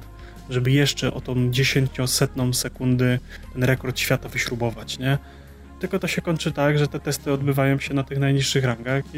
żeby 0.50 0.72
jeszcze 0.72 1.14
o 1.14 1.22
tą 1.22 1.52
dziesięciosetną 1.52 2.54
sekundy 2.54 3.20
ten 3.54 3.64
rekord 3.64 4.00
świata 4.00 4.30
wyśrubować, 4.30 5.00
nie? 5.00 5.18
Tylko 5.84 6.00
to 6.00 6.08
się 6.08 6.22
kończy 6.22 6.52
tak, 6.52 6.80
że 6.80 6.88
te 6.88 7.00
testy 7.00 7.32
odbywają 7.32 7.80
się 7.80 7.94
na 7.94 8.04
tych 8.04 8.20
najniższych 8.20 8.64
rangach 8.64 9.04
i, 9.14 9.18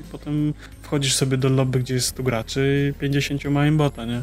i 0.00 0.04
potem 0.12 0.54
wchodzisz 0.82 1.14
sobie 1.14 1.36
do 1.36 1.48
lobby, 1.48 1.78
gdzie 1.78 1.94
jest 1.94 2.08
100 2.08 2.22
graczy 2.22 2.92
i 2.96 2.98
50 3.00 3.44
ma 3.44 3.66
imbota, 3.66 4.04
nie? 4.04 4.22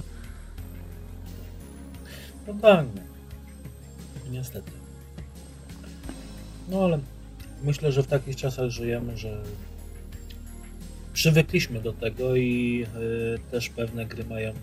No 2.48 2.54
tak. 2.62 2.86
Niestety. 4.32 4.72
No 6.70 6.84
ale 6.84 7.00
myślę, 7.64 7.92
że 7.92 8.04
w 8.04 8.08
takich 8.08 8.36
czasach 8.36 8.70
żyjemy, 8.70 9.18
że 9.18 9.42
przywykliśmy 11.14 11.82
do 11.82 11.94
tego 11.94 12.36
i 12.36 12.86
y, 13.36 13.52
też 13.52 13.70
pewne 13.70 14.06
gry 14.06 14.26
mają 14.26 14.54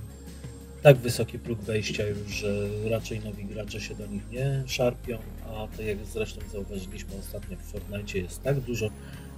tak 0.83 0.97
wysoki 0.97 1.39
próg 1.39 1.61
wejścia 1.61 2.07
już, 2.07 2.33
że 2.33 2.69
raczej 2.91 3.21
nowi 3.21 3.45
gracze 3.45 3.81
się 3.81 3.95
do 3.95 4.07
nich 4.07 4.23
nie 4.33 4.63
szarpią, 4.67 5.19
a 5.47 5.67
tak 5.77 5.87
jak 5.87 5.99
zresztą 6.13 6.41
zauważyliśmy 6.53 7.11
ostatnio 7.21 7.57
w 7.57 7.61
Fortnite 7.61 8.19
jest 8.19 8.43
tak 8.43 8.61
dużo 8.61 8.91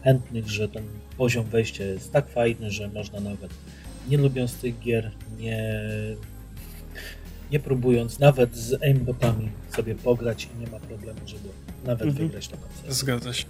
chętnych, 0.05 0.49
że 0.49 0.69
ten 0.69 0.85
poziom 1.17 1.45
wejścia 1.45 1.85
jest 1.85 2.13
tak 2.13 2.29
fajny, 2.29 2.71
że 2.71 2.89
można 2.89 3.21
nawet 3.21 3.51
nie 4.09 4.19
lubiąc 4.19 4.55
tych 4.55 4.79
gier, 4.79 5.11
nie, 5.39 5.83
nie 7.51 7.61
próbując 7.61 8.19
nawet 8.19 8.57
z 8.57 8.83
aimbotami 8.83 9.49
sobie 9.77 9.95
pograć 9.95 10.49
i 10.57 10.61
nie 10.61 10.67
ma 10.67 10.81
problemu, 10.81 11.21
żeby 11.27 11.49
nawet 11.85 12.09
mhm. 12.09 12.27
wygrać 12.27 12.49
taką 12.49 12.63
sesję. 12.77 12.93
Zgadza 12.93 13.33
się. 13.33 13.45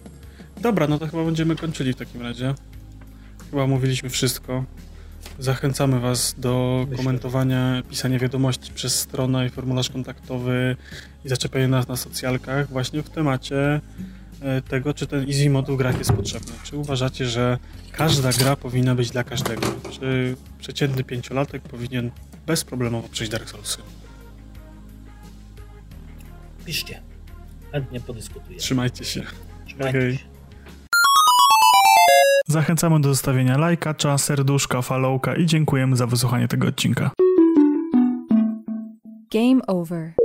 Dobra, 0.60 0.86
no 0.86 0.98
to 0.98 1.06
chyba 1.06 1.24
będziemy 1.24 1.56
kończyli 1.56 1.92
w 1.92 1.96
takim 1.96 2.22
razie. 2.22 2.54
Chyba 3.50 3.66
mówiliśmy 3.66 4.10
wszystko. 4.10 4.64
Zachęcamy 5.38 6.00
Was 6.00 6.34
do 6.38 6.80
Myślę. 6.80 6.96
komentowania, 6.96 7.82
pisania 7.90 8.18
wiadomości 8.18 8.72
przez 8.72 9.00
stronę 9.00 9.46
i 9.46 9.50
formularz 9.50 9.90
kontaktowy 9.90 10.76
i 11.24 11.28
zaczepiania 11.28 11.68
nas 11.68 11.88
na 11.88 11.96
socjalkach 11.96 12.68
właśnie 12.68 13.02
w 13.02 13.10
temacie 13.10 13.80
e, 14.40 14.62
tego, 14.62 14.94
czy 14.94 15.06
ten 15.06 15.28
easy 15.28 15.50
mode 15.50 15.72
w 15.72 15.76
grach 15.76 15.98
jest 15.98 16.12
potrzebny. 16.12 16.52
Czy 16.64 16.76
uważacie, 16.76 17.26
że 17.26 17.58
każda 17.92 18.32
gra 18.32 18.56
powinna 18.56 18.94
być 18.94 19.10
dla 19.10 19.24
każdego? 19.24 19.66
Czy 19.90 20.36
przeciętny 20.58 21.04
pięciolatek 21.04 21.62
powinien 21.62 22.10
bezproblemowo 22.46 23.08
przejść 23.08 23.32
Dark 23.32 23.50
Soulsy? 23.50 23.78
Piszcie. 26.64 27.00
Chętnie 27.72 28.00
podyskutujemy. 28.00 28.60
Trzymajcie 28.60 29.04
się. 29.04 29.22
Trzymajcie 29.66 29.98
okay. 29.98 30.16
się. 30.16 30.31
Zachęcamy 32.46 33.00
do 33.00 33.08
zostawienia 33.08 33.58
lajka, 33.58 33.94
cza, 33.94 34.18
serduszka, 34.18 34.82
followka 34.82 35.36
i 35.36 35.46
dziękujemy 35.46 35.96
za 35.96 36.06
wysłuchanie 36.06 36.48
tego 36.48 36.68
odcinka. 36.68 37.10
Game 39.32 39.66
over. 39.66 40.21